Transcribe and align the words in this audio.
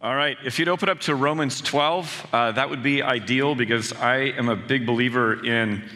All 0.00 0.14
right, 0.14 0.36
if 0.44 0.60
you'd 0.60 0.68
open 0.68 0.88
up 0.88 1.00
to 1.00 1.16
Romans 1.16 1.60
12, 1.60 2.28
uh, 2.32 2.52
that 2.52 2.70
would 2.70 2.84
be 2.84 3.02
ideal 3.02 3.56
because 3.56 3.92
I 3.92 4.16
am 4.18 4.48
a 4.48 4.54
big 4.54 4.86
believer 4.86 5.44
in 5.44 5.90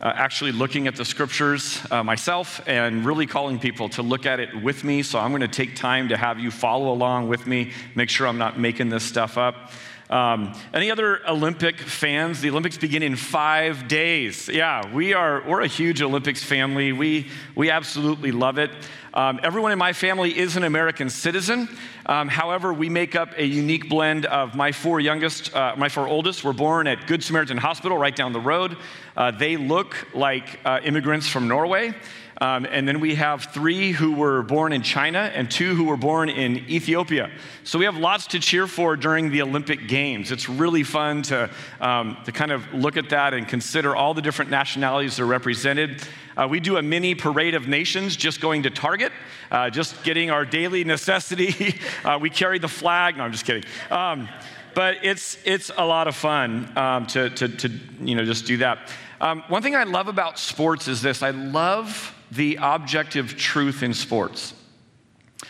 uh, 0.00 0.12
actually 0.16 0.50
looking 0.50 0.88
at 0.88 0.96
the 0.96 1.04
scriptures 1.04 1.80
uh, 1.92 2.02
myself 2.02 2.60
and 2.66 3.04
really 3.06 3.24
calling 3.24 3.60
people 3.60 3.88
to 3.90 4.02
look 4.02 4.26
at 4.26 4.40
it 4.40 4.60
with 4.64 4.82
me. 4.82 5.04
So 5.04 5.20
I'm 5.20 5.30
going 5.30 5.42
to 5.42 5.48
take 5.48 5.76
time 5.76 6.08
to 6.08 6.16
have 6.16 6.40
you 6.40 6.50
follow 6.50 6.92
along 6.92 7.28
with 7.28 7.46
me, 7.46 7.70
make 7.94 8.10
sure 8.10 8.26
I'm 8.26 8.36
not 8.36 8.58
making 8.58 8.88
this 8.88 9.04
stuff 9.04 9.38
up. 9.38 9.70
Um, 10.08 10.54
any 10.72 10.90
other 10.90 11.28
Olympic 11.28 11.80
fans? 11.80 12.40
The 12.40 12.50
Olympics 12.50 12.78
begin 12.78 13.02
in 13.02 13.16
five 13.16 13.88
days. 13.88 14.48
Yeah, 14.48 14.94
we 14.94 15.14
are, 15.14 15.42
we're 15.46 15.62
a 15.62 15.66
huge 15.66 16.00
Olympics 16.00 16.44
family. 16.44 16.92
We, 16.92 17.28
we 17.56 17.70
absolutely 17.70 18.30
love 18.30 18.58
it. 18.58 18.70
Um, 19.14 19.40
everyone 19.42 19.72
in 19.72 19.78
my 19.78 19.92
family 19.92 20.36
is 20.38 20.56
an 20.56 20.62
American 20.62 21.10
citizen. 21.10 21.68
Um, 22.04 22.28
however, 22.28 22.72
we 22.72 22.88
make 22.88 23.16
up 23.16 23.30
a 23.36 23.44
unique 23.44 23.88
blend 23.88 24.26
of 24.26 24.54
my 24.54 24.70
four 24.70 25.00
youngest, 25.00 25.52
uh, 25.54 25.74
my 25.76 25.88
four 25.88 26.06
oldest 26.06 26.44
were 26.44 26.52
born 26.52 26.86
at 26.86 27.06
Good 27.06 27.24
Samaritan 27.24 27.56
Hospital 27.56 27.98
right 27.98 28.14
down 28.14 28.32
the 28.32 28.40
road. 28.40 28.76
Uh, 29.16 29.32
they 29.32 29.56
look 29.56 30.06
like 30.14 30.60
uh, 30.64 30.80
immigrants 30.84 31.26
from 31.28 31.48
Norway. 31.48 31.94
Um, 32.40 32.66
and 32.70 32.86
then 32.86 33.00
we 33.00 33.14
have 33.14 33.44
three 33.44 33.92
who 33.92 34.12
were 34.12 34.42
born 34.42 34.72
in 34.72 34.82
China 34.82 35.30
and 35.34 35.50
two 35.50 35.74
who 35.74 35.84
were 35.84 35.96
born 35.96 36.28
in 36.28 36.58
Ethiopia. 36.68 37.30
So 37.64 37.78
we 37.78 37.86
have 37.86 37.96
lots 37.96 38.26
to 38.28 38.40
cheer 38.40 38.66
for 38.66 38.94
during 38.96 39.30
the 39.30 39.40
Olympic 39.40 39.88
Games. 39.88 40.30
It's 40.30 40.48
really 40.48 40.82
fun 40.82 41.22
to, 41.22 41.48
um, 41.80 42.18
to 42.24 42.32
kind 42.32 42.52
of 42.52 42.74
look 42.74 42.98
at 42.98 43.08
that 43.10 43.32
and 43.32 43.48
consider 43.48 43.96
all 43.96 44.12
the 44.12 44.20
different 44.20 44.50
nationalities 44.50 45.16
that 45.16 45.22
are 45.22 45.26
represented. 45.26 46.02
Uh, 46.36 46.46
we 46.50 46.60
do 46.60 46.76
a 46.76 46.82
mini 46.82 47.14
parade 47.14 47.54
of 47.54 47.68
nations 47.68 48.16
just 48.16 48.42
going 48.42 48.64
to 48.64 48.70
Target, 48.70 49.12
uh, 49.50 49.70
just 49.70 50.04
getting 50.04 50.30
our 50.30 50.44
daily 50.44 50.84
necessity. 50.84 51.80
uh, 52.04 52.18
we 52.20 52.28
carry 52.28 52.58
the 52.58 52.68
flag. 52.68 53.16
No, 53.16 53.24
I'm 53.24 53.32
just 53.32 53.46
kidding. 53.46 53.64
Um, 53.90 54.28
but 54.74 54.98
it's, 55.02 55.38
it's 55.46 55.70
a 55.78 55.86
lot 55.86 56.06
of 56.06 56.14
fun 56.14 56.70
um, 56.76 57.06
to, 57.06 57.30
to, 57.30 57.48
to, 57.48 57.70
you 58.02 58.14
know, 58.14 58.26
just 58.26 58.44
do 58.44 58.58
that. 58.58 58.90
Um, 59.22 59.42
one 59.48 59.62
thing 59.62 59.74
I 59.74 59.84
love 59.84 60.08
about 60.08 60.38
sports 60.38 60.86
is 60.86 61.00
this 61.00 61.22
I 61.22 61.30
love 61.30 62.12
the 62.30 62.58
objective 62.60 63.36
truth 63.36 63.82
in 63.82 63.94
sports. 63.94 64.54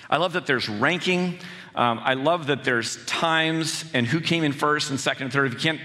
I 0.08 0.19
love 0.19 0.34
that 0.34 0.46
there's 0.46 0.69
ranking. 0.69 1.38
Um, 1.74 2.00
I 2.02 2.14
love 2.14 2.46
that 2.46 2.64
there's 2.64 3.05
times 3.06 3.84
and 3.92 4.06
who 4.06 4.20
came 4.20 4.44
in 4.44 4.52
first 4.52 4.91
and 4.91 4.98
second 4.98 5.24
and 5.24 5.33
third. 5.33 5.46
If 5.48 5.55
you 5.55 5.60
can't 5.60 5.80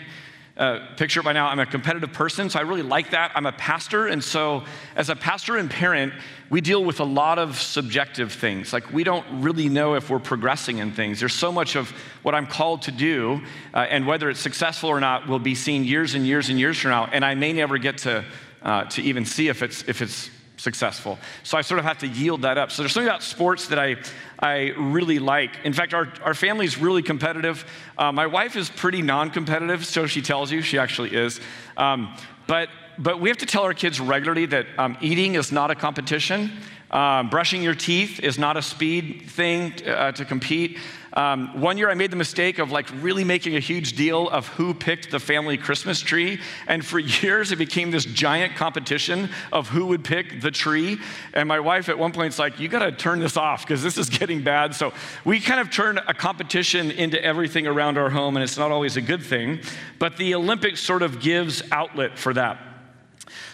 uh, 0.58 0.80
picture 0.96 1.22
it 1.22 1.24
by 1.24 1.34
now, 1.34 1.48
I'm 1.48 1.60
a 1.60 1.66
competitive 1.66 2.14
person, 2.14 2.50
so 2.50 2.60
I 2.60 2.62
really 2.62 2.82
like 2.84 3.12
that. 3.12 3.32
I'm 3.36 3.46
a 3.46 3.52
pastor, 3.52 4.08
and 4.08 4.24
so 4.24 4.64
as 4.96 5.10
a 5.10 5.16
pastor 5.16 5.58
and 5.58 5.70
parent, 5.70 6.14
we 6.50 6.62
deal 6.62 6.84
with 6.84 7.00
a 7.00 7.04
lot 7.06 7.40
of 7.40 7.60
subjective 7.60 8.32
things. 8.32 8.74
Like, 8.74 8.92
we 8.94 9.04
don't 9.04 9.26
really 9.42 9.70
know 9.70 9.96
if 9.96 10.10
we're 10.10 10.20
progressing 10.20 10.78
in 10.78 10.92
things. 10.92 11.20
There's 11.20 11.34
so 11.34 11.52
much 11.52 11.76
of 11.76 11.90
what 12.22 12.36
I'm 12.36 12.46
called 12.46 12.84
to 12.84 12.92
do, 12.92 13.42
uh, 13.74 13.80
and 13.90 14.06
whether 14.06 14.30
it's 14.30 14.42
successful 14.42 14.90
or 14.90 15.00
not 15.00 15.28
will 15.28 15.40
be 15.40 15.56
seen 15.56 15.84
years 15.84 16.14
and 16.14 16.28
years 16.28 16.50
and 16.50 16.60
years 16.60 16.78
from 16.78 16.92
now, 16.92 17.06
and 17.06 17.26
I 17.26 17.34
may 17.34 17.54
never 17.54 17.78
get 17.78 17.98
to, 18.00 18.24
uh, 18.62 18.84
to 18.86 19.02
even 19.02 19.26
see 19.26 19.48
if 19.48 19.64
it's, 19.64 19.84
if 19.88 20.02
it's 20.02 20.30
successful. 20.62 21.18
So 21.44 21.58
I 21.58 21.62
sort 21.62 21.80
of 21.80 21.86
have 21.86 21.98
to 22.00 22.08
yield 22.08 22.44
that 22.44 22.58
up. 22.58 22.72
So 22.72 22.84
there's 22.84 22.94
something 22.94 23.08
about 23.08 23.24
sports 23.24 23.68
that 23.68 23.80
I, 23.80 23.98
I 24.40 24.74
really 24.78 25.18
like. 25.18 25.52
In 25.64 25.74
fact, 25.74 25.94
our, 25.94 26.08
our 26.24 26.36
family's 26.36 26.78
really 26.78 27.02
competitive. 27.02 27.66
Uh, 27.98 28.12
my 28.12 28.28
wife 28.28 28.56
is 28.56 28.70
pretty 28.70 29.02
non 29.02 29.32
competitive, 29.32 29.86
so 29.86 30.06
she 30.06 30.22
tells 30.22 30.52
you, 30.52 30.62
she 30.62 30.78
actually 30.78 31.16
is. 31.16 31.42
Um, 31.78 32.16
but, 32.46 32.70
but 33.00 33.20
we 33.20 33.30
have 33.30 33.40
to 33.40 33.46
tell 33.46 33.64
our 33.64 33.74
kids 33.74 34.00
regularly 34.00 34.46
that 34.48 34.68
um, 34.78 34.98
eating 35.02 35.36
is 35.36 35.52
not 35.52 35.72
a 35.72 35.76
competition. 35.76 36.52
Um, 36.92 37.30
brushing 37.30 37.64
your 37.64 37.76
teeth 37.76 38.20
is 38.20 38.38
not 38.38 38.58
a 38.58 38.62
speed 38.62 39.24
thing 39.30 39.74
uh, 39.88 40.12
to 40.12 40.26
compete. 40.26 40.78
Um, 41.14 41.60
one 41.60 41.78
year 41.78 41.90
I 41.90 41.94
made 41.94 42.12
the 42.12 42.16
mistake 42.16 42.60
of 42.60 42.72
like 42.72 42.88
really 43.02 43.24
making 43.24 43.56
a 43.56 43.60
huge 43.60 43.94
deal 43.94 44.30
of 44.30 44.48
who 44.48 44.74
picked 44.74 45.12
the 45.12 45.20
family 45.20 45.58
Christmas 45.58 46.00
tree. 46.00 46.40
And 46.68 46.86
for 46.86 47.00
years 47.22 47.52
it 47.52 47.58
became 47.58 47.92
this 47.92 48.06
giant 48.06 48.56
competition 48.56 49.30
of 49.52 49.68
who 49.70 49.88
would 49.88 50.04
pick 50.04 50.42
the 50.42 50.52
tree. 50.52 51.00
And 51.34 51.48
my 51.48 51.60
wife 51.60 51.90
at 51.90 51.98
one 51.98 52.12
point 52.12 52.34
is 52.34 52.40
like, 52.40 52.60
you 52.60 52.68
got 52.68 52.80
to 52.80 52.92
turn 52.92 53.20
this 53.20 53.38
off 53.38 53.66
because 53.66 53.84
this 53.84 53.98
is 53.98 54.10
getting 54.10 54.44
bad. 54.44 54.74
So 54.76 54.94
we 55.26 55.40
kind 55.40 55.60
of 55.60 55.70
turned 55.72 56.00
a 56.08 56.14
competition 56.14 56.92
into 56.92 57.22
everything 57.24 57.68
around 57.68 57.98
our 57.98 58.10
home, 58.10 58.38
and 58.38 58.44
it's 58.44 58.58
not 58.58 58.72
always 58.72 58.98
a 58.98 59.02
good 59.02 59.24
thing. 59.24 59.60
But 60.00 60.18
the 60.18 60.36
Olympics 60.36 60.82
sort 60.82 61.02
of 61.02 61.20
gives 61.20 61.62
outlet 61.72 62.18
for 62.18 62.34
that. 62.34 62.71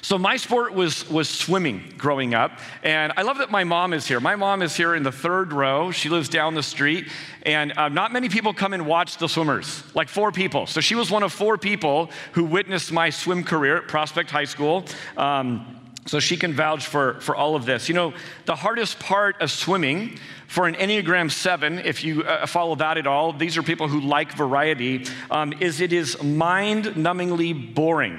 So 0.07 0.18
my 0.18 0.38
sport 0.38 0.73
was, 0.73 1.06
was 1.09 1.28
swimming 1.28 1.94
growing 1.97 2.34
up. 2.34 2.59
And 2.81 3.12
I 3.18 3.23
love 3.23 3.40
that 3.40 3.51
my 3.51 3.66
mom 3.66 3.91
is 3.91 4.07
here. 4.07 4.22
My 4.22 4.38
mom 4.38 4.62
is 4.62 4.73
here 4.73 4.95
in 4.95 5.03
the 5.03 5.12
third 5.12 5.51
row. 5.51 5.91
She 5.91 6.07
lives 6.07 6.29
down 6.29 6.53
the 6.53 6.63
street. 6.63 7.09
And 7.45 7.78
uh, 7.78 7.90
not 7.90 8.13
many 8.13 8.29
people 8.29 8.53
come 8.53 8.72
and 8.72 8.85
watch 8.88 9.18
the 9.18 9.28
swimmers, 9.28 9.84
like 9.95 10.07
four 10.07 10.31
people. 10.31 10.66
So 10.66 10.79
she 10.79 10.95
was 10.95 11.12
one 11.12 11.23
of 11.23 11.34
four 11.34 11.57
people 11.57 12.09
who 12.31 12.45
witnessed 12.45 12.90
my 12.90 13.09
swim 13.09 13.44
career 13.44 13.75
at 13.75 13.90
Prospect 13.90 14.31
High 14.31 14.45
School. 14.45 14.85
Um, 15.18 15.75
so 16.06 16.22
she 16.22 16.38
can 16.38 16.53
vouch 16.53 16.85
for, 16.85 17.19
for 17.19 17.35
all 17.35 17.57
of 17.57 17.66
this. 17.66 17.89
You 17.89 17.95
know, 17.95 18.13
the 18.45 18.56
hardest 18.56 19.00
part 19.00 19.41
of 19.41 19.51
swimming 19.51 20.18
for 20.47 20.68
an 20.68 20.75
Enneagram 20.75 21.29
7, 21.29 21.79
if 21.79 22.06
you 22.06 22.24
uh, 22.24 22.45
follow 22.45 22.75
that 22.75 22.97
at 22.97 23.07
all, 23.07 23.34
these 23.34 23.57
are 23.57 23.62
people 23.62 23.89
who 23.89 24.00
like 24.00 24.31
variety, 24.31 25.06
um, 25.29 25.51
is 25.59 25.81
it 25.81 25.91
is 25.91 26.24
mind 26.24 26.85
numbingly 26.95 27.75
boring 27.75 28.18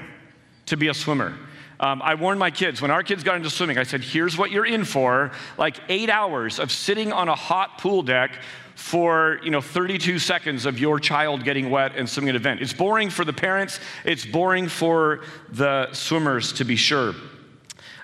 to 0.67 0.77
be 0.77 0.87
a 0.87 0.93
swimmer. 0.93 1.35
Um, 1.79 2.01
I 2.01 2.15
warned 2.15 2.39
my 2.39 2.51
kids 2.51 2.81
when 2.81 2.91
our 2.91 3.03
kids 3.03 3.23
got 3.23 3.37
into 3.37 3.49
swimming, 3.49 3.77
I 3.77 3.83
said, 3.83 4.03
here's 4.03 4.37
what 4.37 4.51
you're 4.51 4.65
in 4.65 4.83
for 4.83 5.31
like 5.57 5.77
eight 5.87 6.09
hours 6.09 6.59
of 6.59 6.71
sitting 6.71 7.13
on 7.13 7.29
a 7.29 7.35
hot 7.35 7.77
pool 7.77 8.01
deck 8.01 8.37
for 8.75 9.39
you 9.43 9.51
know 9.51 9.61
32 9.61 10.19
seconds 10.19 10.65
of 10.65 10.79
your 10.79 10.99
child 10.99 11.43
getting 11.43 11.69
wet 11.69 11.95
and 11.95 12.09
swimming 12.09 12.31
an 12.31 12.35
event. 12.35 12.61
It's 12.61 12.73
boring 12.73 13.09
for 13.09 13.23
the 13.23 13.33
parents, 13.33 13.79
it's 14.03 14.25
boring 14.25 14.67
for 14.67 15.21
the 15.51 15.91
swimmers 15.93 16.53
to 16.53 16.65
be 16.65 16.75
sure. 16.75 17.13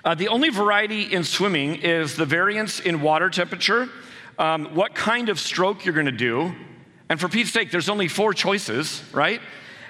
Uh, 0.04 0.14
the 0.14 0.28
only 0.28 0.50
variety 0.50 1.12
in 1.12 1.24
swimming 1.24 1.76
is 1.76 2.14
the 2.14 2.26
variance 2.26 2.80
in 2.80 3.02
water 3.02 3.28
temperature, 3.28 3.88
um, 4.38 4.74
what 4.74 4.94
kind 4.94 5.28
of 5.28 5.40
stroke 5.40 5.84
you're 5.84 5.94
going 5.94 6.06
to 6.06 6.12
do, 6.12 6.54
and 7.08 7.20
for 7.20 7.28
Pete's 7.28 7.52
sake, 7.52 7.70
there's 7.70 7.88
only 7.88 8.08
four 8.08 8.32
choices, 8.32 9.02
right? 9.12 9.40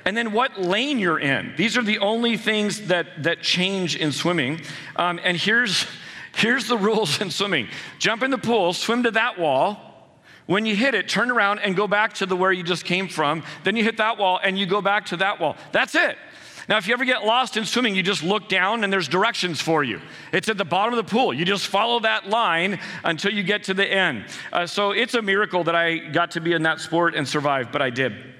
And 0.06 0.16
then 0.16 0.32
what 0.32 0.58
lane 0.58 1.00
you're 1.00 1.18
in. 1.18 1.52
These 1.56 1.76
are 1.76 1.82
the 1.82 1.98
only 1.98 2.36
things 2.36 2.86
that, 2.86 3.24
that 3.24 3.42
change 3.42 3.96
in 3.96 4.12
swimming. 4.12 4.60
Um, 4.94 5.18
and 5.22 5.36
here's, 5.36 5.84
here's 6.36 6.68
the 6.68 6.78
rules 6.78 7.20
in 7.20 7.30
swimming 7.30 7.68
jump 7.98 8.22
in 8.22 8.30
the 8.30 8.38
pool, 8.38 8.72
swim 8.72 9.02
to 9.02 9.10
that 9.10 9.38
wall. 9.38 9.82
When 10.46 10.64
you 10.64 10.76
hit 10.76 10.94
it, 10.94 11.08
turn 11.08 11.32
around 11.32 11.58
and 11.58 11.74
go 11.74 11.88
back 11.88 12.14
to 12.14 12.26
the 12.26 12.36
where 12.36 12.52
you 12.52 12.62
just 12.62 12.84
came 12.84 13.08
from. 13.08 13.42
Then 13.64 13.74
you 13.74 13.82
hit 13.82 13.96
that 13.96 14.16
wall 14.16 14.38
and 14.40 14.56
you 14.56 14.64
go 14.64 14.80
back 14.80 15.06
to 15.06 15.16
that 15.16 15.40
wall. 15.40 15.56
That's 15.72 15.96
it. 15.96 16.16
Now, 16.68 16.76
if 16.78 16.86
you 16.86 16.94
ever 16.94 17.04
get 17.04 17.24
lost 17.24 17.56
in 17.56 17.64
swimming, 17.64 17.96
you 17.96 18.02
just 18.04 18.22
look 18.22 18.48
down 18.48 18.84
and 18.84 18.92
there's 18.92 19.08
directions 19.08 19.60
for 19.60 19.82
you. 19.82 20.00
It's 20.32 20.48
at 20.48 20.56
the 20.56 20.64
bottom 20.64 20.96
of 20.96 21.04
the 21.04 21.10
pool. 21.10 21.34
You 21.34 21.44
just 21.44 21.66
follow 21.66 21.98
that 22.00 22.28
line 22.28 22.78
until 23.02 23.32
you 23.32 23.42
get 23.42 23.64
to 23.64 23.74
the 23.74 23.84
end. 23.84 24.24
Uh, 24.52 24.66
so 24.66 24.92
it's 24.92 25.14
a 25.14 25.22
miracle 25.22 25.64
that 25.64 25.74
I 25.74 25.98
got 25.98 26.32
to 26.32 26.40
be 26.40 26.52
in 26.52 26.62
that 26.62 26.78
sport 26.78 27.16
and 27.16 27.26
survive, 27.26 27.72
but 27.72 27.82
I 27.82 27.90
did. 27.90 28.35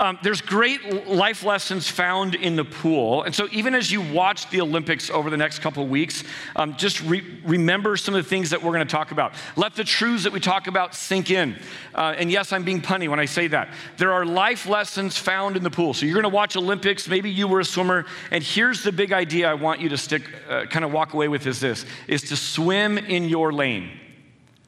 Um, 0.00 0.18
there's 0.22 0.40
great 0.40 1.06
life 1.06 1.44
lessons 1.44 1.86
found 1.86 2.34
in 2.34 2.56
the 2.56 2.64
pool. 2.64 3.22
And 3.24 3.34
so, 3.34 3.48
even 3.52 3.74
as 3.74 3.92
you 3.92 4.00
watch 4.00 4.48
the 4.48 4.62
Olympics 4.62 5.10
over 5.10 5.28
the 5.28 5.36
next 5.36 5.58
couple 5.58 5.86
weeks, 5.86 6.24
um, 6.56 6.74
just 6.78 7.02
re- 7.02 7.38
remember 7.44 7.98
some 7.98 8.14
of 8.14 8.24
the 8.24 8.28
things 8.28 8.48
that 8.48 8.62
we're 8.62 8.72
going 8.72 8.86
to 8.86 8.90
talk 8.90 9.10
about. 9.10 9.34
Let 9.56 9.74
the 9.74 9.84
truths 9.84 10.24
that 10.24 10.32
we 10.32 10.40
talk 10.40 10.68
about 10.68 10.94
sink 10.94 11.30
in. 11.30 11.54
Uh, 11.94 12.14
and 12.16 12.30
yes, 12.30 12.50
I'm 12.50 12.64
being 12.64 12.80
punny 12.80 13.08
when 13.08 13.20
I 13.20 13.26
say 13.26 13.46
that. 13.48 13.68
There 13.98 14.14
are 14.14 14.24
life 14.24 14.66
lessons 14.66 15.18
found 15.18 15.58
in 15.58 15.62
the 15.62 15.70
pool. 15.70 15.92
So, 15.92 16.06
you're 16.06 16.14
going 16.14 16.22
to 16.22 16.34
watch 16.34 16.56
Olympics. 16.56 17.06
Maybe 17.06 17.30
you 17.30 17.46
were 17.46 17.60
a 17.60 17.64
swimmer. 17.64 18.06
And 18.30 18.42
here's 18.42 18.82
the 18.82 18.92
big 18.92 19.12
idea 19.12 19.50
I 19.50 19.54
want 19.54 19.80
you 19.80 19.90
to 19.90 19.98
stick, 19.98 20.22
uh, 20.48 20.64
kind 20.64 20.86
of 20.86 20.92
walk 20.92 21.12
away 21.12 21.28
with 21.28 21.46
is 21.46 21.60
this, 21.60 21.84
is 22.08 22.22
to 22.30 22.36
swim 22.36 22.96
in 22.96 23.28
your 23.28 23.52
lane. 23.52 23.90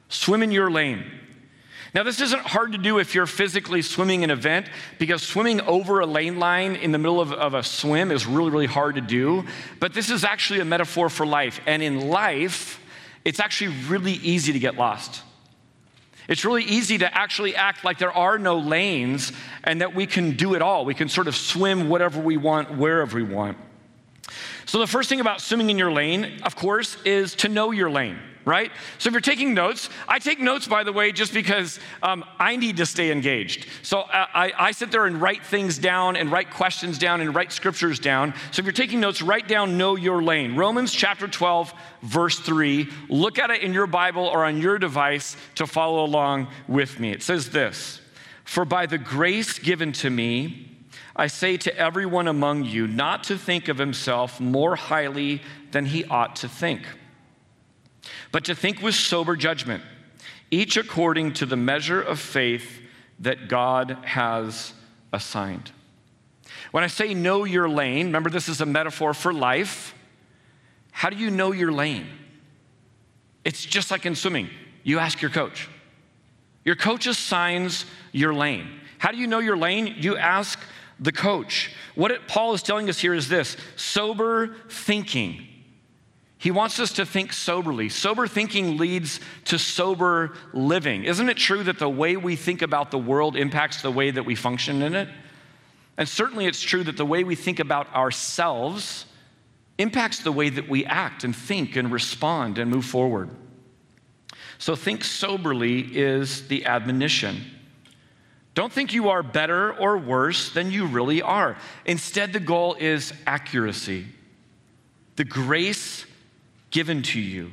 Swim 0.09 0.43
in 0.43 0.51
your 0.51 0.69
lane. 0.69 1.03
Now, 1.93 2.01
this 2.01 2.21
isn't 2.21 2.41
hard 2.41 2.71
to 2.71 2.79
do 2.79 2.97
if 2.97 3.13
you're 3.13 3.27
physically 3.27 3.83
swimming 3.83 4.23
an 4.23 4.31
event 4.31 4.67
because 4.97 5.21
swimming 5.21 5.61
over 5.61 5.99
a 5.99 6.07
lane 6.07 6.39
line 6.39 6.75
in 6.75 6.91
the 6.91 6.97
middle 6.97 7.21
of, 7.21 7.31
of, 7.31 7.53
a 7.53 7.61
swim 7.61 8.11
is 8.11 8.25
really, 8.25 8.49
really 8.49 8.65
hard 8.65 8.95
to 8.95 9.01
do. 9.01 9.45
But 9.79 9.93
this 9.93 10.09
is 10.09 10.23
actually 10.23 10.59
a 10.59 10.65
metaphor 10.65 11.07
for 11.09 11.23
life. 11.23 11.61
And 11.67 11.83
in 11.83 12.09
life, 12.09 12.79
it's 13.23 13.39
actually 13.39 13.75
really 13.87 14.13
easy 14.13 14.53
to 14.53 14.59
get 14.59 14.75
lost. 14.75 15.21
It's 16.27 16.43
really 16.43 16.63
easy 16.63 16.97
to 16.97 17.15
actually 17.15 17.55
act 17.55 17.83
like 17.83 17.99
there 17.99 18.13
are 18.13 18.39
no 18.39 18.57
lanes 18.57 19.31
and 19.63 19.81
that 19.81 19.93
we 19.93 20.07
can 20.07 20.31
do 20.31 20.55
it 20.55 20.63
all. 20.63 20.85
We 20.85 20.95
can 20.95 21.09
sort 21.09 21.27
of 21.27 21.35
swim 21.35 21.89
whatever 21.89 22.19
we 22.19 22.37
want, 22.37 22.75
wherever 22.75 23.15
we 23.15 23.23
want. 23.23 23.57
So, 24.65 24.79
the 24.79 24.87
first 24.87 25.09
thing 25.09 25.19
about 25.19 25.41
swimming 25.41 25.69
in 25.69 25.77
your 25.77 25.91
lane, 25.91 26.39
of 26.43 26.55
course, 26.55 26.97
is 27.03 27.35
to 27.35 27.49
know 27.49 27.71
your 27.71 27.91
lane 27.91 28.17
right? 28.45 28.71
So 28.97 29.07
if 29.07 29.13
you're 29.13 29.21
taking 29.21 29.53
notes, 29.53 29.89
I 30.07 30.19
take 30.19 30.39
notes, 30.39 30.67
by 30.67 30.83
the 30.83 30.91
way, 30.91 31.11
just 31.11 31.33
because 31.33 31.79
um, 32.01 32.23
I 32.39 32.55
need 32.55 32.77
to 32.77 32.85
stay 32.85 33.11
engaged. 33.11 33.67
So 33.81 34.01
uh, 34.01 34.27
I, 34.33 34.51
I, 34.57 34.71
sit 34.71 34.91
there 34.91 35.05
and 35.05 35.21
write 35.21 35.45
things 35.45 35.77
down 35.77 36.15
and 36.15 36.31
write 36.31 36.51
questions 36.51 36.97
down 36.97 37.21
and 37.21 37.33
write 37.33 37.51
scriptures 37.51 37.99
down. 37.99 38.33
So 38.51 38.59
if 38.59 38.65
you're 38.65 38.73
taking 38.73 38.99
notes, 38.99 39.21
write 39.21 39.47
down 39.47 39.77
Know 39.77 39.95
Your 39.95 40.21
Lane. 40.21 40.55
Romans 40.55 40.91
chapter 40.91 41.27
12, 41.27 41.73
verse 42.01 42.39
3. 42.39 42.89
Look 43.09 43.39
at 43.39 43.49
it 43.49 43.61
in 43.61 43.73
your 43.73 43.87
Bible 43.87 44.25
or 44.25 44.43
on 44.45 44.59
your 44.59 44.77
device 44.77 45.37
to 45.55 45.67
follow 45.67 46.03
along 46.03 46.47
with 46.67 46.99
me. 46.99 47.11
It 47.11 47.23
says 47.23 47.49
this 47.49 48.01
For 48.43 48.65
by 48.65 48.85
the 48.85 48.97
grace 48.97 49.59
given 49.59 49.91
to 49.93 50.09
me, 50.09 50.69
I 51.15 51.27
say 51.27 51.57
to 51.57 51.77
everyone 51.77 52.27
among 52.27 52.65
you 52.65 52.87
not 52.87 53.23
to 53.25 53.37
think 53.37 53.67
of 53.67 53.77
himself 53.77 54.39
more 54.39 54.75
highly 54.75 55.41
than 55.71 55.85
he 55.85 56.05
ought 56.05 56.35
to 56.37 56.49
think, 56.49 56.81
but 58.31 58.45
to 58.45 58.55
think 58.55 58.81
with 58.81 58.95
sober 58.95 59.35
judgment, 59.35 59.83
each 60.51 60.77
according 60.77 61.33
to 61.33 61.45
the 61.45 61.55
measure 61.55 62.01
of 62.01 62.19
faith 62.19 62.81
that 63.19 63.47
God 63.47 63.97
has 64.03 64.73
assigned. 65.11 65.71
When 66.71 66.83
I 66.83 66.87
say 66.87 67.13
know 67.13 67.43
your 67.43 67.69
lane, 67.69 68.07
remember 68.07 68.29
this 68.29 68.49
is 68.49 68.61
a 68.61 68.65
metaphor 68.65 69.13
for 69.13 69.33
life. 69.33 69.95
How 70.91 71.09
do 71.09 71.17
you 71.17 71.31
know 71.31 71.51
your 71.51 71.71
lane? 71.71 72.07
It's 73.43 73.65
just 73.65 73.91
like 73.91 74.05
in 74.05 74.15
swimming. 74.15 74.49
You 74.83 74.99
ask 74.99 75.21
your 75.21 75.31
coach. 75.31 75.69
Your 76.65 76.75
coach 76.75 77.07
assigns 77.07 77.85
your 78.11 78.33
lane. 78.33 78.79
How 78.97 79.11
do 79.11 79.17
you 79.17 79.27
know 79.27 79.39
your 79.39 79.57
lane? 79.57 79.95
You 79.97 80.17
ask 80.17 80.59
the 80.99 81.11
coach. 81.11 81.71
What 81.95 82.11
it, 82.11 82.27
Paul 82.27 82.53
is 82.53 82.63
telling 82.63 82.89
us 82.89 82.99
here 82.99 83.13
is 83.13 83.27
this 83.27 83.57
sober 83.75 84.55
thinking. 84.69 85.47
He 86.43 86.51
wants 86.51 86.77
us 86.81 86.91
to 86.93 87.05
think 87.05 87.31
soberly. 87.31 87.87
Sober 87.87 88.27
thinking 88.27 88.75
leads 88.75 89.21
to 89.45 89.57
sober 89.57 90.33
living. 90.51 91.05
Isn't 91.05 91.29
it 91.29 91.37
true 91.37 91.63
that 91.63 91.79
the 91.79 91.87
way 91.87 92.17
we 92.17 92.35
think 92.35 92.61
about 92.61 92.91
the 92.91 92.97
world 92.97 93.37
impacts 93.37 93.81
the 93.81 93.89
way 93.89 94.11
that 94.11 94.25
we 94.25 94.35
function 94.35 94.81
in 94.81 94.93
it? 94.93 95.07
And 95.95 96.05
certainly 96.05 96.45
it's 96.45 96.59
true 96.59 96.83
that 96.83 96.97
the 96.97 97.05
way 97.05 97.23
we 97.23 97.35
think 97.35 97.61
about 97.61 97.95
ourselves 97.95 99.05
impacts 99.77 100.19
the 100.19 100.33
way 100.33 100.49
that 100.49 100.67
we 100.67 100.83
act 100.83 101.23
and 101.23 101.33
think 101.33 101.77
and 101.77 101.89
respond 101.89 102.57
and 102.57 102.69
move 102.69 102.83
forward. 102.83 103.29
So, 104.57 104.75
think 104.75 105.05
soberly 105.05 105.79
is 105.95 106.49
the 106.49 106.65
admonition. 106.65 107.41
Don't 108.53 108.73
think 108.73 108.93
you 108.93 109.07
are 109.11 109.23
better 109.23 109.73
or 109.73 109.97
worse 109.97 110.49
than 110.49 110.71
you 110.71 110.87
really 110.87 111.21
are. 111.21 111.55
Instead, 111.85 112.33
the 112.33 112.41
goal 112.41 112.75
is 112.77 113.13
accuracy. 113.25 114.07
The 115.15 115.23
grace 115.23 116.05
given 116.73 117.03
to 117.03 117.21
you 117.21 117.51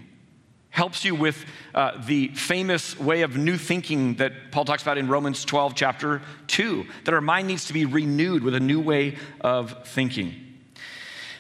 helps 0.71 1.05
you 1.05 1.15
with 1.15 1.45
uh, 1.75 2.01
the 2.07 2.29
famous 2.29 2.99
way 2.99 3.23
of 3.23 3.37
new 3.37 3.59
thinking 3.59 4.15
that 4.15 4.33
Paul 4.51 4.65
talks 4.65 4.83
about 4.83 4.99
in 4.99 5.09
Romans 5.09 5.45
12, 5.45 5.75
chapter 5.75 6.23
2, 6.47 6.87
that 7.05 7.13
our 7.13 7.21
mind 7.21 7.47
needs 7.47 7.67
to 7.67 7.73
be 7.73 7.85
renewed 7.85 8.43
with 8.43 8.55
a 8.55 8.61
new 8.61 8.81
way 8.81 9.17
of 9.41 9.87
thinking. 9.87 10.35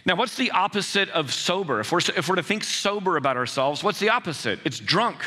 Now, 0.05 0.17
what's 0.17 0.37
the 0.37 0.51
opposite 0.51 1.09
of 1.11 1.33
sober? 1.33 1.81
If 1.81 1.91
we're, 1.91 2.01
if 2.17 2.29
we're 2.29 2.37
to 2.37 2.43
think 2.43 2.65
sober 2.65 3.17
about 3.17 3.37
ourselves, 3.37 3.83
what's 3.83 3.99
the 3.99 4.11
opposite? 4.11 4.59
It's 4.65 4.79
drunk, 4.79 5.19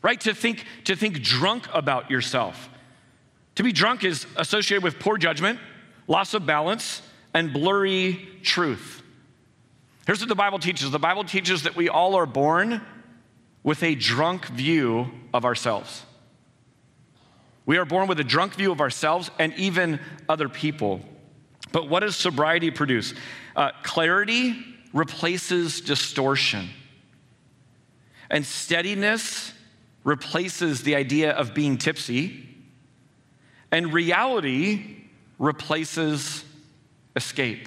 right? 0.00 0.20
To 0.20 0.34
think, 0.34 0.64
to 0.84 0.94
think 0.94 1.22
drunk 1.22 1.66
about 1.72 2.10
yourself. 2.10 2.68
To 3.56 3.62
be 3.62 3.72
drunk 3.72 4.04
is 4.04 4.26
associated 4.36 4.84
with 4.84 5.00
poor 5.00 5.18
judgment, 5.18 5.58
loss 6.06 6.34
of 6.34 6.46
balance, 6.46 7.02
and 7.34 7.52
blurry 7.52 8.28
truth. 8.42 9.01
Here's 10.06 10.20
what 10.20 10.28
the 10.28 10.34
Bible 10.34 10.58
teaches 10.58 10.90
the 10.90 10.98
Bible 10.98 11.24
teaches 11.24 11.62
that 11.62 11.76
we 11.76 11.88
all 11.88 12.14
are 12.14 12.26
born 12.26 12.80
with 13.62 13.82
a 13.82 13.94
drunk 13.94 14.46
view 14.46 15.10
of 15.32 15.44
ourselves. 15.44 16.04
We 17.64 17.78
are 17.78 17.84
born 17.84 18.08
with 18.08 18.18
a 18.18 18.24
drunk 18.24 18.54
view 18.54 18.72
of 18.72 18.80
ourselves 18.80 19.30
and 19.38 19.54
even 19.54 20.00
other 20.28 20.48
people. 20.48 21.00
But 21.70 21.88
what 21.88 22.00
does 22.00 22.16
sobriety 22.16 22.70
produce? 22.70 23.14
Uh, 23.54 23.70
clarity 23.82 24.56
replaces 24.92 25.80
distortion, 25.80 26.68
and 28.28 28.44
steadiness 28.44 29.52
replaces 30.04 30.82
the 30.82 30.96
idea 30.96 31.30
of 31.30 31.54
being 31.54 31.78
tipsy 31.78 32.48
and 33.72 33.92
reality 33.92 35.06
replaces 35.38 36.44
escape. 37.16 37.66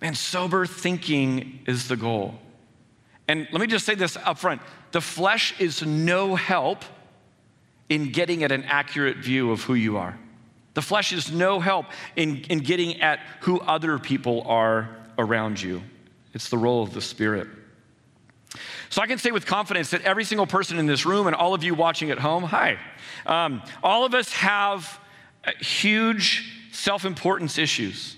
Man, 0.00 0.14
sober 0.14 0.66
thinking 0.66 1.60
is 1.66 1.88
the 1.88 1.96
goal. 1.96 2.34
And 3.28 3.46
let 3.52 3.60
me 3.60 3.66
just 3.66 3.86
say 3.86 3.94
this 3.94 4.16
up 4.16 4.38
front 4.38 4.62
the 4.92 5.00
flesh 5.00 5.58
is 5.60 5.82
no 5.82 6.34
help 6.34 6.84
in 7.88 8.10
getting 8.12 8.42
at 8.44 8.52
an 8.52 8.64
accurate 8.64 9.18
view 9.18 9.50
of 9.50 9.62
who 9.62 9.74
you 9.74 9.96
are. 9.98 10.18
The 10.74 10.82
flesh 10.82 11.12
is 11.12 11.30
no 11.32 11.60
help 11.60 11.86
in, 12.16 12.42
in 12.44 12.60
getting 12.60 13.00
at 13.00 13.20
who 13.40 13.60
other 13.60 13.98
people 13.98 14.42
are 14.46 14.88
around 15.18 15.60
you. 15.60 15.82
It's 16.32 16.48
the 16.48 16.58
role 16.58 16.82
of 16.82 16.94
the 16.94 17.00
Spirit. 17.00 17.48
So 18.88 19.02
I 19.02 19.06
can 19.06 19.18
say 19.18 19.30
with 19.30 19.46
confidence 19.46 19.90
that 19.90 20.02
every 20.02 20.24
single 20.24 20.46
person 20.46 20.78
in 20.78 20.86
this 20.86 21.04
room 21.04 21.26
and 21.26 21.36
all 21.36 21.54
of 21.54 21.62
you 21.62 21.74
watching 21.74 22.10
at 22.10 22.18
home, 22.18 22.42
hi, 22.42 22.78
um, 23.26 23.62
all 23.82 24.04
of 24.04 24.14
us 24.14 24.32
have 24.32 24.98
huge 25.60 26.68
self 26.72 27.04
importance 27.04 27.58
issues. 27.58 28.16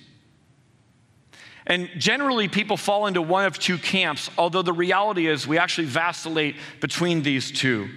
And 1.67 1.89
generally, 1.97 2.49
people 2.49 2.77
fall 2.77 3.07
into 3.07 3.23
one 3.23 3.45
of 3.45 3.59
two 3.59 3.79
camps, 3.79 4.31
although 4.37 4.63
the 4.63 4.73
reality 4.73 5.29
is 5.29 5.47
we 5.47 5.59
actually 5.59 5.87
vacillate 5.87 6.57
between 6.81 7.23
these 7.23 7.53
two. 7.53 7.89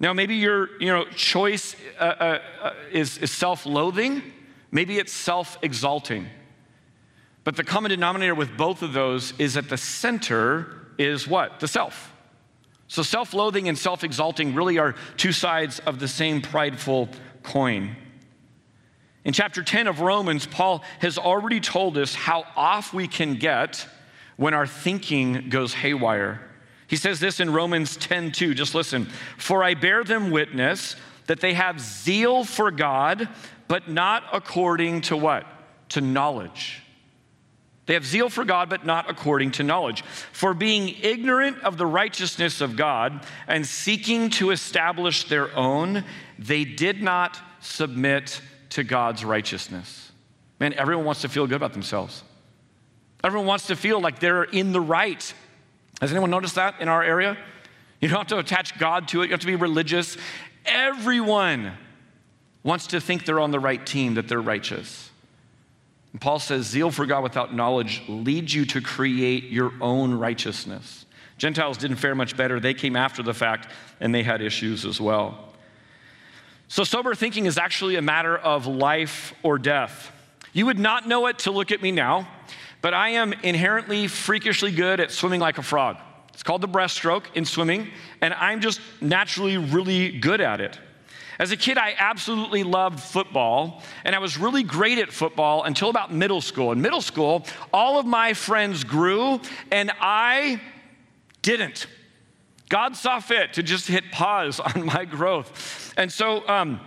Now, 0.00 0.12
maybe 0.12 0.34
your 0.34 0.80
you 0.80 0.88
know, 0.88 1.04
choice 1.06 1.76
uh, 2.00 2.02
uh, 2.02 2.38
uh 2.62 2.72
is, 2.90 3.18
is 3.18 3.30
self 3.30 3.64
loathing, 3.64 4.22
maybe 4.72 4.98
it's 4.98 5.12
self 5.12 5.56
exalting. 5.62 6.28
But 7.44 7.56
the 7.56 7.64
common 7.64 7.90
denominator 7.90 8.34
with 8.34 8.56
both 8.56 8.82
of 8.82 8.92
those 8.92 9.34
is 9.38 9.56
at 9.56 9.68
the 9.68 9.76
center 9.76 10.88
is 10.98 11.28
what? 11.28 11.60
The 11.60 11.68
self. 11.68 12.12
So 12.88 13.02
self 13.02 13.34
loathing 13.34 13.68
and 13.68 13.78
self 13.78 14.02
exalting 14.02 14.54
really 14.54 14.78
are 14.78 14.94
two 15.16 15.32
sides 15.32 15.78
of 15.80 16.00
the 16.00 16.08
same 16.08 16.42
prideful 16.42 17.08
coin. 17.42 17.96
In 19.24 19.32
chapter 19.32 19.62
10 19.62 19.86
of 19.86 20.00
Romans, 20.00 20.46
Paul 20.46 20.84
has 21.00 21.16
already 21.16 21.60
told 21.60 21.96
us 21.96 22.14
how 22.14 22.44
off 22.56 22.92
we 22.92 23.08
can 23.08 23.34
get 23.34 23.88
when 24.36 24.52
our 24.52 24.66
thinking 24.66 25.48
goes 25.48 25.72
haywire. 25.72 26.40
He 26.86 26.96
says 26.96 27.20
this 27.20 27.40
in 27.40 27.52
Romans 27.52 27.96
10 27.96 28.32
2. 28.32 28.54
Just 28.54 28.74
listen. 28.74 29.06
For 29.38 29.64
I 29.64 29.74
bear 29.74 30.04
them 30.04 30.30
witness 30.30 30.96
that 31.26 31.40
they 31.40 31.54
have 31.54 31.80
zeal 31.80 32.44
for 32.44 32.70
God, 32.70 33.28
but 33.66 33.88
not 33.88 34.24
according 34.32 35.02
to 35.02 35.16
what? 35.16 35.46
To 35.90 36.02
knowledge. 36.02 36.82
They 37.86 37.94
have 37.94 38.06
zeal 38.06 38.28
for 38.28 38.44
God, 38.44 38.70
but 38.70 38.86
not 38.86 39.10
according 39.10 39.52
to 39.52 39.62
knowledge. 39.62 40.02
For 40.32 40.54
being 40.54 40.94
ignorant 41.02 41.62
of 41.62 41.76
the 41.76 41.86
righteousness 41.86 42.60
of 42.60 42.76
God 42.76 43.26
and 43.46 43.66
seeking 43.66 44.30
to 44.30 44.50
establish 44.50 45.24
their 45.24 45.54
own, 45.56 46.04
they 46.38 46.64
did 46.64 47.02
not 47.02 47.38
submit 47.60 48.40
to 48.74 48.84
God's 48.84 49.24
righteousness. 49.24 50.12
Man, 50.60 50.74
everyone 50.74 51.04
wants 51.04 51.22
to 51.22 51.28
feel 51.28 51.46
good 51.46 51.56
about 51.56 51.72
themselves. 51.72 52.22
Everyone 53.22 53.46
wants 53.46 53.68
to 53.68 53.76
feel 53.76 54.00
like 54.00 54.18
they're 54.18 54.44
in 54.44 54.72
the 54.72 54.80
right. 54.80 55.34
Has 56.00 56.10
anyone 56.10 56.30
noticed 56.30 56.56
that 56.56 56.80
in 56.80 56.88
our 56.88 57.02
area? 57.02 57.36
You 58.00 58.08
don't 58.08 58.18
have 58.18 58.26
to 58.28 58.38
attach 58.38 58.78
God 58.78 59.08
to 59.08 59.22
it, 59.22 59.26
you 59.26 59.30
have 59.30 59.40
to 59.40 59.46
be 59.46 59.56
religious. 59.56 60.16
Everyone 60.66 61.72
wants 62.62 62.88
to 62.88 63.00
think 63.00 63.24
they're 63.24 63.40
on 63.40 63.50
the 63.50 63.60
right 63.60 63.84
team, 63.84 64.14
that 64.14 64.28
they're 64.28 64.40
righteous. 64.40 65.10
And 66.12 66.20
Paul 66.20 66.38
says, 66.38 66.66
Zeal 66.66 66.90
for 66.90 67.06
God 67.06 67.22
without 67.22 67.54
knowledge 67.54 68.02
leads 68.08 68.54
you 68.54 68.64
to 68.66 68.80
create 68.80 69.44
your 69.44 69.72
own 69.80 70.14
righteousness. 70.14 71.06
Gentiles 71.38 71.78
didn't 71.78 71.96
fare 71.96 72.14
much 72.14 72.36
better. 72.36 72.58
They 72.58 72.74
came 72.74 72.96
after 72.96 73.22
the 73.22 73.34
fact 73.34 73.68
and 74.00 74.14
they 74.14 74.22
had 74.22 74.42
issues 74.42 74.84
as 74.84 75.00
well. 75.00 75.53
So, 76.74 76.82
sober 76.82 77.14
thinking 77.14 77.46
is 77.46 77.56
actually 77.56 77.94
a 77.94 78.02
matter 78.02 78.36
of 78.36 78.66
life 78.66 79.32
or 79.44 79.58
death. 79.58 80.10
You 80.52 80.66
would 80.66 80.76
not 80.80 81.06
know 81.06 81.28
it 81.28 81.38
to 81.40 81.52
look 81.52 81.70
at 81.70 81.80
me 81.80 81.92
now, 81.92 82.26
but 82.82 82.92
I 82.92 83.10
am 83.10 83.32
inherently 83.32 84.08
freakishly 84.08 84.72
good 84.72 84.98
at 84.98 85.12
swimming 85.12 85.38
like 85.38 85.58
a 85.58 85.62
frog. 85.62 85.98
It's 86.32 86.42
called 86.42 86.62
the 86.62 86.68
breaststroke 86.68 87.26
in 87.36 87.44
swimming, 87.44 87.92
and 88.20 88.34
I'm 88.34 88.60
just 88.60 88.80
naturally 89.00 89.56
really 89.56 90.18
good 90.18 90.40
at 90.40 90.60
it. 90.60 90.76
As 91.38 91.52
a 91.52 91.56
kid, 91.56 91.78
I 91.78 91.94
absolutely 91.96 92.64
loved 92.64 92.98
football, 92.98 93.80
and 94.02 94.12
I 94.12 94.18
was 94.18 94.36
really 94.36 94.64
great 94.64 94.98
at 94.98 95.12
football 95.12 95.62
until 95.62 95.90
about 95.90 96.12
middle 96.12 96.40
school. 96.40 96.72
In 96.72 96.82
middle 96.82 97.02
school, 97.02 97.46
all 97.72 98.00
of 98.00 98.04
my 98.04 98.34
friends 98.34 98.82
grew, 98.82 99.40
and 99.70 99.92
I 100.00 100.60
didn't. 101.40 101.86
God 102.68 102.96
saw 102.96 103.20
fit 103.20 103.54
to 103.54 103.62
just 103.62 103.86
hit 103.86 104.10
pause 104.10 104.60
on 104.60 104.84
my 104.86 105.04
growth. 105.04 105.92
And 105.96 106.10
so 106.10 106.46
um, 106.48 106.80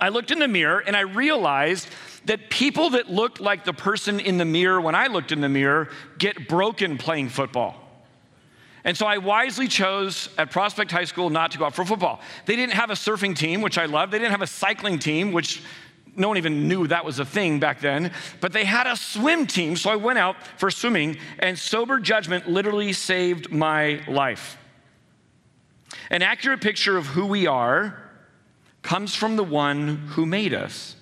I 0.00 0.08
looked 0.08 0.30
in 0.30 0.38
the 0.38 0.48
mirror 0.48 0.82
and 0.84 0.96
I 0.96 1.00
realized 1.00 1.88
that 2.24 2.50
people 2.50 2.90
that 2.90 3.10
looked 3.10 3.40
like 3.40 3.64
the 3.64 3.72
person 3.72 4.20
in 4.20 4.38
the 4.38 4.44
mirror 4.44 4.80
when 4.80 4.94
I 4.94 5.06
looked 5.06 5.32
in 5.32 5.40
the 5.40 5.48
mirror 5.48 5.88
get 6.18 6.48
broken 6.48 6.98
playing 6.98 7.28
football. 7.28 7.76
And 8.84 8.96
so 8.96 9.06
I 9.06 9.18
wisely 9.18 9.68
chose 9.68 10.28
at 10.38 10.50
Prospect 10.50 10.90
High 10.90 11.04
School 11.04 11.30
not 11.30 11.52
to 11.52 11.58
go 11.58 11.66
out 11.66 11.74
for 11.74 11.84
football. 11.84 12.20
They 12.46 12.56
didn't 12.56 12.72
have 12.72 12.90
a 12.90 12.94
surfing 12.94 13.36
team, 13.36 13.60
which 13.60 13.78
I 13.78 13.86
loved. 13.86 14.12
They 14.12 14.18
didn't 14.18 14.32
have 14.32 14.42
a 14.42 14.46
cycling 14.46 14.98
team, 14.98 15.32
which 15.32 15.62
no 16.16 16.28
one 16.28 16.36
even 16.36 16.68
knew 16.68 16.86
that 16.88 17.04
was 17.04 17.20
a 17.20 17.24
thing 17.24 17.60
back 17.60 17.80
then. 17.80 18.12
But 18.40 18.52
they 18.52 18.64
had 18.64 18.88
a 18.88 18.96
swim 18.96 19.46
team, 19.46 19.76
so 19.76 19.90
I 19.90 19.96
went 19.96 20.18
out 20.18 20.36
for 20.58 20.70
swimming, 20.70 21.16
and 21.38 21.56
sober 21.56 22.00
judgment 22.00 22.48
literally 22.48 22.92
saved 22.92 23.52
my 23.52 24.02
life. 24.08 24.58
An 26.10 26.22
accurate 26.22 26.60
picture 26.60 26.96
of 26.96 27.06
who 27.06 27.26
we 27.26 27.46
are 27.46 27.98
comes 28.82 29.14
from 29.14 29.36
the 29.36 29.44
one 29.44 29.96
who 30.08 30.26
made 30.26 30.54
us. 30.54 30.96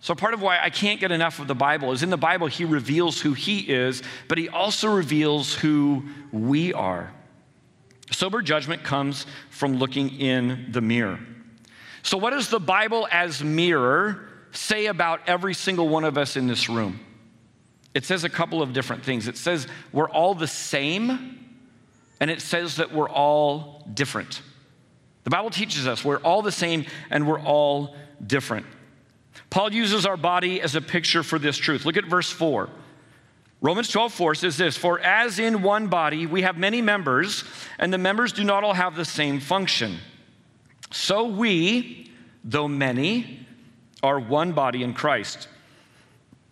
So, 0.00 0.14
part 0.14 0.32
of 0.32 0.40
why 0.40 0.60
I 0.62 0.70
can't 0.70 1.00
get 1.00 1.10
enough 1.10 1.40
of 1.40 1.48
the 1.48 1.54
Bible 1.54 1.90
is 1.92 2.02
in 2.02 2.10
the 2.10 2.16
Bible, 2.16 2.46
he 2.46 2.64
reveals 2.64 3.20
who 3.20 3.32
he 3.32 3.60
is, 3.60 4.02
but 4.28 4.38
he 4.38 4.48
also 4.48 4.88
reveals 4.88 5.54
who 5.54 6.04
we 6.30 6.72
are. 6.72 7.12
Sober 8.12 8.40
judgment 8.40 8.84
comes 8.84 9.26
from 9.50 9.76
looking 9.76 10.10
in 10.20 10.68
the 10.70 10.80
mirror. 10.80 11.18
So, 12.02 12.16
what 12.16 12.30
does 12.30 12.48
the 12.48 12.60
Bible 12.60 13.08
as 13.10 13.42
mirror 13.42 14.28
say 14.52 14.86
about 14.86 15.20
every 15.26 15.52
single 15.52 15.88
one 15.88 16.04
of 16.04 16.16
us 16.16 16.36
in 16.36 16.46
this 16.46 16.68
room? 16.68 17.00
It 17.92 18.04
says 18.04 18.22
a 18.22 18.28
couple 18.28 18.62
of 18.62 18.72
different 18.72 19.04
things. 19.04 19.26
It 19.26 19.36
says 19.36 19.66
we're 19.92 20.08
all 20.08 20.34
the 20.34 20.46
same, 20.46 21.56
and 22.20 22.30
it 22.30 22.40
says 22.40 22.76
that 22.76 22.92
we're 22.92 23.10
all 23.10 23.77
different. 23.94 24.42
The 25.24 25.30
Bible 25.30 25.50
teaches 25.50 25.86
us 25.86 26.04
we're 26.04 26.18
all 26.18 26.42
the 26.42 26.52
same 26.52 26.86
and 27.10 27.26
we're 27.26 27.40
all 27.40 27.94
different. 28.26 28.66
Paul 29.50 29.72
uses 29.72 30.06
our 30.06 30.16
body 30.16 30.60
as 30.60 30.74
a 30.74 30.80
picture 30.80 31.22
for 31.22 31.38
this 31.38 31.56
truth. 31.56 31.84
Look 31.84 31.96
at 31.96 32.06
verse 32.06 32.30
4. 32.30 32.68
Romans 33.60 33.88
12, 33.88 34.12
4 34.12 34.34
says 34.36 34.56
this 34.56 34.76
For 34.76 35.00
as 35.00 35.38
in 35.38 35.62
one 35.62 35.88
body 35.88 36.26
we 36.26 36.42
have 36.42 36.56
many 36.56 36.80
members, 36.80 37.44
and 37.78 37.92
the 37.92 37.98
members 37.98 38.32
do 38.32 38.44
not 38.44 38.64
all 38.64 38.74
have 38.74 38.94
the 38.94 39.04
same 39.04 39.40
function. 39.40 39.98
So 40.90 41.26
we, 41.26 42.10
though 42.44 42.68
many, 42.68 43.46
are 44.02 44.20
one 44.20 44.52
body 44.52 44.82
in 44.82 44.94
Christ, 44.94 45.48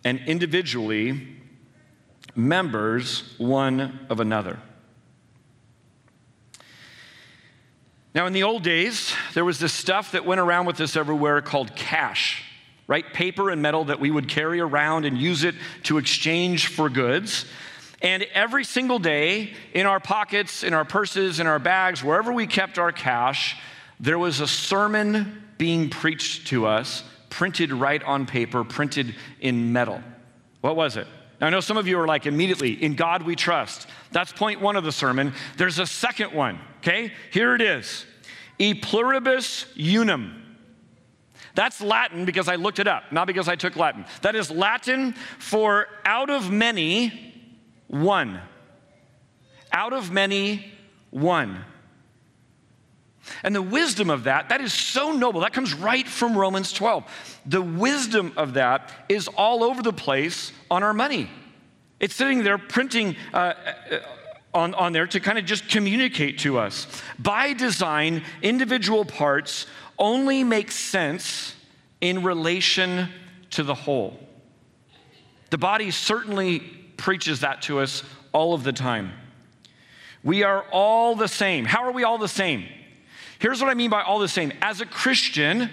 and 0.03 0.19
individually 0.27 1.27
members 2.35 3.33
one 3.37 4.05
of 4.09 4.19
another. 4.19 4.59
Now, 8.17 8.25
in 8.25 8.33
the 8.33 8.41
old 8.41 8.63
days, 8.63 9.13
there 9.35 9.45
was 9.45 9.59
this 9.59 9.71
stuff 9.71 10.13
that 10.13 10.25
went 10.25 10.41
around 10.41 10.65
with 10.65 10.81
us 10.81 10.95
everywhere 10.95 11.39
called 11.43 11.75
cash 11.75 12.43
right? 12.87 13.13
Paper 13.13 13.49
and 13.49 13.61
metal 13.61 13.83
that 13.85 13.99
we 13.99 14.09
would 14.09 14.29
carry 14.29 14.61
around 14.61 15.05
and 15.05 15.17
use 15.17 15.43
it 15.43 15.55
to 15.83 15.97
exchange 15.97 16.67
for 16.67 16.89
goods. 16.89 17.45
And 18.01 18.23
every 18.33 18.63
single 18.63 18.97
day, 18.97 19.53
in 19.73 19.85
our 19.85 19.99
pockets, 19.99 20.63
in 20.63 20.73
our 20.73 20.85
purses, 20.85 21.41
in 21.41 21.47
our 21.47 21.59
bags, 21.59 22.01
wherever 22.01 22.31
we 22.31 22.47
kept 22.47 22.79
our 22.79 22.93
cash, 22.93 23.57
there 23.99 24.17
was 24.17 24.39
a 24.39 24.47
sermon 24.47 25.43
being 25.57 25.89
preached 25.89 26.47
to 26.47 26.65
us, 26.65 27.03
printed 27.29 27.73
right 27.73 28.01
on 28.03 28.25
paper, 28.25 28.63
printed 28.63 29.13
in 29.41 29.73
metal. 29.73 30.01
What 30.61 30.77
was 30.77 30.95
it? 30.95 31.07
Now, 31.39 31.47
I 31.47 31.49
know 31.51 31.59
some 31.59 31.77
of 31.77 31.87
you 31.87 31.99
are 31.99 32.07
like, 32.07 32.25
immediately, 32.25 32.83
in 32.83 32.95
God 32.95 33.23
we 33.23 33.35
trust. 33.35 33.87
That's 34.11 34.31
point 34.31 34.59
one 34.59 34.75
of 34.75 34.83
the 34.83 34.91
sermon. 34.91 35.33
There's 35.57 35.79
a 35.79 35.85
second 35.85 36.33
one, 36.33 36.59
okay? 36.79 37.13
Here 37.31 37.53
it 37.53 37.61
is 37.61 38.05
E 38.59 38.73
pluribus 38.73 39.65
unum. 39.77 40.43
That's 41.53 41.81
Latin 41.81 42.25
because 42.25 42.47
I 42.47 42.55
looked 42.55 42.79
it 42.79 42.87
up, 42.87 43.11
not 43.11 43.25
because 43.25 43.47
I 43.47 43.55
took 43.55 43.75
Latin. 43.75 44.05
That 44.21 44.35
is 44.35 44.51
Latin 44.51 45.13
for 45.39 45.87
out 46.05 46.29
of 46.29 46.51
many, 46.51 47.33
one. 47.87 48.39
Out 49.71 49.93
of 49.93 50.11
many, 50.11 50.71
one. 51.09 51.65
And 53.43 53.55
the 53.55 53.61
wisdom 53.61 54.09
of 54.09 54.23
that, 54.25 54.49
that 54.49 54.61
is 54.61 54.73
so 54.73 55.11
noble. 55.11 55.41
That 55.41 55.53
comes 55.53 55.73
right 55.73 56.07
from 56.07 56.37
Romans 56.37 56.71
12. 56.73 57.03
The 57.45 57.61
wisdom 57.61 58.33
of 58.37 58.53
that 58.53 58.91
is 59.09 59.27
all 59.27 59.63
over 59.63 59.81
the 59.81 59.93
place 59.93 60.51
on 60.71 60.83
our 60.83 60.93
money. 60.93 61.29
It's 61.99 62.15
sitting 62.15 62.43
there 62.43 62.57
printing 62.57 63.15
uh, 63.33 63.37
uh 63.37 63.99
on, 64.53 64.73
on 64.73 64.91
there 64.91 65.05
to 65.05 65.19
kind 65.19 65.37
of 65.37 65.45
just 65.45 65.69
communicate 65.69 66.39
to 66.39 66.57
us. 66.57 66.87
By 67.19 67.53
design, 67.53 68.23
individual 68.41 69.05
parts 69.05 69.67
only 69.99 70.43
make 70.43 70.71
sense 70.71 71.55
in 72.01 72.23
relation 72.23 73.09
to 73.51 73.63
the 73.63 73.75
whole. 73.75 74.19
The 75.51 75.57
body 75.57 75.91
certainly 75.91 76.59
preaches 76.97 77.41
that 77.41 77.61
to 77.63 77.79
us 77.79 78.03
all 78.33 78.53
of 78.53 78.63
the 78.63 78.73
time. 78.73 79.11
We 80.23 80.43
are 80.43 80.65
all 80.71 81.15
the 81.15 81.27
same. 81.27 81.65
How 81.65 81.83
are 81.83 81.91
we 81.91 82.03
all 82.03 82.17
the 82.17 82.27
same? 82.27 82.65
Here's 83.39 83.61
what 83.61 83.69
I 83.69 83.73
mean 83.73 83.89
by 83.89 84.01
all 84.01 84.19
the 84.19 84.27
same. 84.27 84.51
As 84.61 84.81
a 84.81 84.85
Christian, 84.85 85.69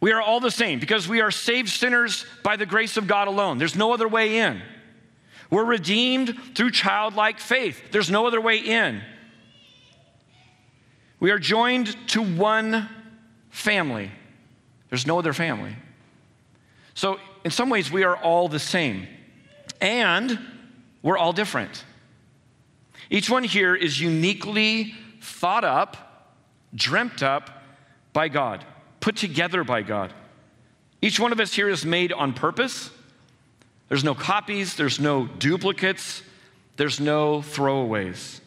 we 0.00 0.12
are 0.12 0.20
all 0.20 0.40
the 0.40 0.50
same 0.50 0.78
because 0.78 1.08
we 1.08 1.20
are 1.20 1.30
saved 1.30 1.68
sinners 1.68 2.26
by 2.42 2.56
the 2.56 2.66
grace 2.66 2.96
of 2.96 3.06
God 3.06 3.28
alone. 3.28 3.58
There's 3.58 3.76
no 3.76 3.92
other 3.92 4.06
way 4.06 4.38
in. 4.38 4.62
We're 5.50 5.64
redeemed 5.64 6.38
through 6.54 6.72
childlike 6.72 7.38
faith. 7.38 7.90
There's 7.90 8.10
no 8.10 8.26
other 8.26 8.40
way 8.40 8.58
in. 8.58 9.02
We 11.20 11.30
are 11.30 11.38
joined 11.38 11.96
to 12.08 12.22
one 12.22 12.88
family. 13.50 14.10
There's 14.90 15.06
no 15.06 15.18
other 15.18 15.32
family. 15.32 15.74
So, 16.94 17.18
in 17.44 17.50
some 17.50 17.70
ways, 17.70 17.90
we 17.90 18.04
are 18.04 18.16
all 18.16 18.48
the 18.48 18.58
same. 18.58 19.06
And 19.80 20.38
we're 21.02 21.18
all 21.18 21.32
different. 21.32 21.84
Each 23.10 23.28
one 23.28 23.44
here 23.44 23.74
is 23.74 24.00
uniquely 24.00 24.94
thought 25.20 25.64
up, 25.64 26.13
dreamt 26.74 27.22
up 27.22 27.62
by 28.12 28.28
God, 28.28 28.64
put 29.00 29.16
together 29.16 29.64
by 29.64 29.82
God. 29.82 30.12
Each 31.02 31.20
one 31.20 31.32
of 31.32 31.40
us 31.40 31.52
here 31.52 31.68
is 31.68 31.84
made 31.84 32.12
on 32.12 32.32
purpose. 32.32 32.90
There's 33.88 34.04
no 34.04 34.14
copies, 34.14 34.76
there's 34.76 34.98
no 34.98 35.26
duplicates, 35.26 36.22
there's 36.76 37.00
no 37.00 37.40
throwaways. 37.40 38.40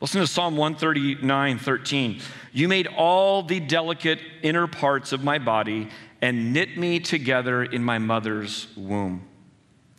Listen 0.00 0.20
to 0.20 0.26
Psalm 0.26 0.56
139 0.56 1.58
13. 1.58 2.20
You 2.52 2.68
made 2.68 2.86
all 2.86 3.42
the 3.42 3.60
delicate 3.60 4.20
inner 4.42 4.66
parts 4.66 5.12
of 5.12 5.24
my 5.24 5.38
body 5.38 5.88
and 6.22 6.52
knit 6.52 6.78
me 6.78 7.00
together 7.00 7.64
in 7.64 7.82
my 7.82 7.98
mother's 7.98 8.68
womb. 8.76 9.26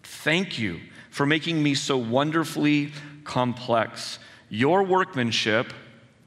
Thank 0.04 0.58
you 0.58 0.80
for 1.10 1.26
making 1.26 1.62
me 1.62 1.76
so 1.76 1.98
wonderfully 1.98 2.92
complex. 3.24 4.20
Your 4.50 4.84
workmanship 4.84 5.74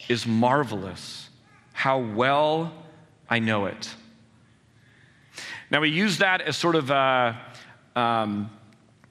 is 0.09 0.27
marvelous. 0.27 1.31
How 1.83 1.99
well 1.99 2.73
I 3.29 3.41
know 3.41 3.67
it. 3.67 3.93
Now, 5.69 5.81
we 5.81 5.89
use 5.89 6.19
that 6.19 6.41
as 6.41 6.57
sort 6.57 6.77
of 6.77 6.91
a, 6.91 7.37
um, 7.97 8.53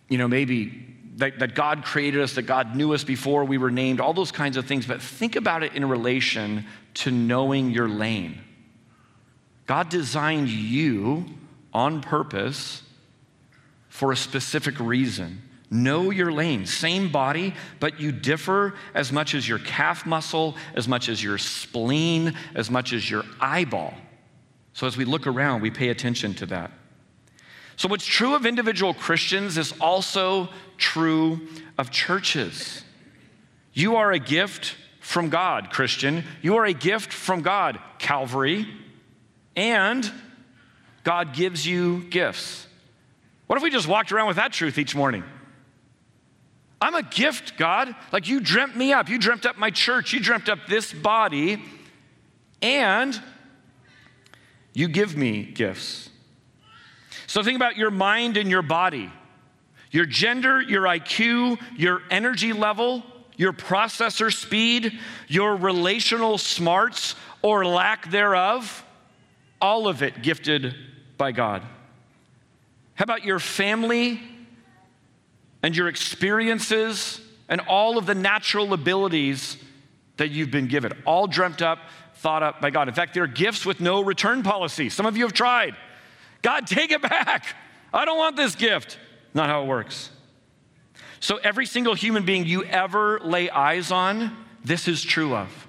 you 0.07 0.17
know, 0.17 0.29
maybe 0.29 0.87
that, 1.17 1.39
that 1.39 1.53
God 1.53 1.83
created 1.83 2.21
us, 2.21 2.35
that 2.35 2.43
God 2.43 2.73
knew 2.73 2.93
us 2.93 3.03
before 3.03 3.43
we 3.43 3.57
were 3.57 3.71
named, 3.71 3.99
all 3.99 4.13
those 4.13 4.31
kinds 4.31 4.55
of 4.55 4.67
things. 4.67 4.85
But 4.85 5.01
think 5.01 5.35
about 5.35 5.63
it 5.63 5.73
in 5.73 5.83
relation 5.83 6.65
to 6.93 7.11
knowing 7.11 7.71
your 7.71 7.89
lane. 7.89 8.39
God 9.65 9.89
designed 9.89 10.47
you 10.47 11.25
on 11.73 11.99
purpose 11.99 12.83
for 13.89 14.13
a 14.13 14.15
specific 14.15 14.79
reason. 14.79 15.41
Know 15.73 16.11
your 16.11 16.33
lane. 16.33 16.65
Same 16.65 17.09
body, 17.09 17.55
but 17.79 17.97
you 17.97 18.11
differ 18.11 18.75
as 18.93 19.13
much 19.13 19.33
as 19.33 19.47
your 19.47 19.59
calf 19.59 20.05
muscle, 20.05 20.57
as 20.75 20.85
much 20.85 21.07
as 21.07 21.23
your 21.23 21.37
spleen, 21.37 22.35
as 22.53 22.69
much 22.69 22.91
as 22.91 23.09
your 23.09 23.23
eyeball. 23.39 23.93
So 24.73 24.85
as 24.85 24.97
we 24.97 25.05
look 25.05 25.27
around, 25.27 25.61
we 25.61 25.71
pay 25.71 25.87
attention 25.87 26.33
to 26.35 26.45
that. 26.47 26.71
So, 27.77 27.87
what's 27.87 28.05
true 28.05 28.35
of 28.35 28.45
individual 28.45 28.93
Christians 28.93 29.57
is 29.57 29.73
also 29.79 30.49
true 30.77 31.47
of 31.77 31.89
churches. 31.89 32.83
You 33.73 33.95
are 33.95 34.11
a 34.11 34.19
gift 34.19 34.75
from 34.99 35.29
God, 35.29 35.71
Christian. 35.71 36.25
You 36.41 36.57
are 36.57 36.65
a 36.65 36.73
gift 36.73 37.13
from 37.13 37.41
God, 37.41 37.79
Calvary. 37.97 38.67
And 39.55 40.11
God 41.03 41.33
gives 41.33 41.65
you 41.65 42.03
gifts. 42.09 42.67
What 43.47 43.55
if 43.55 43.63
we 43.63 43.71
just 43.71 43.87
walked 43.87 44.11
around 44.11 44.27
with 44.27 44.35
that 44.35 44.51
truth 44.51 44.77
each 44.77 44.95
morning? 44.95 45.23
I'm 46.81 46.95
a 46.95 47.03
gift, 47.03 47.57
God. 47.57 47.95
Like 48.11 48.27
you 48.27 48.39
dreamt 48.39 48.75
me 48.75 48.91
up. 48.91 49.07
You 49.07 49.19
dreamt 49.19 49.45
up 49.45 49.57
my 49.57 49.69
church. 49.69 50.13
You 50.13 50.19
dreamt 50.19 50.49
up 50.49 50.59
this 50.67 50.91
body. 50.91 51.63
And 52.61 53.21
you 54.73 54.87
give 54.87 55.15
me 55.15 55.43
gifts. 55.43 56.09
So 57.27 57.43
think 57.43 57.55
about 57.55 57.77
your 57.77 57.91
mind 57.91 58.35
and 58.35 58.49
your 58.49 58.61
body, 58.61 59.11
your 59.91 60.05
gender, 60.05 60.61
your 60.61 60.83
IQ, 60.83 61.59
your 61.77 62.01
energy 62.09 62.51
level, 62.51 63.03
your 63.37 63.53
processor 63.53 64.33
speed, 64.33 64.99
your 65.27 65.55
relational 65.55 66.37
smarts 66.37 67.15
or 67.41 67.65
lack 67.65 68.09
thereof, 68.11 68.85
all 69.59 69.87
of 69.87 70.03
it 70.03 70.21
gifted 70.21 70.75
by 71.17 71.31
God. 71.31 71.61
How 72.95 73.03
about 73.03 73.23
your 73.23 73.39
family 73.39 74.19
and 75.63 75.75
your 75.75 75.87
experiences 75.87 77.21
and 77.49 77.61
all 77.61 77.97
of 77.97 78.05
the 78.05 78.15
natural 78.15 78.73
abilities 78.73 79.57
that 80.17 80.29
you've 80.29 80.51
been 80.51 80.67
given? 80.67 80.93
All 81.05 81.27
dreamt 81.27 81.61
up, 81.61 81.79
thought 82.15 82.43
up 82.43 82.61
by 82.61 82.69
God. 82.69 82.87
In 82.87 82.93
fact, 82.93 83.13
they're 83.13 83.27
gifts 83.27 83.65
with 83.65 83.79
no 83.79 84.01
return 84.01 84.43
policy. 84.43 84.89
Some 84.89 85.05
of 85.05 85.17
you 85.17 85.23
have 85.23 85.33
tried. 85.33 85.75
God, 86.41 86.67
take 86.67 86.91
it 86.91 87.01
back. 87.01 87.55
I 87.93 88.05
don't 88.05 88.17
want 88.17 88.35
this 88.35 88.55
gift. 88.55 88.97
Not 89.33 89.49
how 89.49 89.63
it 89.63 89.67
works. 89.67 90.09
So, 91.19 91.37
every 91.37 91.67
single 91.67 91.93
human 91.93 92.25
being 92.25 92.45
you 92.45 92.63
ever 92.63 93.19
lay 93.19 93.49
eyes 93.49 93.91
on, 93.91 94.35
this 94.63 94.87
is 94.87 95.03
true 95.03 95.35
of. 95.35 95.67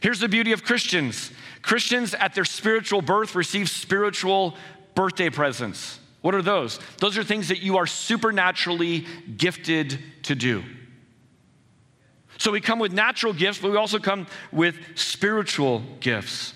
Here's 0.00 0.18
the 0.20 0.28
beauty 0.28 0.52
of 0.52 0.64
Christians 0.64 1.30
Christians 1.62 2.14
at 2.14 2.34
their 2.34 2.44
spiritual 2.44 3.02
birth 3.02 3.34
receive 3.34 3.68
spiritual 3.70 4.56
birthday 4.94 5.30
presents. 5.30 5.99
What 6.20 6.34
are 6.34 6.42
those? 6.42 6.78
Those 6.98 7.16
are 7.16 7.24
things 7.24 7.48
that 7.48 7.60
you 7.60 7.76
are 7.78 7.86
supernaturally 7.86 9.06
gifted 9.36 9.98
to 10.24 10.34
do. 10.34 10.62
So 12.38 12.50
we 12.50 12.60
come 12.60 12.78
with 12.78 12.92
natural 12.92 13.32
gifts, 13.32 13.58
but 13.58 13.70
we 13.70 13.76
also 13.76 13.98
come 13.98 14.26
with 14.52 14.76
spiritual 14.94 15.82
gifts. 16.00 16.54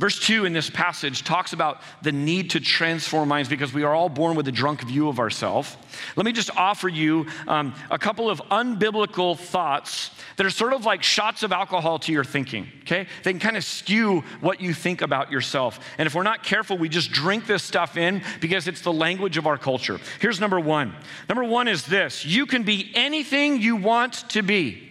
Verse 0.00 0.18
2 0.18 0.46
in 0.46 0.54
this 0.54 0.70
passage 0.70 1.24
talks 1.24 1.52
about 1.52 1.82
the 2.00 2.10
need 2.10 2.48
to 2.50 2.60
transform 2.60 3.28
minds 3.28 3.50
because 3.50 3.74
we 3.74 3.82
are 3.82 3.94
all 3.94 4.08
born 4.08 4.34
with 4.34 4.48
a 4.48 4.52
drunk 4.52 4.80
view 4.82 5.10
of 5.10 5.18
ourselves. 5.18 5.76
Let 6.16 6.24
me 6.24 6.32
just 6.32 6.50
offer 6.56 6.88
you 6.88 7.26
um, 7.46 7.74
a 7.90 7.98
couple 7.98 8.30
of 8.30 8.40
unbiblical 8.50 9.38
thoughts 9.38 10.10
that 10.38 10.46
are 10.46 10.50
sort 10.50 10.72
of 10.72 10.86
like 10.86 11.02
shots 11.02 11.42
of 11.42 11.52
alcohol 11.52 11.98
to 11.98 12.12
your 12.12 12.24
thinking, 12.24 12.66
okay? 12.80 13.08
They 13.24 13.32
can 13.34 13.40
kind 13.40 13.58
of 13.58 13.64
skew 13.64 14.24
what 14.40 14.62
you 14.62 14.72
think 14.72 15.02
about 15.02 15.30
yourself. 15.30 15.78
And 15.98 16.06
if 16.06 16.14
we're 16.14 16.22
not 16.22 16.42
careful, 16.44 16.78
we 16.78 16.88
just 16.88 17.12
drink 17.12 17.46
this 17.46 17.62
stuff 17.62 17.98
in 17.98 18.22
because 18.40 18.68
it's 18.68 18.80
the 18.80 18.94
language 18.94 19.36
of 19.36 19.46
our 19.46 19.58
culture. 19.58 20.00
Here's 20.18 20.40
number 20.40 20.58
one 20.58 20.94
number 21.28 21.44
one 21.44 21.68
is 21.68 21.84
this 21.84 22.24
you 22.24 22.46
can 22.46 22.62
be 22.62 22.90
anything 22.94 23.60
you 23.60 23.76
want 23.76 24.14
to 24.30 24.40
be. 24.40 24.86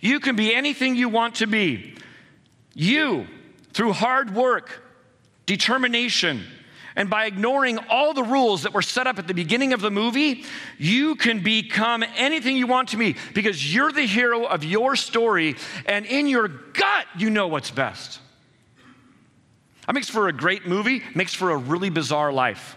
You 0.00 0.20
can 0.20 0.36
be 0.36 0.54
anything 0.54 0.96
you 0.96 1.10
want 1.10 1.34
to 1.34 1.46
be. 1.46 1.98
You, 2.74 3.26
through 3.72 3.92
hard 3.92 4.34
work, 4.34 4.82
determination, 5.46 6.44
and 6.96 7.08
by 7.08 7.26
ignoring 7.26 7.78
all 7.88 8.14
the 8.14 8.22
rules 8.22 8.64
that 8.64 8.72
were 8.72 8.82
set 8.82 9.06
up 9.06 9.18
at 9.18 9.26
the 9.26 9.34
beginning 9.34 9.72
of 9.72 9.80
the 9.80 9.90
movie, 9.90 10.44
you 10.76 11.14
can 11.14 11.42
become 11.42 12.04
anything 12.16 12.56
you 12.56 12.66
want 12.66 12.90
to 12.90 12.96
be 12.96 13.16
because 13.32 13.74
you're 13.74 13.92
the 13.92 14.02
hero 14.02 14.44
of 14.44 14.64
your 14.64 14.96
story, 14.96 15.56
and 15.86 16.04
in 16.06 16.26
your 16.26 16.48
gut, 16.48 17.06
you 17.16 17.30
know 17.30 17.46
what's 17.46 17.70
best. 17.70 18.20
That 19.86 19.94
makes 19.94 20.08
for 20.08 20.28
a 20.28 20.32
great 20.32 20.66
movie, 20.66 21.02
makes 21.14 21.34
for 21.34 21.50
a 21.50 21.56
really 21.56 21.90
bizarre 21.90 22.32
life. 22.32 22.76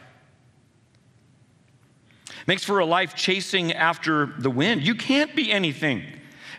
Makes 2.48 2.64
for 2.64 2.80
a 2.80 2.86
life 2.86 3.16
chasing 3.16 3.72
after 3.74 4.28
the 4.38 4.50
wind. 4.50 4.84
You 4.86 4.96
can't 4.96 5.36
be 5.36 5.52
anything. 5.52 6.04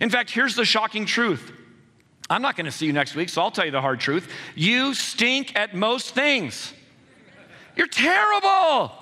In 0.00 0.10
fact, 0.10 0.30
here's 0.30 0.54
the 0.54 0.64
shocking 0.64 1.06
truth 1.06 1.52
I'm 2.30 2.42
not 2.42 2.56
going 2.56 2.66
to 2.66 2.72
see 2.72 2.86
you 2.86 2.92
next 2.92 3.14
week, 3.14 3.28
so 3.28 3.42
I'll 3.42 3.50
tell 3.50 3.66
you 3.66 3.70
the 3.70 3.80
hard 3.80 4.00
truth. 4.00 4.30
You 4.54 4.94
stink 4.94 5.56
at 5.56 5.74
most 5.74 6.14
things. 6.14 6.72
You're 7.76 7.86
terrible, 7.86 8.92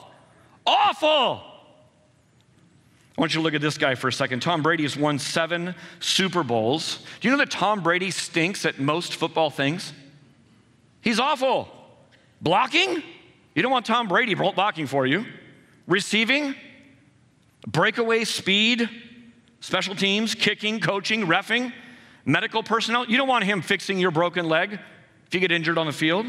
awful. 0.66 1.42
I 3.16 3.20
want 3.20 3.34
you 3.34 3.40
to 3.40 3.44
look 3.44 3.54
at 3.54 3.60
this 3.60 3.76
guy 3.76 3.94
for 3.94 4.08
a 4.08 4.12
second. 4.12 4.40
Tom 4.40 4.62
Brady 4.62 4.84
has 4.84 4.96
won 4.96 5.18
seven 5.18 5.74
Super 6.00 6.42
Bowls. 6.42 7.04
Do 7.20 7.28
you 7.28 7.32
know 7.32 7.38
that 7.38 7.50
Tom 7.50 7.82
Brady 7.82 8.10
stinks 8.10 8.64
at 8.64 8.80
most 8.80 9.14
football 9.14 9.50
things? 9.50 9.92
He's 11.02 11.20
awful. 11.20 11.68
Blocking? 12.40 13.02
You 13.54 13.62
don't 13.62 13.70
want 13.70 13.84
Tom 13.84 14.08
Brady 14.08 14.34
blocking 14.34 14.86
for 14.86 15.06
you. 15.06 15.26
Receiving? 15.86 16.54
Breakaway 17.66 18.24
speed? 18.24 18.88
Special 19.60 19.94
teams? 19.94 20.34
Kicking? 20.34 20.80
Coaching? 20.80 21.26
Refing? 21.26 21.72
Medical 22.24 22.62
personnel, 22.62 23.06
you 23.06 23.16
don't 23.16 23.28
want 23.28 23.44
him 23.44 23.62
fixing 23.62 23.98
your 23.98 24.10
broken 24.10 24.48
leg 24.48 24.78
if 25.26 25.34
you 25.34 25.40
get 25.40 25.52
injured 25.52 25.78
on 25.78 25.86
the 25.86 25.92
field. 25.92 26.26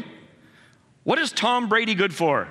What 1.04 1.18
is 1.18 1.30
Tom 1.30 1.68
Brady 1.68 1.94
good 1.94 2.12
for? 2.12 2.48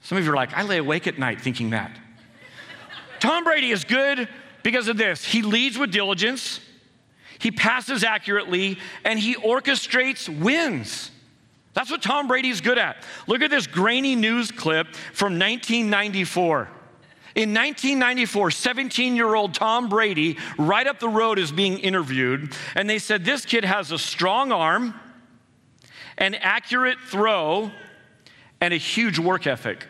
Some 0.00 0.16
of 0.16 0.24
you 0.24 0.32
are 0.32 0.36
like, 0.36 0.54
I 0.54 0.62
lay 0.62 0.78
awake 0.78 1.06
at 1.06 1.18
night 1.18 1.40
thinking 1.40 1.70
that. 1.70 1.98
Tom 3.20 3.44
Brady 3.44 3.70
is 3.70 3.84
good 3.84 4.28
because 4.62 4.88
of 4.88 4.96
this. 4.96 5.24
He 5.24 5.42
leads 5.42 5.76
with 5.76 5.90
diligence, 5.90 6.60
he 7.38 7.50
passes 7.50 8.04
accurately, 8.04 8.78
and 9.04 9.18
he 9.18 9.34
orchestrates 9.34 10.28
wins. 10.28 11.10
That's 11.74 11.90
what 11.90 12.02
Tom 12.02 12.26
Brady's 12.26 12.60
good 12.60 12.78
at. 12.78 13.04
Look 13.26 13.42
at 13.42 13.50
this 13.50 13.66
grainy 13.66 14.16
news 14.16 14.50
clip 14.50 14.88
from 15.12 15.38
1994. 15.38 16.68
In 17.38 17.50
1994, 17.50 18.50
17 18.50 19.14
year 19.14 19.32
old 19.32 19.54
Tom 19.54 19.88
Brady, 19.88 20.36
right 20.58 20.84
up 20.84 20.98
the 20.98 21.08
road, 21.08 21.38
is 21.38 21.52
being 21.52 21.78
interviewed, 21.78 22.52
and 22.74 22.90
they 22.90 22.98
said, 22.98 23.24
This 23.24 23.44
kid 23.46 23.64
has 23.64 23.92
a 23.92 23.98
strong 23.98 24.50
arm, 24.50 24.92
an 26.16 26.34
accurate 26.34 26.98
throw, 27.06 27.70
and 28.60 28.74
a 28.74 28.76
huge 28.76 29.20
work 29.20 29.46
ethic. 29.46 29.86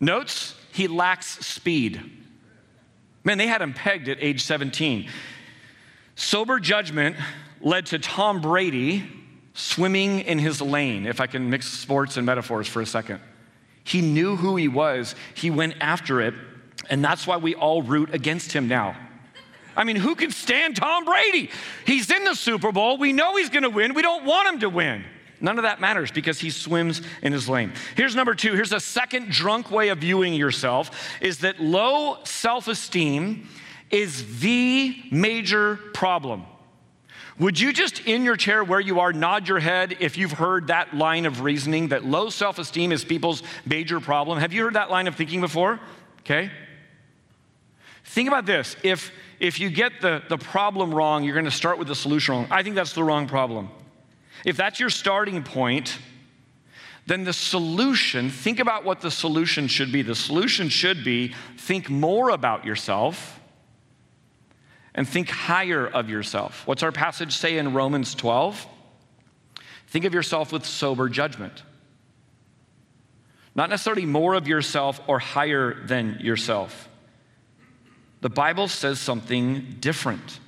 Notes, 0.00 0.54
he 0.72 0.88
lacks 0.88 1.44
speed. 1.44 2.00
Man, 3.22 3.36
they 3.36 3.48
had 3.48 3.60
him 3.60 3.74
pegged 3.74 4.08
at 4.08 4.16
age 4.22 4.42
17. 4.42 5.10
Sober 6.14 6.58
judgment 6.58 7.16
led 7.60 7.84
to 7.84 7.98
Tom 7.98 8.40
Brady 8.40 9.04
swimming 9.52 10.20
in 10.20 10.38
his 10.38 10.62
lane, 10.62 11.04
if 11.04 11.20
I 11.20 11.26
can 11.26 11.50
mix 11.50 11.68
sports 11.68 12.16
and 12.16 12.24
metaphors 12.24 12.66
for 12.66 12.80
a 12.80 12.86
second. 12.86 13.20
He 13.86 14.00
knew 14.00 14.34
who 14.34 14.56
he 14.56 14.66
was, 14.66 15.14
he 15.34 15.48
went 15.48 15.76
after 15.80 16.20
it, 16.20 16.34
and 16.90 17.04
that's 17.04 17.26
why 17.26 17.36
we 17.36 17.54
all 17.54 17.82
root 17.82 18.12
against 18.12 18.52
him 18.52 18.66
now. 18.66 18.96
I 19.76 19.84
mean, 19.84 19.96
who 19.96 20.16
can 20.16 20.32
stand 20.32 20.74
Tom 20.74 21.04
Brady? 21.04 21.50
He's 21.86 22.10
in 22.10 22.24
the 22.24 22.34
Super 22.34 22.72
Bowl. 22.72 22.98
We 22.98 23.12
know 23.12 23.36
he's 23.36 23.50
going 23.50 23.62
to 23.62 23.70
win. 23.70 23.94
We 23.94 24.02
don't 24.02 24.24
want 24.24 24.48
him 24.48 24.60
to 24.60 24.70
win. 24.70 25.04
None 25.40 25.58
of 25.58 25.62
that 25.62 25.80
matters 25.80 26.10
because 26.10 26.40
he 26.40 26.50
swims 26.50 27.02
in 27.22 27.32
his 27.32 27.48
lane. 27.48 27.72
Here's 27.94 28.16
number 28.16 28.34
2. 28.34 28.54
Here's 28.54 28.72
a 28.72 28.80
second 28.80 29.30
drunk 29.30 29.70
way 29.70 29.90
of 29.90 29.98
viewing 29.98 30.34
yourself 30.34 30.90
is 31.20 31.38
that 31.38 31.60
low 31.60 32.18
self-esteem 32.24 33.46
is 33.90 34.40
the 34.40 34.96
major 35.12 35.76
problem. 35.94 36.44
Would 37.38 37.60
you 37.60 37.72
just 37.72 38.00
in 38.00 38.24
your 38.24 38.36
chair 38.36 38.64
where 38.64 38.80
you 38.80 39.00
are 39.00 39.12
nod 39.12 39.46
your 39.46 39.58
head 39.58 39.98
if 40.00 40.16
you've 40.16 40.32
heard 40.32 40.68
that 40.68 40.96
line 40.96 41.26
of 41.26 41.42
reasoning 41.42 41.88
that 41.88 42.04
low 42.04 42.30
self 42.30 42.58
esteem 42.58 42.92
is 42.92 43.04
people's 43.04 43.42
major 43.66 44.00
problem? 44.00 44.38
Have 44.38 44.54
you 44.54 44.64
heard 44.64 44.74
that 44.74 44.90
line 44.90 45.06
of 45.06 45.16
thinking 45.16 45.42
before? 45.42 45.78
Okay. 46.20 46.50
Think 48.04 48.28
about 48.28 48.46
this. 48.46 48.76
If, 48.82 49.12
if 49.38 49.60
you 49.60 49.68
get 49.68 50.00
the, 50.00 50.22
the 50.28 50.38
problem 50.38 50.94
wrong, 50.94 51.24
you're 51.24 51.34
going 51.34 51.44
to 51.44 51.50
start 51.50 51.78
with 51.78 51.88
the 51.88 51.94
solution 51.94 52.34
wrong. 52.34 52.46
I 52.50 52.62
think 52.62 52.74
that's 52.74 52.94
the 52.94 53.04
wrong 53.04 53.28
problem. 53.28 53.68
If 54.44 54.56
that's 54.56 54.80
your 54.80 54.90
starting 54.90 55.42
point, 55.42 55.98
then 57.06 57.24
the 57.24 57.32
solution, 57.32 58.30
think 58.30 58.60
about 58.60 58.84
what 58.84 59.00
the 59.00 59.10
solution 59.10 59.68
should 59.68 59.92
be. 59.92 60.02
The 60.02 60.14
solution 60.14 60.68
should 60.68 61.04
be 61.04 61.34
think 61.58 61.90
more 61.90 62.30
about 62.30 62.64
yourself 62.64 63.35
and 64.96 65.06
think 65.06 65.28
higher 65.28 65.86
of 65.86 66.08
yourself. 66.08 66.66
What's 66.66 66.82
our 66.82 66.90
passage 66.90 67.36
say 67.36 67.58
in 67.58 67.74
Romans 67.74 68.14
12? 68.14 68.66
Think 69.88 70.06
of 70.06 70.14
yourself 70.14 70.52
with 70.52 70.64
sober 70.64 71.08
judgment. 71.08 71.62
Not 73.54 73.70
necessarily 73.70 74.06
more 74.06 74.34
of 74.34 74.48
yourself 74.48 75.00
or 75.06 75.18
higher 75.18 75.74
than 75.84 76.18
yourself. 76.20 76.88
The 78.22 78.30
Bible 78.30 78.68
says 78.68 78.98
something 78.98 79.76
different. 79.80 80.40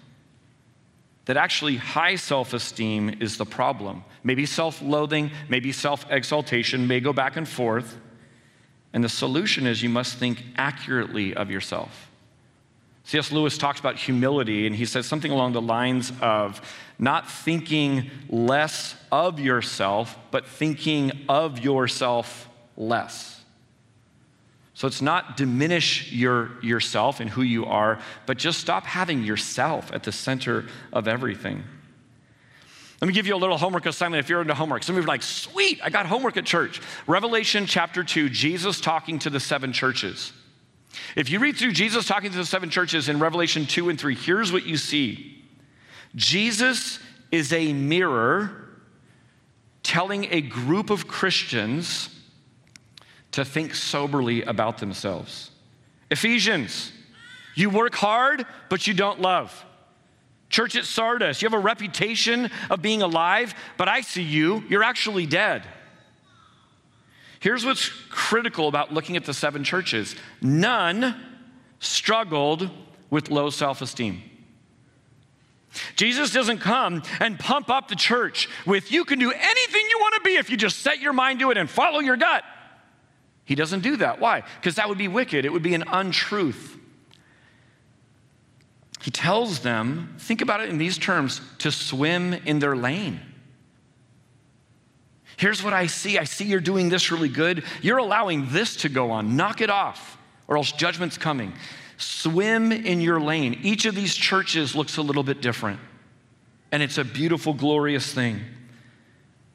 That 1.27 1.37
actually 1.37 1.77
high 1.77 2.17
self 2.17 2.55
esteem 2.55 3.19
is 3.21 3.37
the 3.37 3.45
problem. 3.45 4.03
Maybe 4.25 4.47
self 4.47 4.81
loathing, 4.81 5.31
maybe 5.49 5.73
self 5.73 6.11
exaltation 6.11 6.87
may 6.87 7.01
go 7.01 7.13
back 7.13 7.37
and 7.37 7.47
forth. 7.47 7.99
And 8.95 9.05
the 9.05 9.11
solution 9.11 9.67
is 9.67 9.83
you 9.83 9.91
must 9.91 10.17
think 10.17 10.43
accurately 10.57 11.35
of 11.35 11.51
yourself. 11.51 12.08
C.S. 13.09 13.33
Lewis 13.33 13.57
talks 13.57 13.81
about 13.81 13.97
humility, 13.97 14.67
and 14.67 14.77
he 14.77 14.85
says 14.85 15.07
something 15.07 15.33
along 15.33 15.55
the 15.55 15.63
lines 15.63 16.13
of 16.21 16.61
not 16.99 17.31
thinking 17.31 18.11
less 18.29 18.95
of 19.11 19.41
yourself, 19.41 20.15
but 20.31 20.47
thinking 20.47 21.13
of 21.27 21.59
yourself 21.59 22.51
less. 22.77 23.43
So 24.75 24.87
it's 24.87 25.01
not 25.01 25.39
diminish 25.39 26.13
your, 26.13 26.63
yourself 26.63 27.21
and 27.21 27.31
who 27.31 27.41
you 27.41 27.65
are, 27.65 27.99
but 28.27 28.37
just 28.37 28.61
stop 28.61 28.85
having 28.85 29.25
yourself 29.25 29.91
at 29.95 30.03
the 30.03 30.13
center 30.13 30.67
of 30.93 31.09
everything. 31.09 31.65
Let 33.01 33.09
me 33.09 33.15
give 33.15 33.27
you 33.27 33.35
a 33.35 33.39
little 33.39 33.57
homework 33.57 33.87
assignment 33.87 34.23
if 34.23 34.29
you're 34.29 34.43
into 34.43 34.53
homework. 34.53 34.83
Some 34.83 34.97
of 34.97 35.03
you 35.03 35.07
are 35.07 35.09
like, 35.09 35.23
sweet, 35.23 35.81
I 35.83 35.89
got 35.89 36.05
homework 36.05 36.37
at 36.37 36.45
church. 36.45 36.83
Revelation 37.07 37.65
chapter 37.65 38.05
2, 38.05 38.29
Jesus 38.29 38.83
talking 38.83 39.19
to 39.21 39.31
the 39.31 39.41
seven 39.41 39.73
churches. 39.73 40.35
If 41.17 41.31
you 41.31 41.39
read 41.39 41.57
through 41.57 41.73
Jesus 41.73 42.07
talking 42.07 42.31
to 42.31 42.37
the 42.37 42.47
seven 42.47 42.71
churches 42.71 43.09
in 43.09 43.19
Revelation 43.19 43.67
2 43.67 43.89
and 43.89 43.99
3, 43.99 44.15
here's 44.15 44.53
what 44.53 44.67
you 44.67 44.77
see 44.77 45.45
Jesus 46.15 46.99
is 47.31 47.53
a 47.53 47.73
mirror 47.73 48.69
telling 49.83 50.27
a 50.31 50.41
group 50.41 50.91
of 50.91 51.09
Christians 51.09 52.11
to 53.33 53.45
think 53.45 53.75
soberly 53.75 54.43
about 54.43 54.79
themselves. 54.79 55.51
Ephesians, 56.11 56.93
you 57.55 57.71
work 57.71 57.95
hard, 57.95 58.47
but 58.69 58.87
you 58.87 58.95
don't 58.95 59.21
love. 59.21 59.65
Church 60.49 60.77
at 60.77 60.85
Sardis, 60.85 61.43
you 61.43 61.47
have 61.47 61.59
a 61.59 61.63
reputation 61.63 62.51
of 62.71 62.81
being 62.81 63.03
alive, 63.03 63.55
but 63.77 63.89
I 63.89 64.01
see 64.01 64.23
you, 64.23 64.65
you're 64.69 64.83
actually 64.83 65.27
dead. 65.27 65.67
Here's 67.41 67.65
what's 67.65 67.89
critical 68.11 68.69
about 68.69 68.93
looking 68.93 69.17
at 69.17 69.25
the 69.25 69.35
seven 69.35 69.65
churches 69.65 70.17
none 70.43 71.15
struggled 71.79 72.71
with 73.11 73.31
low 73.31 73.51
self 73.51 73.81
esteem. 73.81 74.23
Jesus 75.97 76.33
doesn't 76.33 76.59
come 76.59 77.03
and 77.21 77.39
pump 77.39 77.71
up 77.71 77.89
the 77.89 77.97
church 77.97 78.49
with, 78.67 78.91
you 78.91 79.05
can 79.05 79.19
do 79.19 79.31
anything 79.31 79.83
you 79.91 79.99
want 80.01 80.15
to 80.15 80.21
be 80.23 80.37
if 80.37 80.51
you 80.51 80.57
just 80.57 80.79
set 80.79 81.01
your 81.01 81.13
mind 81.13 81.41
to 81.41 81.51
it 81.51 81.59
and 81.59 81.69
follow 81.69 82.01
your 82.01 82.17
gut. 82.17 82.43
He 83.45 83.55
doesn't 83.55 83.81
do 83.81 83.97
that. 83.97 84.19
Why? 84.19 84.43
Because 84.61 84.77
that 84.77 84.89
would 84.89 84.99
be 84.99 85.09
wicked, 85.09 85.45
it 85.45 85.53
would 85.53 85.63
be 85.63 85.75
an 85.75 85.85
untruth. 85.87 86.77
He 89.01 89.11
tells 89.11 89.61
them, 89.61 90.17
think 90.19 90.43
about 90.43 90.61
it 90.61 90.69
in 90.71 90.79
these 90.79 90.99
terms, 90.99 91.41
to 91.59 91.71
swim 91.71 92.35
in 92.35 92.59
their 92.59 92.77
lane. 92.77 93.21
Here's 95.39 95.63
what 95.63 95.73
I 95.73 95.87
see 95.87 96.19
I 96.19 96.25
see 96.25 96.45
you're 96.45 96.61
doing 96.61 96.89
this 96.89 97.13
really 97.13 97.29
good. 97.29 97.65
You're 97.81 97.99
allowing 97.99 98.49
this 98.51 98.77
to 98.77 98.89
go 98.89 99.13
on. 99.13 99.37
Knock 99.37 99.61
it 99.61 99.71
off, 99.71 100.19
or 100.49 100.57
else 100.57 100.73
judgment's 100.73 101.17
coming. 101.17 101.53
Swim 101.97 102.73
in 102.73 103.01
your 103.01 103.21
lane. 103.21 103.61
Each 103.63 103.87
of 103.87 103.95
these 103.95 104.15
churches 104.15 104.75
looks 104.75 104.97
a 104.97 105.03
little 105.03 105.23
bit 105.23 105.41
different, 105.41 105.79
and 106.73 106.83
it's 106.83 106.99
a 106.99 107.05
beautiful, 107.05 107.55
glorious 107.55 108.13
thing. 108.13 108.41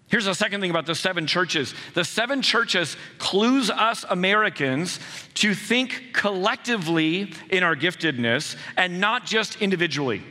Here's 0.07 0.25
the 0.25 0.33
second 0.33 0.61
thing 0.61 0.69
about 0.69 0.85
the 0.85 0.95
seven 0.95 1.27
churches 1.27 1.75
the 1.95 2.05
seven 2.05 2.41
churches 2.41 2.95
clues 3.17 3.69
us 3.69 4.05
Americans 4.09 4.99
to 5.35 5.53
think 5.53 6.11
collectively 6.13 7.33
in 7.49 7.63
our 7.63 7.75
giftedness 7.75 8.55
and 8.77 9.01
not 9.01 9.25
just 9.25 9.61
individually. 9.61 10.23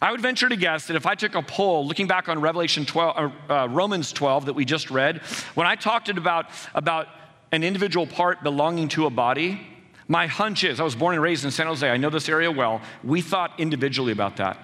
I 0.00 0.10
would 0.10 0.20
venture 0.20 0.48
to 0.48 0.56
guess 0.56 0.86
that 0.86 0.96
if 0.96 1.06
I 1.06 1.14
took 1.14 1.34
a 1.34 1.42
poll 1.42 1.86
looking 1.86 2.06
back 2.06 2.28
on 2.28 2.40
Revelation 2.40 2.84
12, 2.84 3.16
uh, 3.16 3.52
uh, 3.52 3.68
Romans 3.68 4.12
12 4.12 4.46
that 4.46 4.52
we 4.52 4.64
just 4.64 4.90
read, 4.90 5.18
when 5.54 5.66
I 5.66 5.74
talked 5.74 6.08
about, 6.08 6.46
about 6.74 7.08
an 7.52 7.64
individual 7.64 8.06
part 8.06 8.42
belonging 8.42 8.88
to 8.88 9.06
a 9.06 9.10
body, 9.10 9.66
my 10.08 10.26
hunch 10.26 10.64
is, 10.64 10.80
I 10.80 10.84
was 10.84 10.94
born 10.94 11.14
and 11.14 11.22
raised 11.22 11.44
in 11.44 11.50
San 11.50 11.66
Jose, 11.66 11.88
I 11.88 11.96
know 11.96 12.10
this 12.10 12.28
area 12.28 12.50
well, 12.50 12.80
we 13.02 13.20
thought 13.20 13.58
individually 13.58 14.12
about 14.12 14.36
that. 14.36 14.58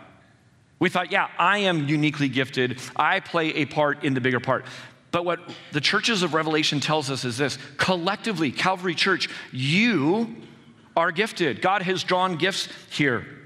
We 0.79 0.89
thought, 0.89 1.11
yeah, 1.13 1.29
I 1.39 1.59
am 1.59 1.89
uniquely 1.89 2.29
gifted, 2.29 2.81
I 2.97 3.21
play 3.21 3.49
a 3.55 3.67
part 3.67 4.05
in 4.05 4.15
the 4.15 4.21
bigger 4.21 4.41
part. 4.41 4.67
But 5.13 5.25
what 5.25 5.41
the 5.73 5.81
churches 5.81 6.23
of 6.23 6.35
Revelation 6.35 6.81
tells 6.81 7.11
us 7.11 7.25
is 7.25 7.37
this 7.37 7.59
collectively, 7.77 8.51
Calvary 8.51 8.95
Church, 8.95 9.29
you 9.53 10.35
are 10.97 11.13
gifted. 11.13 11.61
God 11.61 11.83
has 11.83 12.03
drawn 12.03 12.37
gifts 12.37 12.69
here. 12.91 13.42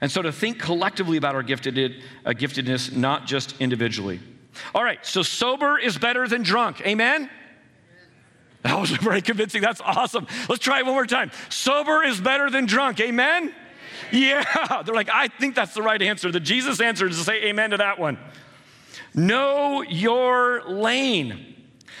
And 0.00 0.10
so 0.10 0.22
to 0.22 0.32
think 0.32 0.60
collectively 0.60 1.16
about 1.16 1.34
our 1.34 1.42
gifted, 1.42 2.02
uh, 2.24 2.30
giftedness, 2.30 2.94
not 2.94 3.26
just 3.26 3.60
individually. 3.60 4.20
All 4.74 4.84
right, 4.84 5.04
so 5.04 5.22
sober 5.22 5.78
is 5.78 5.98
better 5.98 6.28
than 6.28 6.42
drunk. 6.42 6.80
Amen? 6.82 7.30
That 8.62 8.78
was 8.78 8.90
very 9.02 9.22
convincing. 9.22 9.62
That's 9.62 9.80
awesome. 9.80 10.26
Let's 10.48 10.62
try 10.62 10.80
it 10.80 10.86
one 10.86 10.94
more 10.94 11.06
time. 11.06 11.30
Sober 11.48 12.04
is 12.04 12.20
better 12.20 12.50
than 12.50 12.66
drunk. 12.66 13.00
Amen? 13.00 13.54
Yeah. 14.12 14.82
They're 14.84 14.94
like, 14.94 15.10
I 15.12 15.28
think 15.28 15.54
that's 15.54 15.74
the 15.74 15.82
right 15.82 16.00
answer. 16.00 16.30
The 16.30 16.40
Jesus 16.40 16.80
answer 16.80 17.06
is 17.06 17.18
to 17.18 17.24
say 17.24 17.44
amen 17.44 17.70
to 17.70 17.78
that 17.78 17.98
one. 17.98 18.18
Know 19.14 19.82
your 19.82 20.62
lane. 20.68 21.54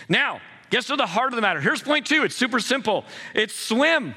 Now, 0.08 0.40
guess 0.70 0.86
to 0.86 0.96
the 0.96 1.06
heart 1.06 1.32
of 1.32 1.36
the 1.36 1.42
matter. 1.42 1.60
Here's 1.60 1.82
point 1.82 2.06
two. 2.06 2.24
It's 2.24 2.36
super 2.36 2.60
simple. 2.60 3.04
It's 3.34 3.54
swim. 3.54 4.14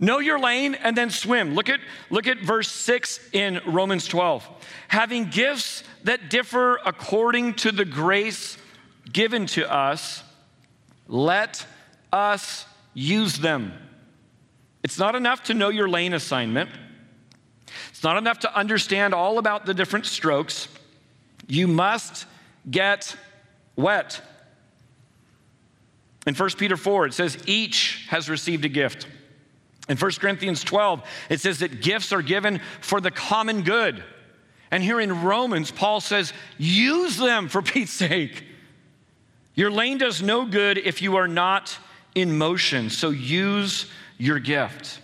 Know 0.00 0.18
your 0.20 0.38
lane 0.38 0.74
and 0.76 0.96
then 0.96 1.10
swim. 1.10 1.54
Look 1.54 1.68
at, 1.68 1.80
look 2.10 2.26
at 2.26 2.38
verse 2.38 2.70
6 2.70 3.30
in 3.32 3.60
Romans 3.66 4.06
12. 4.06 4.48
Having 4.88 5.30
gifts 5.30 5.82
that 6.04 6.30
differ 6.30 6.78
according 6.86 7.54
to 7.54 7.72
the 7.72 7.84
grace 7.84 8.56
given 9.12 9.46
to 9.46 9.70
us 9.70 10.22
let 11.08 11.66
us 12.12 12.66
use 12.94 13.38
them. 13.38 13.72
It's 14.84 14.98
not 14.98 15.14
enough 15.14 15.44
to 15.44 15.54
know 15.54 15.70
your 15.70 15.88
lane 15.88 16.12
assignment. 16.12 16.70
It's 17.88 18.04
not 18.04 18.16
enough 18.16 18.40
to 18.40 18.54
understand 18.54 19.14
all 19.14 19.38
about 19.38 19.66
the 19.66 19.74
different 19.74 20.06
strokes. 20.06 20.68
You 21.48 21.66
must 21.66 22.26
get 22.70 23.16
wet. 23.74 24.20
In 26.26 26.34
1 26.34 26.50
Peter 26.58 26.76
4, 26.76 27.06
it 27.06 27.14
says, 27.14 27.38
each 27.46 28.06
has 28.10 28.28
received 28.28 28.64
a 28.64 28.68
gift. 28.68 29.06
In 29.88 29.96
1 29.96 30.10
Corinthians 30.12 30.62
12, 30.64 31.02
it 31.30 31.40
says 31.40 31.60
that 31.60 31.80
gifts 31.80 32.12
are 32.12 32.22
given 32.22 32.60
for 32.80 33.00
the 33.00 33.10
common 33.10 33.62
good. 33.62 34.04
And 34.70 34.82
here 34.82 35.00
in 35.00 35.22
Romans, 35.22 35.70
Paul 35.70 36.00
says, 36.00 36.32
use 36.58 37.16
them 37.16 37.48
for 37.48 37.62
Pete's 37.62 37.92
sake. 37.92 38.44
Your 39.54 39.70
lane 39.70 39.98
does 39.98 40.22
no 40.22 40.46
good 40.46 40.78
if 40.78 41.02
you 41.02 41.16
are 41.16 41.26
not 41.26 41.76
in 42.14 42.36
motion, 42.36 42.90
so 42.90 43.10
use 43.10 43.86
your 44.16 44.38
gift. 44.38 45.00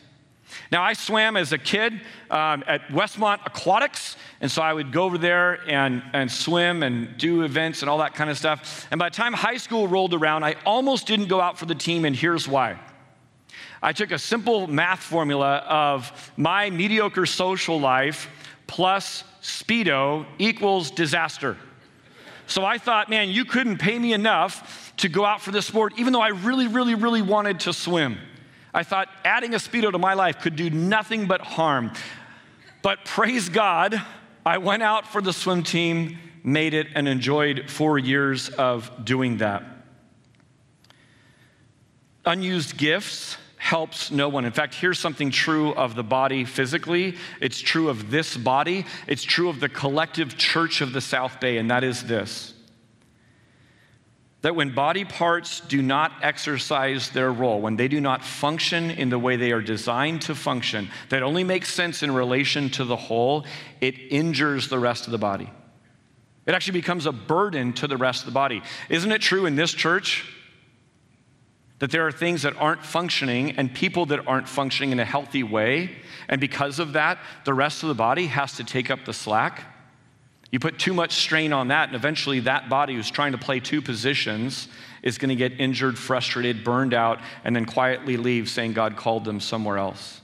Now, 0.70 0.82
I 0.82 0.92
swam 0.92 1.36
as 1.36 1.52
a 1.52 1.58
kid 1.58 1.92
um, 2.30 2.64
at 2.66 2.86
Westmont 2.88 3.40
Aquatics, 3.46 4.16
and 4.40 4.50
so 4.50 4.62
I 4.62 4.72
would 4.72 4.92
go 4.92 5.04
over 5.04 5.18
there 5.18 5.60
and, 5.68 6.02
and 6.12 6.30
swim 6.30 6.82
and 6.82 7.16
do 7.18 7.42
events 7.42 7.82
and 7.82 7.88
all 7.88 7.98
that 7.98 8.14
kind 8.14 8.30
of 8.30 8.38
stuff. 8.38 8.86
And 8.90 8.98
by 8.98 9.08
the 9.08 9.14
time 9.16 9.32
high 9.32 9.56
school 9.56 9.88
rolled 9.88 10.14
around, 10.14 10.44
I 10.44 10.54
almost 10.64 11.06
didn't 11.06 11.26
go 11.28 11.40
out 11.40 11.58
for 11.58 11.66
the 11.66 11.74
team, 11.74 12.04
and 12.04 12.14
here's 12.14 12.46
why. 12.46 12.78
I 13.84 13.92
took 13.92 14.12
a 14.12 14.18
simple 14.18 14.66
math 14.66 15.00
formula 15.00 15.56
of 15.58 16.32
my 16.38 16.70
mediocre 16.70 17.26
social 17.26 17.78
life 17.78 18.30
plus 18.66 19.24
Speedo 19.42 20.24
equals 20.38 20.90
disaster. 20.90 21.58
So 22.46 22.64
I 22.64 22.78
thought, 22.78 23.10
man, 23.10 23.28
you 23.28 23.44
couldn't 23.44 23.76
pay 23.76 23.98
me 23.98 24.14
enough 24.14 24.94
to 24.96 25.10
go 25.10 25.26
out 25.26 25.42
for 25.42 25.50
this 25.50 25.66
sport, 25.66 25.92
even 25.98 26.14
though 26.14 26.22
I 26.22 26.28
really, 26.28 26.66
really, 26.66 26.94
really 26.94 27.20
wanted 27.20 27.60
to 27.60 27.74
swim. 27.74 28.16
I 28.72 28.84
thought 28.84 29.10
adding 29.22 29.52
a 29.52 29.58
Speedo 29.58 29.92
to 29.92 29.98
my 29.98 30.14
life 30.14 30.40
could 30.40 30.56
do 30.56 30.70
nothing 30.70 31.26
but 31.26 31.42
harm. 31.42 31.92
But 32.80 33.04
praise 33.04 33.50
God, 33.50 34.00
I 34.46 34.56
went 34.58 34.82
out 34.82 35.06
for 35.06 35.20
the 35.20 35.32
swim 35.34 35.62
team, 35.62 36.18
made 36.42 36.72
it, 36.72 36.86
and 36.94 37.06
enjoyed 37.06 37.68
four 37.68 37.98
years 37.98 38.48
of 38.48 39.04
doing 39.04 39.36
that. 39.38 39.62
Unused 42.24 42.78
gifts 42.78 43.36
helps 43.64 44.10
no 44.10 44.28
one. 44.28 44.44
In 44.44 44.52
fact, 44.52 44.74
here's 44.74 44.98
something 44.98 45.30
true 45.30 45.72
of 45.72 45.94
the 45.94 46.02
body 46.02 46.44
physically 46.44 47.16
it's 47.40 47.58
true 47.58 47.88
of 47.88 48.10
this 48.10 48.36
body, 48.36 48.84
it's 49.06 49.22
true 49.22 49.48
of 49.48 49.58
the 49.58 49.70
collective 49.70 50.36
church 50.36 50.82
of 50.82 50.92
the 50.92 51.00
South 51.00 51.40
Bay, 51.40 51.56
and 51.56 51.70
that 51.70 51.82
is 51.82 52.04
this 52.04 52.52
that 54.42 54.54
when 54.54 54.74
body 54.74 55.06
parts 55.06 55.60
do 55.60 55.80
not 55.80 56.12
exercise 56.20 57.08
their 57.08 57.32
role, 57.32 57.62
when 57.62 57.76
they 57.76 57.88
do 57.88 57.98
not 57.98 58.22
function 58.22 58.90
in 58.90 59.08
the 59.08 59.18
way 59.18 59.36
they 59.36 59.52
are 59.52 59.62
designed 59.62 60.20
to 60.20 60.34
function, 60.34 60.90
that 61.08 61.22
only 61.22 61.42
makes 61.42 61.72
sense 61.72 62.02
in 62.02 62.12
relation 62.12 62.68
to 62.68 62.84
the 62.84 62.94
whole, 62.94 63.46
it 63.80 63.94
injures 64.10 64.68
the 64.68 64.78
rest 64.78 65.06
of 65.06 65.12
the 65.12 65.18
body. 65.18 65.50
It 66.44 66.54
actually 66.54 66.78
becomes 66.78 67.06
a 67.06 67.12
burden 67.12 67.72
to 67.72 67.86
the 67.86 67.96
rest 67.96 68.20
of 68.20 68.26
the 68.26 68.32
body. 68.32 68.60
Isn't 68.90 69.12
it 69.12 69.22
true 69.22 69.46
in 69.46 69.56
this 69.56 69.72
church? 69.72 70.26
That 71.80 71.90
there 71.90 72.06
are 72.06 72.12
things 72.12 72.42
that 72.42 72.56
aren't 72.56 72.84
functioning 72.84 73.52
and 73.52 73.74
people 73.74 74.06
that 74.06 74.26
aren't 74.26 74.48
functioning 74.48 74.92
in 74.92 75.00
a 75.00 75.04
healthy 75.04 75.42
way. 75.42 75.90
And 76.28 76.40
because 76.40 76.78
of 76.78 76.92
that, 76.92 77.18
the 77.44 77.54
rest 77.54 77.82
of 77.82 77.88
the 77.88 77.94
body 77.94 78.26
has 78.26 78.56
to 78.56 78.64
take 78.64 78.90
up 78.90 79.04
the 79.04 79.12
slack. 79.12 79.64
You 80.50 80.60
put 80.60 80.78
too 80.78 80.94
much 80.94 81.14
strain 81.14 81.52
on 81.52 81.68
that, 81.68 81.88
and 81.88 81.96
eventually 81.96 82.40
that 82.40 82.68
body 82.68 82.94
who's 82.94 83.10
trying 83.10 83.32
to 83.32 83.38
play 83.38 83.58
two 83.58 83.82
positions 83.82 84.68
is 85.02 85.18
going 85.18 85.30
to 85.30 85.34
get 85.34 85.60
injured, 85.60 85.98
frustrated, 85.98 86.62
burned 86.62 86.94
out, 86.94 87.18
and 87.42 87.56
then 87.56 87.64
quietly 87.64 88.16
leave 88.16 88.48
saying 88.48 88.72
God 88.72 88.96
called 88.96 89.24
them 89.24 89.40
somewhere 89.40 89.76
else. 89.76 90.20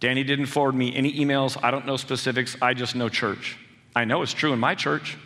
Danny 0.00 0.24
didn't 0.24 0.46
forward 0.46 0.74
me 0.74 0.94
any 0.94 1.12
emails. 1.12 1.56
I 1.62 1.70
don't 1.70 1.86
know 1.86 1.96
specifics. 1.96 2.56
I 2.60 2.74
just 2.74 2.96
know 2.96 3.08
church. 3.08 3.58
I 3.94 4.04
know 4.04 4.22
it's 4.22 4.32
true 4.32 4.52
in 4.52 4.58
my 4.58 4.74
church. 4.74 5.16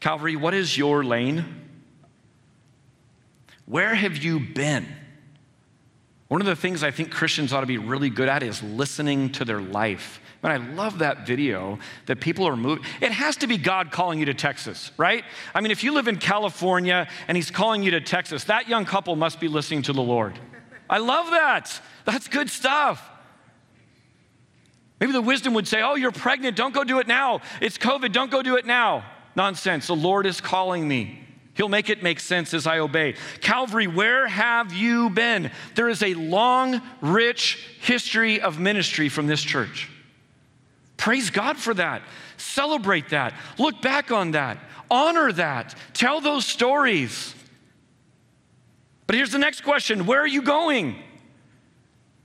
Calvary, 0.00 0.36
what 0.36 0.54
is 0.54 0.78
your 0.78 1.02
lane? 1.02 1.65
Where 3.66 3.94
have 3.94 4.16
you 4.16 4.40
been? 4.40 4.86
One 6.28 6.40
of 6.40 6.46
the 6.46 6.56
things 6.56 6.82
I 6.82 6.90
think 6.90 7.12
Christians 7.12 7.52
ought 7.52 7.60
to 7.60 7.66
be 7.66 7.78
really 7.78 8.10
good 8.10 8.28
at 8.28 8.42
is 8.42 8.62
listening 8.62 9.30
to 9.32 9.44
their 9.44 9.60
life. 9.60 10.20
And 10.42 10.52
I 10.52 10.74
love 10.74 10.98
that 10.98 11.26
video 11.26 11.78
that 12.06 12.20
people 12.20 12.46
are 12.46 12.56
moving. 12.56 12.84
It 13.00 13.12
has 13.12 13.36
to 13.38 13.46
be 13.46 13.56
God 13.56 13.90
calling 13.90 14.18
you 14.18 14.26
to 14.26 14.34
Texas, 14.34 14.92
right? 14.96 15.24
I 15.54 15.60
mean, 15.60 15.70
if 15.70 15.82
you 15.82 15.92
live 15.92 16.08
in 16.08 16.18
California 16.18 17.08
and 17.26 17.36
He's 17.36 17.50
calling 17.50 17.82
you 17.82 17.92
to 17.92 18.00
Texas, 18.00 18.44
that 18.44 18.68
young 18.68 18.84
couple 18.84 19.16
must 19.16 19.40
be 19.40 19.48
listening 19.48 19.82
to 19.82 19.92
the 19.92 20.02
Lord. 20.02 20.38
I 20.88 20.98
love 20.98 21.30
that. 21.30 21.80
That's 22.04 22.28
good 22.28 22.48
stuff. 22.48 23.04
Maybe 25.00 25.12
the 25.12 25.22
wisdom 25.22 25.54
would 25.54 25.66
say, 25.68 25.82
Oh, 25.82 25.94
you're 25.94 26.12
pregnant. 26.12 26.56
Don't 26.56 26.72
go 26.72 26.84
do 26.84 27.00
it 27.00 27.06
now. 27.06 27.40
It's 27.60 27.76
COVID. 27.76 28.12
Don't 28.12 28.30
go 28.30 28.42
do 28.42 28.56
it 28.56 28.66
now. 28.66 29.04
Nonsense. 29.34 29.88
The 29.88 29.96
Lord 29.96 30.26
is 30.26 30.40
calling 30.40 30.86
me. 30.86 31.25
He'll 31.56 31.70
make 31.70 31.88
it 31.88 32.02
make 32.02 32.20
sense 32.20 32.52
as 32.52 32.66
I 32.66 32.80
obey. 32.80 33.14
Calvary, 33.40 33.86
where 33.86 34.26
have 34.26 34.74
you 34.74 35.08
been? 35.08 35.50
There 35.74 35.88
is 35.88 36.02
a 36.02 36.12
long, 36.12 36.82
rich 37.00 37.66
history 37.80 38.42
of 38.42 38.58
ministry 38.58 39.08
from 39.08 39.26
this 39.26 39.42
church. 39.42 39.88
Praise 40.98 41.30
God 41.30 41.56
for 41.56 41.72
that. 41.74 42.02
Celebrate 42.36 43.08
that. 43.08 43.32
Look 43.58 43.80
back 43.80 44.12
on 44.12 44.32
that. 44.32 44.58
Honor 44.90 45.32
that. 45.32 45.74
Tell 45.94 46.20
those 46.20 46.44
stories. 46.44 47.34
But 49.06 49.16
here's 49.16 49.32
the 49.32 49.38
next 49.38 49.62
question 49.62 50.04
Where 50.04 50.20
are 50.20 50.26
you 50.26 50.42
going? 50.42 50.96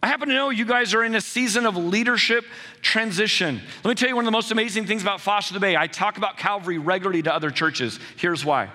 I 0.03 0.07
happen 0.07 0.29
to 0.29 0.33
know 0.33 0.49
you 0.49 0.65
guys 0.65 0.93
are 0.93 1.03
in 1.03 1.13
a 1.15 1.21
season 1.21 1.65
of 1.65 1.77
leadership 1.77 2.43
transition. 2.81 3.61
Let 3.83 3.89
me 3.89 3.95
tell 3.95 4.09
you 4.09 4.15
one 4.15 4.25
of 4.25 4.27
the 4.27 4.31
most 4.31 4.51
amazing 4.51 4.87
things 4.87 5.03
about 5.03 5.21
Foster 5.21 5.53
the 5.53 5.59
Bay. 5.59 5.77
I 5.77 5.85
talk 5.85 6.17
about 6.17 6.37
Calvary 6.37 6.79
regularly 6.79 7.21
to 7.21 7.33
other 7.33 7.51
churches. 7.51 7.99
Here's 8.17 8.43
why 8.43 8.71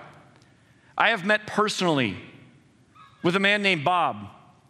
I 0.97 1.09
have 1.09 1.25
met 1.25 1.45
personally 1.45 2.17
with 3.23 3.35
a 3.35 3.39
man 3.39 3.61
named 3.61 3.83
Bob, 3.83 4.27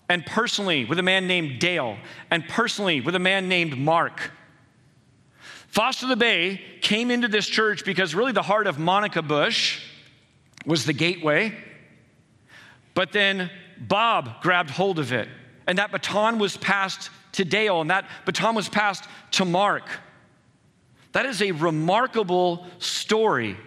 and 0.09 0.25
personally 0.25 0.85
with 0.85 0.99
a 0.99 1.03
man 1.03 1.27
named 1.27 1.59
Dale, 1.59 1.97
and 2.31 2.47
personally 2.47 3.01
with 3.01 3.15
a 3.15 3.19
man 3.19 3.47
named 3.47 3.77
Mark. 3.77 4.31
Foster 5.67 6.07
the 6.07 6.15
Bay 6.15 6.61
came 6.81 7.11
into 7.11 7.27
this 7.27 7.47
church 7.47 7.85
because 7.85 8.15
really 8.15 8.31
the 8.31 8.41
heart 8.41 8.67
of 8.67 8.79
Monica 8.79 9.21
Bush 9.21 9.81
was 10.65 10.85
the 10.85 10.93
gateway. 10.93 11.53
But 12.93 13.11
then 13.11 13.51
Bob 13.79 14.41
grabbed 14.41 14.71
hold 14.71 14.97
of 14.97 15.13
it, 15.13 15.29
and 15.67 15.77
that 15.77 15.91
baton 15.91 16.39
was 16.39 16.57
passed 16.57 17.09
to 17.33 17.45
Dale, 17.45 17.81
and 17.81 17.89
that 17.91 18.05
baton 18.25 18.55
was 18.55 18.67
passed 18.67 19.03
to 19.31 19.45
Mark. 19.45 19.83
That 21.11 21.25
is 21.25 21.41
a 21.41 21.51
remarkable 21.51 22.65
story 22.79 23.57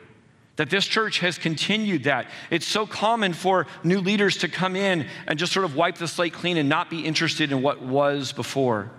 that 0.57 0.71
this 0.71 0.85
church 0.85 1.21
has 1.21 1.39
continued 1.39 2.05
that. 2.05 2.27
It's 2.51 2.67
so 2.67 2.87
common 2.87 3.33
for 3.33 3.67
new 3.83 4.01
leaders 4.01 4.39
to 4.39 4.49
come 4.49 4.77
in 4.77 5.07
and 5.27 5.39
just 5.39 5.53
sort 5.53 5.65
of 5.65 5.75
wipe 5.75 5.97
the 5.97 6.09
slate 6.09 6.33
clean 6.33 6.57
and 6.57 6.69
not 6.69 6.91
be 6.91 7.01
interested 7.01 7.53
in 7.53 7.63
what 7.63 7.83
was 7.83 8.33
before. 8.33 8.91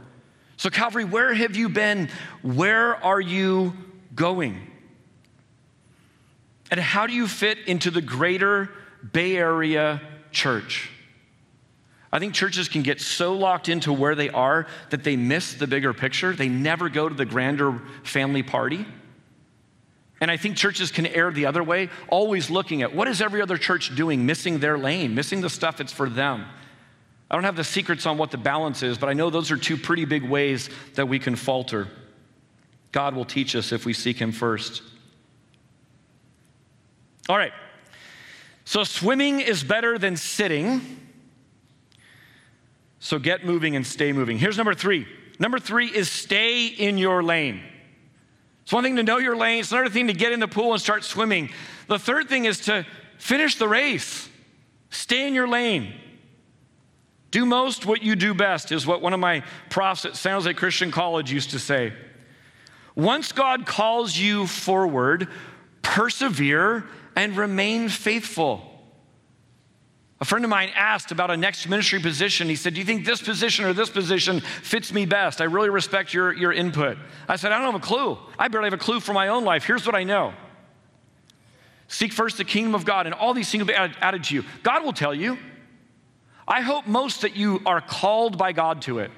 So, 0.57 0.69
Calvary, 0.69 1.05
where 1.05 1.33
have 1.33 1.55
you 1.55 1.69
been? 1.69 2.09
Where 2.41 2.95
are 3.03 3.21
you 3.21 3.73
going? 4.15 4.59
And 6.69 6.79
how 6.79 7.07
do 7.07 7.13
you 7.13 7.27
fit 7.27 7.57
into 7.67 7.91
the 7.91 8.01
greater 8.01 8.69
Bay 9.11 9.35
Area 9.37 10.01
church? 10.31 10.89
I 12.13 12.19
think 12.19 12.33
churches 12.33 12.67
can 12.67 12.81
get 12.81 12.99
so 12.99 13.35
locked 13.35 13.69
into 13.69 13.93
where 13.93 14.15
they 14.15 14.29
are 14.29 14.67
that 14.89 15.03
they 15.03 15.15
miss 15.15 15.53
the 15.53 15.67
bigger 15.67 15.93
picture. 15.93 16.33
They 16.33 16.49
never 16.49 16.89
go 16.89 17.07
to 17.07 17.15
the 17.15 17.25
grander 17.25 17.81
family 18.03 18.43
party. 18.43 18.85
And 20.21 20.29
I 20.29 20.37
think 20.37 20.55
churches 20.55 20.91
can 20.91 21.07
err 21.07 21.31
the 21.31 21.47
other 21.47 21.63
way, 21.63 21.89
always 22.07 22.51
looking 22.51 22.83
at 22.83 22.95
what 22.95 23.07
is 23.07 23.21
every 23.21 23.41
other 23.41 23.57
church 23.57 23.95
doing, 23.95 24.25
missing 24.27 24.59
their 24.59 24.77
lane, 24.77 25.15
missing 25.15 25.41
the 25.41 25.49
stuff 25.49 25.77
that's 25.77 25.91
for 25.91 26.07
them. 26.07 26.45
I 27.29 27.35
don't 27.35 27.43
have 27.43 27.55
the 27.55 27.63
secrets 27.63 28.05
on 28.05 28.19
what 28.19 28.29
the 28.29 28.37
balance 28.37 28.83
is, 28.83 28.99
but 28.99 29.09
I 29.09 29.13
know 29.13 29.31
those 29.31 29.49
are 29.49 29.57
two 29.57 29.77
pretty 29.77 30.05
big 30.05 30.23
ways 30.23 30.69
that 30.93 31.07
we 31.07 31.17
can 31.17 31.35
falter. 31.35 31.87
God 32.91 33.15
will 33.15 33.25
teach 33.25 33.55
us 33.55 33.71
if 33.71 33.85
we 33.85 33.93
seek 33.93 34.17
Him 34.17 34.31
first. 34.31 34.83
All 37.27 37.37
right. 37.37 37.53
So, 38.63 38.83
swimming 38.83 39.39
is 39.39 39.63
better 39.63 39.97
than 39.97 40.17
sitting. 40.17 40.81
So, 42.99 43.17
get 43.17 43.45
moving 43.45 43.75
and 43.75 43.87
stay 43.87 44.11
moving. 44.11 44.37
Here's 44.37 44.57
number 44.57 44.75
three. 44.75 45.07
Number 45.39 45.57
three 45.57 45.87
is 45.87 46.11
stay 46.11 46.67
in 46.67 46.97
your 46.97 47.23
lane. 47.23 47.63
It's 48.63 48.73
one 48.73 48.83
thing 48.83 48.95
to 48.97 49.03
know 49.03 49.17
your 49.17 49.35
lane, 49.35 49.59
it's 49.59 49.71
another 49.71 49.89
thing 49.89 50.07
to 50.07 50.13
get 50.13 50.31
in 50.31 50.39
the 50.39 50.47
pool 50.47 50.73
and 50.73 50.81
start 50.81 51.03
swimming. 51.03 51.49
The 51.87 51.99
third 51.99 52.29
thing 52.29 52.45
is 52.45 52.59
to 52.61 52.85
finish 53.17 53.55
the 53.55 53.67
race, 53.67 54.29
stay 54.89 55.27
in 55.27 55.33
your 55.33 55.47
lane. 55.47 55.93
Do 57.31 57.45
most 57.45 57.85
what 57.85 58.03
you 58.03 58.15
do 58.15 58.33
best, 58.33 58.71
is 58.71 58.85
what 58.85 59.01
one 59.01 59.13
of 59.13 59.19
my 59.19 59.43
profs 59.69 60.05
at 60.05 60.15
San 60.15 60.33
Jose 60.33 60.53
Christian 60.53 60.91
College 60.91 61.31
used 61.31 61.51
to 61.51 61.59
say. 61.59 61.93
Once 62.93 63.31
God 63.31 63.65
calls 63.65 64.17
you 64.17 64.47
forward, 64.47 65.29
persevere 65.81 66.85
and 67.15 67.37
remain 67.37 67.89
faithful. 67.89 68.70
A 70.21 70.25
friend 70.25 70.45
of 70.45 70.49
mine 70.49 70.69
asked 70.75 71.11
about 71.11 71.31
a 71.31 71.35
next 71.35 71.67
ministry 71.67 71.99
position. 71.99 72.47
He 72.47 72.55
said, 72.55 72.75
Do 72.75 72.79
you 72.79 72.85
think 72.85 73.05
this 73.05 73.23
position 73.23 73.65
or 73.65 73.73
this 73.73 73.89
position 73.89 74.39
fits 74.39 74.93
me 74.93 75.07
best? 75.07 75.41
I 75.41 75.45
really 75.45 75.71
respect 75.71 76.13
your, 76.13 76.31
your 76.31 76.53
input. 76.53 76.99
I 77.27 77.37
said, 77.37 77.51
I 77.51 77.57
don't 77.57 77.73
have 77.73 77.81
a 77.81 77.83
clue. 77.83 78.19
I 78.37 78.47
barely 78.47 78.67
have 78.67 78.79
a 78.79 78.83
clue 78.83 78.99
for 78.99 79.13
my 79.13 79.29
own 79.29 79.43
life. 79.43 79.65
Here's 79.65 79.85
what 79.85 79.95
I 79.95 80.03
know 80.03 80.33
Seek 81.87 82.13
first 82.13 82.37
the 82.37 82.45
kingdom 82.45 82.75
of 82.75 82.85
God, 82.85 83.07
and 83.07 83.15
all 83.15 83.33
these 83.33 83.49
things 83.49 83.61
will 83.61 83.67
be 83.67 83.73
added, 83.73 83.97
added 83.99 84.23
to 84.25 84.35
you. 84.35 84.45
God 84.61 84.85
will 84.85 84.93
tell 84.93 85.13
you. 85.13 85.39
I 86.47 86.61
hope 86.61 86.85
most 86.85 87.21
that 87.21 87.35
you 87.35 87.61
are 87.65 87.81
called 87.81 88.37
by 88.37 88.51
God 88.51 88.83
to 88.83 88.99
it. 88.99 89.11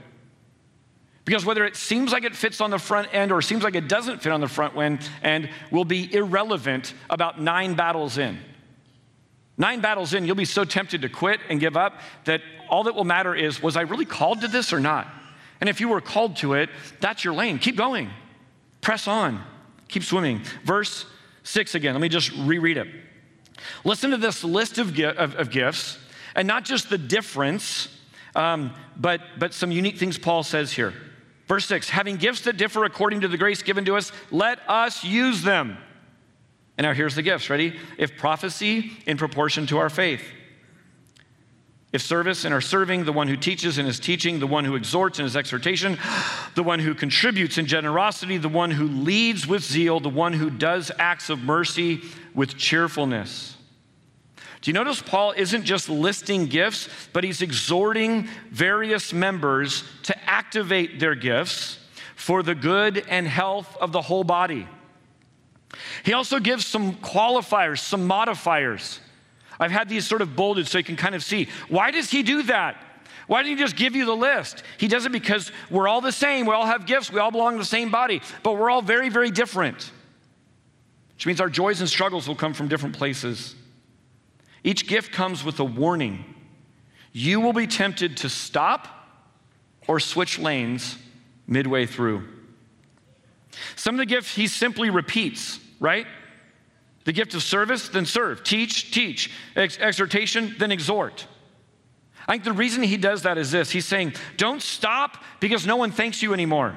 Because 1.26 1.46
whether 1.46 1.66
it 1.66 1.76
seems 1.76 2.12
like 2.12 2.24
it 2.24 2.36
fits 2.36 2.62
on 2.62 2.70
the 2.70 2.80
front 2.80 3.13
end 3.13 3.32
or 3.32 3.42
seems 3.42 3.63
like 3.63 3.76
it 3.76 3.88
doesn't 3.88 4.22
fit 4.22 4.32
on 4.32 4.42
the 4.42 4.48
front 4.48 4.76
end 5.22 5.50
will 5.72 5.86
be 5.86 6.13
irrelevant 6.13 6.94
about 7.10 7.42
nine 7.42 7.76
battles 7.76 8.18
in. 8.18 8.39
Nine 9.63 9.80
battles 9.80 10.13
in, 10.13 10.26
you'll 10.26 10.36
be 10.36 10.43
so 10.43 10.65
tempted 10.65 11.04
to 11.04 11.10
quit 11.10 11.39
and 11.47 11.58
give 11.58 11.78
up 11.78 12.02
that 12.26 12.41
all 12.67 12.84
that 12.84 12.95
will 12.95 13.06
matter 13.06 13.34
is 13.34 13.63
was 13.63 13.78
I 13.78 13.84
really 13.84 14.04
called 14.04 14.41
to 14.41 14.49
this 14.49 14.73
or 14.73 14.80
not? 14.82 15.08
And 15.62 15.69
if 15.69 15.80
you 15.80 15.88
were 15.88 16.02
called 16.02 16.36
to 16.38 16.56
it, 16.56 16.69
that's 16.99 17.23
your 17.23 17.34
lane. 17.34 17.60
Keep 17.60 17.78
going, 17.78 18.10
press 18.82 19.08
on, 19.08 19.41
keep 19.88 20.04
swimming. 20.04 20.41
Verse 20.65 21.06
six 21.43 21.76
again, 21.76 21.93
let 21.93 22.02
me 22.02 22.10
just 22.10 22.34
reread 22.39 22.76
it. 22.76 22.89
Listen 23.86 24.12
to 24.12 24.17
this 24.17 24.43
list 24.43 24.80
of, 24.80 24.99
of, 24.99 25.36
of 25.36 25.49
gifts 25.49 25.97
and 26.36 26.45
not 26.45 26.65
just 26.65 26.89
the 26.89 26.97
difference, 26.97 27.88
um, 28.36 28.73
but, 28.97 29.21
but 29.39 29.54
some 29.54 29.71
unique 29.71 29.97
things 29.97 30.17
Paul 30.17 30.43
says 30.43 30.73
here. 30.73 30.93
Verse 31.47 31.65
6 31.67 31.88
having 31.88 32.17
gifts 32.17 32.41
that 32.41 32.58
differ 32.58 32.84
according 32.84 33.21
to 33.21 33.30
the 33.30 33.38
grace 33.38 33.63
given 33.63 33.86
to 33.86 33.95
us, 33.95 34.12
let 34.30 34.60
us 34.67 35.06
use 35.06 35.41
them. 35.41 35.78
And 36.77 36.86
now 36.86 36.93
here's 36.93 37.15
the 37.15 37.21
gifts. 37.21 37.49
Ready? 37.49 37.77
If 37.97 38.17
prophecy, 38.17 38.91
in 39.05 39.17
proportion 39.17 39.67
to 39.67 39.77
our 39.77 39.89
faith. 39.89 40.23
If 41.91 42.01
service 42.01 42.43
in 42.43 42.51
our 42.51 42.62
serving, 42.62 43.05
the 43.05 43.13
one 43.13 43.27
who 43.27 43.38
teaches 43.38 43.77
in 43.77 43.86
his 43.86 43.99
teaching, 43.99 44.39
the 44.39 44.47
one 44.47 44.65
who 44.65 44.75
exhorts 44.75 45.19
in 45.19 45.25
his 45.25 45.36
exhortation, 45.36 45.99
the 46.55 46.63
one 46.63 46.79
who 46.79 46.95
contributes 46.95 47.59
in 47.59 47.67
generosity, 47.67 48.38
the 48.38 48.49
one 48.49 48.71
who 48.71 48.88
leads 48.88 49.45
with 49.45 49.63
zeal, 49.63 49.99
the 49.99 50.09
one 50.09 50.33
who 50.33 50.49
does 50.49 50.91
acts 50.97 51.29
of 51.29 51.43
mercy 51.43 52.01
with 52.33 52.57
cheerfulness. 52.57 53.55
Do 54.62 54.71
you 54.71 54.73
notice 54.73 55.03
Paul 55.03 55.33
isn't 55.38 55.65
just 55.65 55.88
listing 55.88 56.47
gifts, 56.47 56.89
but 57.12 57.23
he's 57.23 57.43
exhorting 57.43 58.27
various 58.49 59.13
members 59.13 59.83
to 60.03 60.17
activate 60.27 60.99
their 60.99 61.13
gifts 61.13 61.77
for 62.15 62.41
the 62.41 62.55
good 62.55 63.05
and 63.07 63.27
health 63.27 63.77
of 63.79 63.91
the 63.91 64.01
whole 64.01 64.23
body? 64.23 64.67
He 66.03 66.13
also 66.13 66.39
gives 66.39 66.65
some 66.65 66.95
qualifiers, 66.95 67.79
some 67.79 68.05
modifiers. 68.07 68.99
I've 69.59 69.71
had 69.71 69.89
these 69.89 70.05
sort 70.05 70.21
of 70.21 70.36
bolded 70.36 70.67
so 70.67 70.77
you 70.77 70.83
can 70.83 70.95
kind 70.95 71.15
of 71.15 71.23
see. 71.23 71.47
Why 71.69 71.91
does 71.91 72.09
he 72.09 72.23
do 72.23 72.43
that? 72.43 72.77
Why 73.27 73.41
didn't 73.41 73.57
he 73.57 73.63
just 73.63 73.75
give 73.75 73.95
you 73.95 74.05
the 74.05 74.15
list? 74.15 74.63
He 74.77 74.88
does 74.88 75.05
it 75.05 75.12
because 75.12 75.51
we're 75.69 75.88
all 75.88 76.01
the 76.01 76.12
same. 76.12 76.45
We 76.45 76.53
all 76.53 76.65
have 76.65 76.86
gifts. 76.86 77.12
We 77.12 77.19
all 77.19 77.31
belong 77.31 77.53
to 77.53 77.59
the 77.59 77.65
same 77.65 77.89
body, 77.89 78.21
but 78.43 78.53
we're 78.53 78.69
all 78.69 78.81
very, 78.81 79.09
very 79.09 79.31
different, 79.31 79.91
which 81.15 81.25
means 81.25 81.39
our 81.39 81.49
joys 81.49 81.79
and 81.79 81.89
struggles 81.89 82.27
will 82.27 82.36
come 82.36 82.53
from 82.53 82.67
different 82.67 82.97
places. 82.97 83.55
Each 84.63 84.88
gift 84.88 85.12
comes 85.12 85.43
with 85.43 85.59
a 85.59 85.63
warning. 85.63 86.25
You 87.12 87.39
will 87.39 87.53
be 87.53 87.67
tempted 87.67 88.17
to 88.17 88.29
stop 88.29 88.88
or 89.88 89.99
switch 89.99 90.39
lanes 90.39 90.97
midway 91.47 91.86
through. 91.86 92.27
Some 93.75 93.95
of 93.95 93.99
the 93.99 94.05
gifts 94.05 94.36
he 94.36 94.47
simply 94.47 94.89
repeats, 94.89 95.59
right? 95.84 96.08
The 97.04 97.12
gift 97.12 97.36
of 97.36 97.43
service, 97.43 97.89
then 97.89 98.06
serve. 98.06 98.43
Teach, 98.43 98.91
teach. 98.91 99.30
Ex- 99.56 99.78
exhortation, 99.78 100.56
then 100.58 100.72
exhort. 100.72 101.28
I 102.26 102.32
think 102.32 102.46
the 102.46 102.54
reason 102.54 102.82
he 102.82 102.96
does 102.96 103.24
that 103.24 103.38
is 103.38 103.52
this 103.52 103.69
He's 103.69 103.86
saying, 103.86 104.13
don't 104.38 104.62
stop 104.62 105.22
because 105.41 105.67
no 105.67 105.76
one 105.76 105.91
thanks 105.91 106.24
you 106.24 106.34
anymore. 106.34 106.74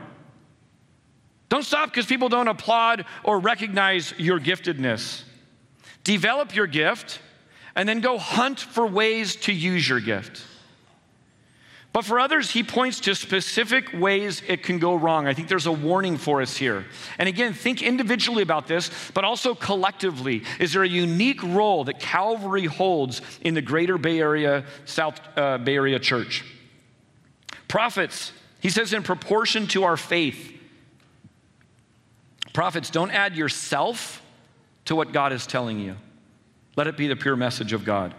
Don't 1.49 1.63
stop 1.63 1.91
because 1.91 2.07
people 2.07 2.29
don't 2.29 2.49
applaud 2.49 3.05
or 3.23 3.39
recognize 3.39 4.13
your 4.19 4.41
giftedness. 4.41 5.23
Develop 6.03 6.57
your 6.57 6.67
gift 6.67 7.21
and 7.77 7.89
then 7.89 8.01
go 8.01 8.19
hunt 8.19 8.59
for 8.59 8.85
ways 8.85 9.37
to 9.37 9.53
use 9.53 9.89
your 9.89 10.01
gift. 10.01 10.43
But 11.97 12.05
for 12.05 12.21
others, 12.21 12.51
he 12.51 12.63
points 12.63 13.01
to 13.01 13.15
specific 13.15 13.91
ways 13.95 14.43
it 14.47 14.63
can 14.63 14.79
go 14.79 14.95
wrong. 14.95 15.27
I 15.27 15.33
think 15.33 15.49
there's 15.49 15.65
a 15.65 15.73
warning 15.73 16.19
for 16.19 16.43
us 16.43 16.55
here. 16.55 16.85
And 17.19 17.27
again, 17.27 17.55
think 17.55 17.81
individually 17.81 18.43
about 18.43 18.67
this, 18.67 18.91
but 19.15 19.25
also 19.25 19.55
collectively. 19.55 20.43
Is 20.61 20.75
there 20.75 20.83
a 20.83 20.89
unique 20.89 21.43
role 21.43 21.85
that 21.85 21.99
Calvary 21.99 22.67
holds 22.67 23.23
in 23.41 23.55
the 23.55 23.63
greater 23.63 23.97
Bay 23.97 24.21
Area, 24.21 24.67
South 24.85 25.19
uh, 25.39 25.57
Bay 25.57 25.77
Area 25.77 25.99
church? 25.99 26.45
Prophets, 27.67 28.31
he 28.61 28.69
says, 28.69 28.93
in 28.93 29.03
proportion 29.03 29.67
to 29.69 29.85
our 29.85 29.97
faith. 29.97 30.53
Prophets, 32.53 32.91
don't 32.91 33.11
add 33.11 33.37
yourself 33.37 34.21
to 34.85 34.95
what 34.95 35.13
God 35.13 35.33
is 35.33 35.47
telling 35.47 35.81
you. 35.81 35.97
Let 36.77 36.89
it 36.89 36.99
be 36.99 37.07
the 37.07 37.17
pure 37.17 37.37
message 37.37 37.73
of 37.73 37.87
God. 37.87 38.15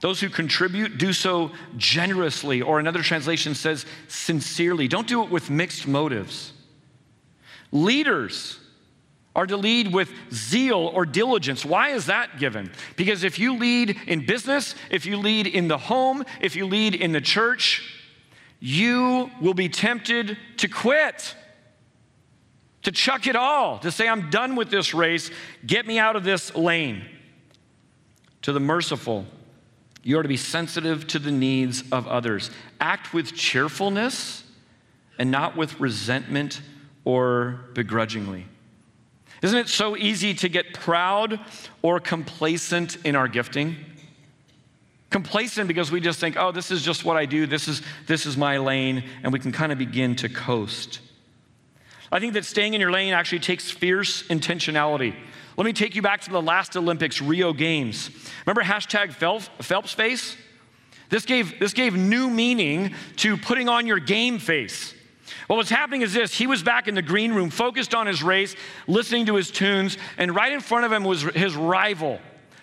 Those 0.00 0.20
who 0.20 0.28
contribute, 0.28 0.98
do 0.98 1.12
so 1.12 1.50
generously, 1.76 2.62
or 2.62 2.80
another 2.80 3.02
translation 3.02 3.54
says 3.54 3.84
sincerely. 4.08 4.88
Don't 4.88 5.06
do 5.06 5.22
it 5.22 5.30
with 5.30 5.50
mixed 5.50 5.86
motives. 5.86 6.52
Leaders, 7.70 8.58
are 9.34 9.46
to 9.46 9.56
lead 9.56 9.92
with 9.92 10.10
zeal 10.32 10.90
or 10.94 11.06
diligence. 11.06 11.64
Why 11.64 11.90
is 11.90 12.06
that 12.06 12.38
given? 12.38 12.70
Because 12.96 13.22
if 13.22 13.38
you 13.38 13.56
lead 13.56 13.96
in 14.06 14.26
business, 14.26 14.74
if 14.90 15.06
you 15.06 15.16
lead 15.18 15.46
in 15.46 15.68
the 15.68 15.78
home, 15.78 16.24
if 16.40 16.56
you 16.56 16.66
lead 16.66 16.94
in 16.94 17.12
the 17.12 17.20
church, 17.20 17.96
you 18.58 19.30
will 19.40 19.54
be 19.54 19.68
tempted 19.68 20.36
to 20.58 20.68
quit, 20.68 21.34
to 22.82 22.92
chuck 22.92 23.26
it 23.26 23.36
all, 23.36 23.78
to 23.78 23.90
say, 23.90 24.08
I'm 24.08 24.30
done 24.30 24.56
with 24.56 24.70
this 24.70 24.94
race, 24.94 25.30
get 25.64 25.86
me 25.86 25.98
out 25.98 26.16
of 26.16 26.24
this 26.24 26.54
lane. 26.54 27.04
To 28.42 28.52
the 28.52 28.60
merciful, 28.60 29.26
you 30.02 30.18
are 30.18 30.22
to 30.22 30.28
be 30.28 30.36
sensitive 30.36 31.06
to 31.08 31.18
the 31.18 31.30
needs 31.30 31.84
of 31.92 32.06
others. 32.06 32.50
Act 32.80 33.12
with 33.12 33.34
cheerfulness 33.34 34.44
and 35.18 35.30
not 35.30 35.56
with 35.56 35.78
resentment 35.78 36.62
or 37.04 37.60
begrudgingly. 37.74 38.46
Isn't 39.42 39.58
it 39.58 39.68
so 39.68 39.96
easy 39.96 40.34
to 40.34 40.48
get 40.48 40.74
proud 40.74 41.40
or 41.82 42.00
complacent 42.00 42.96
in 43.04 43.16
our 43.16 43.28
gifting? 43.28 43.76
Complacent 45.08 45.66
because 45.66 45.90
we 45.90 46.00
just 46.00 46.20
think, 46.20 46.36
oh, 46.38 46.52
this 46.52 46.70
is 46.70 46.82
just 46.82 47.04
what 47.04 47.16
I 47.16 47.26
do, 47.26 47.46
this 47.46 47.66
is, 47.68 47.82
this 48.06 48.26
is 48.26 48.36
my 48.36 48.58
lane, 48.58 49.02
and 49.22 49.32
we 49.32 49.38
can 49.38 49.50
kind 49.50 49.72
of 49.72 49.78
begin 49.78 50.14
to 50.16 50.28
coast. 50.28 51.00
I 52.12 52.18
think 52.18 52.34
that 52.34 52.44
staying 52.44 52.74
in 52.74 52.80
your 52.80 52.90
lane 52.90 53.12
actually 53.12 53.38
takes 53.38 53.70
fierce 53.70 54.24
intentionality. 54.24 55.14
Let 55.56 55.64
me 55.64 55.72
take 55.72 55.94
you 55.94 56.02
back 56.02 56.22
to 56.22 56.30
the 56.30 56.42
last 56.42 56.76
Olympics, 56.76 57.20
Rio 57.20 57.52
Games. 57.52 58.10
Remember 58.46 58.62
hashtag 58.62 59.12
Phelps 59.12 59.92
face? 59.92 60.36
This 61.10 61.24
gave, 61.24 61.58
this 61.58 61.72
gave 61.72 61.94
new 61.94 62.30
meaning 62.30 62.94
to 63.16 63.36
putting 63.36 63.68
on 63.68 63.86
your 63.86 63.98
game 63.98 64.38
face. 64.38 64.94
What 65.48 65.56
was 65.56 65.68
happening 65.68 66.02
is 66.02 66.12
this 66.12 66.32
he 66.32 66.46
was 66.46 66.62
back 66.62 66.88
in 66.88 66.94
the 66.94 67.02
green 67.02 67.32
room, 67.32 67.50
focused 67.50 67.94
on 67.94 68.06
his 68.06 68.22
race, 68.22 68.54
listening 68.86 69.26
to 69.26 69.34
his 69.34 69.50
tunes, 69.50 69.98
and 70.16 70.34
right 70.34 70.52
in 70.52 70.60
front 70.60 70.84
of 70.84 70.92
him 70.92 71.04
was 71.04 71.22
his 71.22 71.54
rival, 71.54 72.20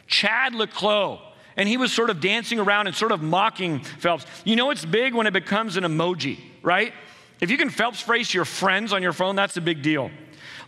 Chad 0.08 0.56
le 0.56 0.68
Clos. 0.68 1.20
And 1.58 1.68
he 1.68 1.76
was 1.76 1.92
sort 1.92 2.12
of 2.12 2.22
dancing 2.22 2.60
around 2.60 2.86
and 2.88 2.96
sort 2.96 3.12
of 3.12 3.22
mocking 3.22 3.80
Phelps. 3.80 4.26
You 4.46 4.56
know 4.56 4.70
it's 4.70 4.86
big 4.86 5.16
when 5.16 5.26
it 5.26 5.34
becomes 5.34 5.76
an 5.76 5.84
emoji, 5.84 6.40
right? 6.62 6.94
If 7.39 7.52
you 7.52 7.58
can 7.58 7.69
Phelps 7.69 8.02
face 8.02 8.34
your 8.34 8.45
friends 8.45 8.93
on 8.93 9.04
your 9.04 9.13
phone, 9.13 9.36
that's 9.36 9.58
a 9.58 9.62
big 9.62 9.82
deal. 9.82 10.10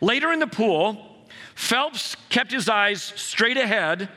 Later 0.01 0.31
in 0.31 0.39
the 0.39 0.47
pool, 0.47 1.05
Phelps 1.55 2.15
kept 2.29 2.51
his 2.51 2.69
eyes 2.69 3.01
straight 3.01 3.57
ahead 3.57 4.09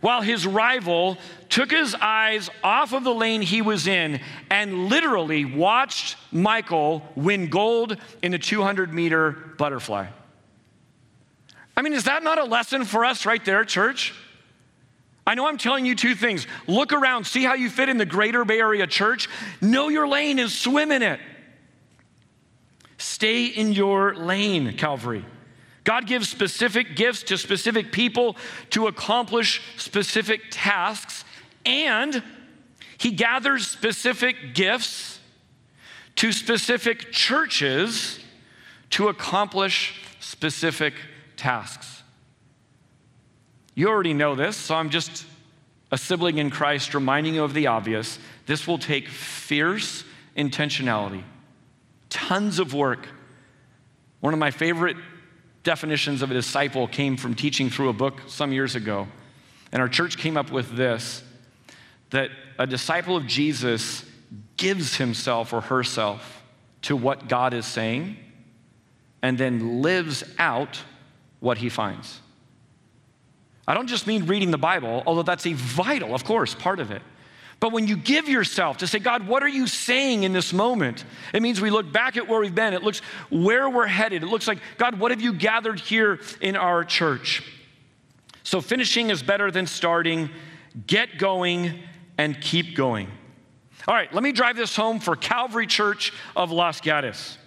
while 0.00 0.20
his 0.20 0.46
rival 0.46 1.16
took 1.48 1.70
his 1.70 1.94
eyes 1.94 2.50
off 2.62 2.92
of 2.92 3.04
the 3.04 3.14
lane 3.14 3.42
he 3.42 3.62
was 3.62 3.86
in 3.86 4.20
and 4.50 4.88
literally 4.88 5.44
watched 5.44 6.16
Michael 6.32 7.02
win 7.14 7.48
gold 7.48 7.96
in 8.22 8.32
the 8.32 8.38
200 8.38 8.92
meter 8.92 9.32
butterfly. 9.58 10.06
I 11.76 11.82
mean, 11.82 11.92
is 11.92 12.04
that 12.04 12.22
not 12.22 12.38
a 12.38 12.44
lesson 12.44 12.84
for 12.84 13.04
us 13.04 13.26
right 13.26 13.44
there, 13.44 13.64
church? 13.64 14.14
I 15.26 15.34
know 15.34 15.46
I'm 15.46 15.58
telling 15.58 15.84
you 15.84 15.94
two 15.94 16.14
things. 16.14 16.46
Look 16.66 16.92
around, 16.92 17.24
see 17.24 17.42
how 17.42 17.54
you 17.54 17.68
fit 17.68 17.88
in 17.88 17.96
the 17.96 18.06
greater 18.06 18.44
Bay 18.44 18.60
Area 18.60 18.86
church. 18.86 19.28
Know 19.60 19.88
your 19.88 20.06
lane 20.06 20.38
and 20.38 20.48
swim 20.48 20.92
in 20.92 21.02
it. 21.02 21.20
Stay 23.16 23.46
in 23.46 23.72
your 23.72 24.14
lane, 24.14 24.76
Calvary. 24.76 25.24
God 25.84 26.06
gives 26.06 26.28
specific 26.28 26.96
gifts 26.96 27.22
to 27.22 27.38
specific 27.38 27.90
people 27.90 28.36
to 28.68 28.88
accomplish 28.88 29.62
specific 29.78 30.42
tasks, 30.50 31.24
and 31.64 32.22
He 32.98 33.12
gathers 33.12 33.66
specific 33.66 34.52
gifts 34.52 35.18
to 36.16 36.30
specific 36.30 37.10
churches 37.10 38.20
to 38.90 39.08
accomplish 39.08 39.98
specific 40.20 40.92
tasks. 41.38 42.02
You 43.74 43.88
already 43.88 44.12
know 44.12 44.34
this, 44.34 44.58
so 44.58 44.74
I'm 44.74 44.90
just 44.90 45.24
a 45.90 45.96
sibling 45.96 46.36
in 46.36 46.50
Christ 46.50 46.92
reminding 46.92 47.36
you 47.36 47.44
of 47.44 47.54
the 47.54 47.68
obvious. 47.68 48.18
This 48.44 48.66
will 48.66 48.76
take 48.76 49.08
fierce 49.08 50.04
intentionality, 50.36 51.22
tons 52.16 52.58
of 52.58 52.72
work. 52.72 53.06
One 54.20 54.32
of 54.32 54.38
my 54.38 54.50
favorite 54.50 54.96
definitions 55.62 56.22
of 56.22 56.30
a 56.30 56.34
disciple 56.34 56.88
came 56.88 57.18
from 57.18 57.34
teaching 57.34 57.68
through 57.68 57.90
a 57.90 57.92
book 57.92 58.22
some 58.26 58.52
years 58.52 58.74
ago. 58.74 59.06
And 59.70 59.82
our 59.82 59.88
church 59.88 60.16
came 60.16 60.38
up 60.38 60.50
with 60.50 60.74
this 60.74 61.22
that 62.10 62.30
a 62.58 62.66
disciple 62.66 63.16
of 63.16 63.26
Jesus 63.26 64.04
gives 64.56 64.96
himself 64.96 65.52
or 65.52 65.60
herself 65.60 66.42
to 66.82 66.96
what 66.96 67.28
God 67.28 67.52
is 67.52 67.66
saying 67.66 68.16
and 69.20 69.36
then 69.36 69.82
lives 69.82 70.24
out 70.38 70.80
what 71.40 71.58
he 71.58 71.68
finds. 71.68 72.20
I 73.68 73.74
don't 73.74 73.88
just 73.88 74.06
mean 74.06 74.26
reading 74.26 74.52
the 74.52 74.58
Bible, 74.58 75.02
although 75.04 75.22
that's 75.22 75.46
a 75.46 75.52
vital, 75.52 76.14
of 76.14 76.24
course, 76.24 76.54
part 76.54 76.80
of 76.80 76.90
it. 76.90 77.02
But 77.58 77.72
when 77.72 77.86
you 77.86 77.96
give 77.96 78.28
yourself 78.28 78.78
to 78.78 78.86
say, 78.86 78.98
God, 78.98 79.26
what 79.26 79.42
are 79.42 79.48
you 79.48 79.66
saying 79.66 80.24
in 80.24 80.32
this 80.32 80.52
moment? 80.52 81.04
It 81.32 81.42
means 81.42 81.60
we 81.60 81.70
look 81.70 81.90
back 81.90 82.16
at 82.16 82.28
where 82.28 82.40
we've 82.40 82.54
been. 82.54 82.74
It 82.74 82.82
looks 82.82 83.00
where 83.30 83.70
we're 83.70 83.86
headed. 83.86 84.22
It 84.22 84.26
looks 84.26 84.46
like, 84.46 84.58
God, 84.76 84.98
what 84.98 85.10
have 85.10 85.22
you 85.22 85.32
gathered 85.32 85.80
here 85.80 86.20
in 86.40 86.54
our 86.54 86.84
church? 86.84 87.42
So 88.42 88.60
finishing 88.60 89.10
is 89.10 89.22
better 89.22 89.50
than 89.50 89.66
starting. 89.66 90.28
Get 90.86 91.18
going 91.18 91.80
and 92.18 92.40
keep 92.40 92.76
going. 92.76 93.08
All 93.88 93.94
right, 93.94 94.12
let 94.12 94.22
me 94.22 94.32
drive 94.32 94.56
this 94.56 94.76
home 94.76 95.00
for 95.00 95.16
Calvary 95.16 95.66
Church 95.66 96.12
of 96.34 96.50
Los 96.50 96.80
Gatos. 96.80 97.38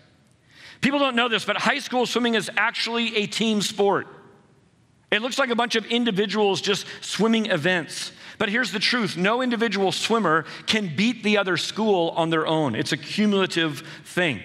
People 0.82 1.00
don't 1.00 1.16
know 1.16 1.28
this, 1.28 1.46
but 1.46 1.58
high 1.58 1.80
school 1.80 2.06
swimming 2.06 2.36
is 2.36 2.50
actually 2.58 3.16
a 3.18 3.28
team 3.28 3.62
sport. 3.62 4.08
It 5.12 5.22
looks 5.22 5.38
like 5.38 5.50
a 5.50 5.56
bunch 5.56 5.76
of 5.76 5.86
individuals 5.86 6.62
just 6.62 6.86
swimming 7.02 7.48
events. 7.48 8.12
But 8.40 8.50
here's 8.50 8.72
the 8.72 8.80
truth 8.80 9.18
no 9.18 9.44
individual 9.44 9.92
swimmer 9.92 10.46
can 10.66 10.96
beat 10.96 11.22
the 11.24 11.38
other 11.38 11.58
school 11.58 12.14
on 12.16 12.32
their 12.32 12.48
own, 12.48 12.74
it's 12.74 12.94
a 12.94 12.98
cumulative 12.98 13.84
thing. 14.04 14.42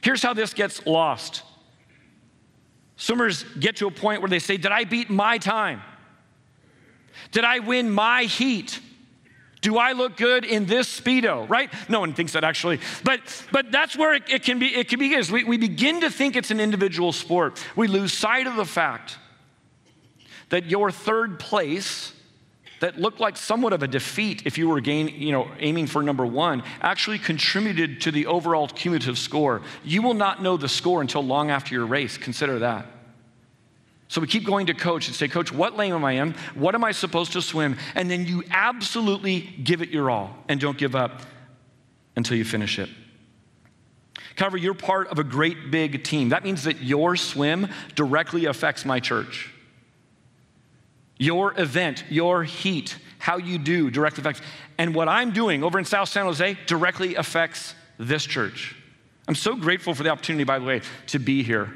Here's 0.00 0.22
how 0.22 0.32
this 0.32 0.54
gets 0.54 0.86
lost 0.86 1.42
swimmers 2.96 3.44
get 3.58 3.76
to 3.76 3.86
a 3.88 3.90
point 3.90 4.22
where 4.22 4.30
they 4.30 4.38
say, 4.38 4.56
Did 4.56 4.72
I 4.72 4.84
beat 4.84 5.10
my 5.10 5.36
time? 5.36 5.82
Did 7.32 7.44
I 7.44 7.58
win 7.58 7.90
my 7.90 8.22
heat? 8.22 8.80
Do 9.60 9.78
I 9.78 9.92
look 9.92 10.16
good 10.16 10.44
in 10.44 10.66
this 10.66 11.00
speedo? 11.00 11.48
Right? 11.48 11.72
No 11.88 12.00
one 12.00 12.14
thinks 12.14 12.32
that 12.32 12.42
actually, 12.44 12.80
but 13.04 13.20
but 13.52 13.70
that's 13.70 13.96
where 13.96 14.14
it, 14.14 14.24
it 14.28 14.42
can 14.44 14.58
be. 14.58 14.74
It 14.74 14.88
can 14.88 14.98
be 14.98 15.12
is 15.14 15.30
we, 15.30 15.44
we 15.44 15.56
begin 15.56 16.00
to 16.00 16.10
think 16.10 16.36
it's 16.36 16.50
an 16.50 16.60
individual 16.60 17.12
sport. 17.12 17.64
We 17.76 17.88
lose 17.88 18.12
sight 18.12 18.46
of 18.46 18.56
the 18.56 18.64
fact 18.64 19.18
that 20.50 20.66
your 20.66 20.90
third 20.90 21.38
place 21.38 22.12
that 22.82 22.98
looked 22.98 23.20
like 23.20 23.36
somewhat 23.36 23.72
of 23.72 23.84
a 23.84 23.86
defeat 23.86 24.42
if 24.44 24.58
you 24.58 24.68
were 24.68 24.80
gain, 24.80 25.06
you 25.06 25.30
know, 25.30 25.48
aiming 25.60 25.86
for 25.86 26.02
number 26.02 26.26
one 26.26 26.64
actually 26.80 27.16
contributed 27.16 28.00
to 28.00 28.10
the 28.10 28.26
overall 28.26 28.66
cumulative 28.66 29.16
score. 29.16 29.62
You 29.84 30.02
will 30.02 30.14
not 30.14 30.42
know 30.42 30.56
the 30.56 30.68
score 30.68 31.00
until 31.00 31.22
long 31.22 31.48
after 31.48 31.76
your 31.76 31.86
race. 31.86 32.18
Consider 32.18 32.58
that. 32.58 32.86
So 34.08 34.20
we 34.20 34.26
keep 34.26 34.44
going 34.44 34.66
to 34.66 34.74
coach 34.74 35.06
and 35.06 35.14
say, 35.14 35.28
Coach, 35.28 35.52
what 35.52 35.76
lane 35.76 35.92
am 35.92 36.04
I 36.04 36.12
in? 36.14 36.32
What 36.54 36.74
am 36.74 36.82
I 36.82 36.90
supposed 36.90 37.34
to 37.34 37.40
swim? 37.40 37.78
And 37.94 38.10
then 38.10 38.26
you 38.26 38.42
absolutely 38.50 39.42
give 39.62 39.80
it 39.80 39.90
your 39.90 40.10
all 40.10 40.36
and 40.48 40.60
don't 40.60 40.76
give 40.76 40.96
up 40.96 41.22
until 42.16 42.36
you 42.36 42.44
finish 42.44 42.80
it. 42.80 42.88
However, 44.34 44.56
you're 44.56 44.74
part 44.74 45.06
of 45.06 45.20
a 45.20 45.24
great 45.24 45.70
big 45.70 46.02
team. 46.02 46.30
That 46.30 46.42
means 46.42 46.64
that 46.64 46.82
your 46.82 47.14
swim 47.14 47.68
directly 47.94 48.46
affects 48.46 48.84
my 48.84 48.98
church. 48.98 49.52
Your 51.22 51.54
event, 51.56 52.02
your 52.08 52.42
heat, 52.42 52.96
how 53.20 53.36
you 53.36 53.56
do 53.56 53.92
directly 53.92 54.22
affects. 54.22 54.42
And 54.76 54.92
what 54.92 55.08
I'm 55.08 55.30
doing 55.30 55.62
over 55.62 55.78
in 55.78 55.84
South 55.84 56.08
San 56.08 56.24
Jose 56.24 56.58
directly 56.66 57.14
affects 57.14 57.76
this 57.96 58.24
church. 58.24 58.74
I'm 59.28 59.36
so 59.36 59.54
grateful 59.54 59.94
for 59.94 60.02
the 60.02 60.08
opportunity, 60.08 60.42
by 60.42 60.58
the 60.58 60.64
way, 60.64 60.80
to 61.06 61.20
be 61.20 61.44
here. 61.44 61.72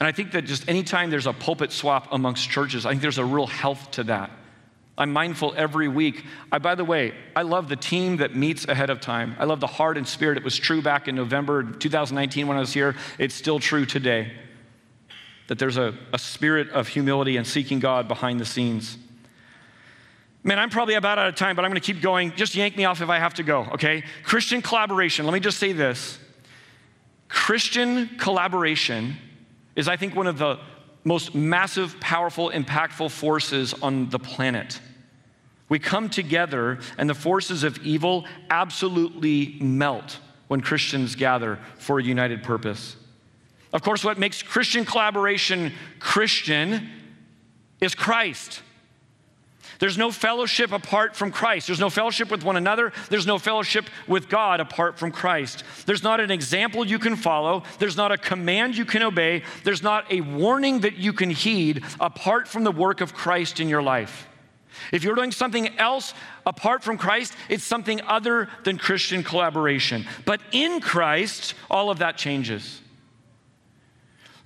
And 0.00 0.06
I 0.06 0.12
think 0.12 0.32
that 0.32 0.46
just 0.46 0.66
anytime 0.66 1.10
there's 1.10 1.26
a 1.26 1.34
pulpit 1.34 1.72
swap 1.72 2.08
amongst 2.10 2.48
churches, 2.48 2.86
I 2.86 2.88
think 2.92 3.02
there's 3.02 3.18
a 3.18 3.24
real 3.24 3.46
health 3.46 3.90
to 3.90 4.04
that. 4.04 4.30
I'm 4.96 5.12
mindful 5.12 5.52
every 5.54 5.88
week. 5.88 6.24
I, 6.50 6.58
by 6.58 6.76
the 6.76 6.86
way, 6.86 7.12
I 7.36 7.42
love 7.42 7.68
the 7.68 7.76
team 7.76 8.16
that 8.16 8.34
meets 8.34 8.66
ahead 8.66 8.88
of 8.88 9.02
time. 9.02 9.36
I 9.38 9.44
love 9.44 9.60
the 9.60 9.66
heart 9.66 9.98
and 9.98 10.08
spirit. 10.08 10.38
It 10.38 10.44
was 10.44 10.56
true 10.56 10.80
back 10.80 11.06
in 11.06 11.16
November 11.16 11.64
2019 11.64 12.46
when 12.46 12.56
I 12.56 12.60
was 12.60 12.72
here. 12.72 12.96
It's 13.18 13.34
still 13.34 13.58
true 13.58 13.84
today 13.84 14.32
that 15.50 15.58
there's 15.58 15.78
a, 15.78 15.92
a 16.12 16.18
spirit 16.18 16.70
of 16.70 16.86
humility 16.86 17.36
and 17.36 17.44
seeking 17.44 17.80
God 17.80 18.06
behind 18.06 18.38
the 18.38 18.44
scenes. 18.44 18.96
Man, 20.44 20.60
I'm 20.60 20.70
probably 20.70 20.94
about 20.94 21.18
out 21.18 21.26
of 21.26 21.34
time, 21.34 21.56
but 21.56 21.64
I'm 21.64 21.72
going 21.72 21.80
to 21.80 21.84
keep 21.92 22.00
going. 22.00 22.36
Just 22.36 22.54
yank 22.54 22.76
me 22.76 22.84
off 22.84 23.02
if 23.02 23.08
I 23.08 23.18
have 23.18 23.34
to 23.34 23.42
go, 23.42 23.64
okay? 23.72 24.04
Christian 24.22 24.62
collaboration. 24.62 25.24
Let 25.26 25.34
me 25.34 25.40
just 25.40 25.58
say 25.58 25.72
this 25.72 26.20
Christian 27.26 28.10
collaboration 28.16 29.16
is, 29.74 29.88
I 29.88 29.96
think, 29.96 30.14
one 30.14 30.28
of 30.28 30.38
the 30.38 30.60
most 31.02 31.34
massive, 31.34 31.98
powerful, 31.98 32.52
impactful 32.52 33.10
forces 33.10 33.74
on 33.74 34.08
the 34.08 34.20
planet. 34.20 34.80
We 35.68 35.80
come 35.80 36.08
together, 36.08 36.78
and 36.96 37.10
the 37.10 37.14
forces 37.14 37.64
of 37.64 37.76
evil 37.78 38.24
absolutely 38.50 39.56
melt 39.60 40.20
when 40.46 40.60
Christians 40.60 41.16
gather 41.16 41.58
for 41.76 41.98
a 41.98 42.04
united 42.04 42.44
purpose. 42.44 42.94
Of 43.72 43.82
course, 43.82 44.04
what 44.04 44.18
makes 44.18 44.42
Christian 44.42 44.84
collaboration 44.84 45.72
Christian 45.98 46.88
is 47.80 47.94
Christ. 47.94 48.62
There's 49.78 49.96
no 49.96 50.10
fellowship 50.10 50.72
apart 50.72 51.16
from 51.16 51.32
Christ. 51.32 51.66
There's 51.66 51.80
no 51.80 51.88
fellowship 51.88 52.30
with 52.30 52.44
one 52.44 52.56
another. 52.56 52.92
There's 53.08 53.26
no 53.26 53.38
fellowship 53.38 53.86
with 54.06 54.28
God 54.28 54.60
apart 54.60 54.98
from 54.98 55.10
Christ. 55.10 55.64
There's 55.86 56.02
not 56.02 56.20
an 56.20 56.30
example 56.30 56.86
you 56.86 56.98
can 56.98 57.16
follow. 57.16 57.62
There's 57.78 57.96
not 57.96 58.12
a 58.12 58.18
command 58.18 58.76
you 58.76 58.84
can 58.84 59.02
obey. 59.02 59.42
There's 59.64 59.82
not 59.82 60.12
a 60.12 60.20
warning 60.20 60.80
that 60.80 60.96
you 60.96 61.14
can 61.14 61.30
heed 61.30 61.82
apart 61.98 62.46
from 62.46 62.64
the 62.64 62.70
work 62.70 63.00
of 63.00 63.14
Christ 63.14 63.58
in 63.58 63.70
your 63.70 63.82
life. 63.82 64.28
If 64.92 65.02
you're 65.02 65.14
doing 65.14 65.32
something 65.32 65.78
else 65.78 66.12
apart 66.44 66.82
from 66.82 66.98
Christ, 66.98 67.34
it's 67.48 67.64
something 67.64 68.02
other 68.02 68.48
than 68.64 68.76
Christian 68.76 69.22
collaboration. 69.22 70.06
But 70.26 70.40
in 70.52 70.80
Christ, 70.80 71.54
all 71.70 71.90
of 71.90 71.98
that 71.98 72.18
changes. 72.18 72.79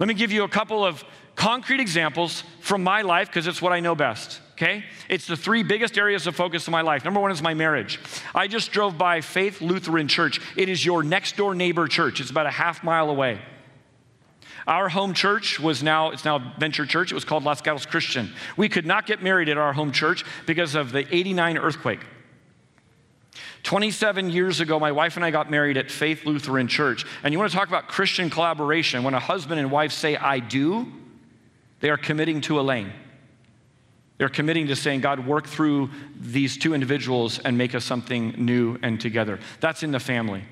Let 0.05 0.09
me 0.09 0.15
give 0.17 0.33
you 0.33 0.45
a 0.45 0.49
couple 0.49 0.85
of 0.85 1.03
concrete 1.35 1.81
examples 1.81 2.45
from 2.61 2.85
my 2.85 3.01
life 3.01 3.29
because 3.29 3.47
it's 3.47 3.63
what 3.63 3.73
I 3.73 3.81
know 3.81 3.95
best 3.95 4.39
okay? 4.53 4.85
It's 5.09 5.27
the 5.27 5.35
three 5.35 5.63
biggest 5.63 5.97
areas 5.97 6.27
of 6.27 6.37
focus 6.37 6.69
in 6.69 6.73
my 6.73 6.83
life. 6.83 7.07
Number 7.07 7.21
one 7.21 7.33
is 7.33 7.41
my 7.41 7.55
marriage. 7.55 7.99
I 8.35 8.47
just 8.47 8.71
drove 8.71 8.99
by 8.99 9.23
Faith 9.23 9.63
Lutheran 9.63 10.07
Church. 10.07 10.43
It 10.57 10.69
is 10.69 10.85
your 10.85 11.03
next 11.03 11.37
door 11.39 11.55
neighbor 11.55 11.89
church, 11.89 12.21
it's 12.21 12.31
about 12.31 12.45
a 12.45 12.51
half 12.51 12.85
mile 12.85 13.09
away. 13.09 13.41
Our 14.67 14.91
home 14.91 15.15
church 15.15 15.59
was 15.59 15.83
now, 15.83 16.11
it's 16.11 16.27
now 16.27 16.53
Venture 16.59 16.85
Church. 16.85 17.11
It 17.11 17.15
was 17.15 17.25
called 17.25 17.45
Los 17.45 17.63
Gatos 17.63 17.87
Christian. 17.87 18.31
We 18.59 18.69
could 18.69 18.85
not 18.85 19.07
get 19.07 19.23
married 19.23 19.49
at 19.49 19.57
our 19.57 19.73
home 19.73 19.91
church 19.91 20.23
because 20.45 20.75
of 20.75 20.93
the 20.93 21.07
89 21.15 21.57
earthquake. 21.57 22.01
27 23.65 24.31
years 24.31 24.61
ago, 24.61 24.79
my 24.79 24.93
wife 24.93 25.17
and 25.17 25.25
I 25.25 25.31
got 25.31 25.51
married 25.51 25.79
at 25.79 25.91
Faith 25.91 26.27
Lutheran 26.27 26.69
Church. 26.69 27.05
And 27.23 27.33
you 27.33 27.39
want 27.39 27.51
to 27.51 27.57
talk 27.57 27.69
about 27.69 27.89
Christian 27.89 28.31
collaboration? 28.31 29.03
When 29.03 29.15
a 29.15 29.19
husband 29.19 29.59
and 29.59 29.71
wife 29.71 29.91
say, 29.91 30.17
I 30.17 30.39
do, 30.39 30.87
they 31.81 31.89
are 31.89 31.97
committing 31.97 32.43
to 32.43 32.61
a 32.61 32.63
lane. 32.63 32.93
They're 34.19 34.29
committing 34.29 34.69
to 34.69 34.77
saying, 34.77 35.01
God, 35.01 35.27
work 35.27 35.47
through 35.47 35.91
these 36.21 36.57
two 36.57 36.75
individuals 36.75 37.39
and 37.39 37.59
make 37.59 37.75
us 37.75 37.85
something 37.85 38.35
new 38.37 38.79
and 38.83 39.01
together. 39.01 39.41
That's 39.61 39.83
in 39.83 39.91
the 39.91 40.01
family. 40.01 40.45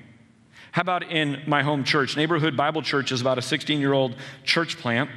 How 0.71 0.81
about 0.81 1.03
in 1.03 1.43
my 1.45 1.61
home 1.61 1.83
church? 1.83 2.17
Neighborhood 2.17 2.57
Bible 2.57 2.81
Church 2.81 3.11
is 3.11 3.21
about 3.21 3.37
a 3.37 3.43
16 3.43 3.79
year 3.79 3.93
old 3.93 4.15
church 4.43 4.79
plant. 4.79 5.09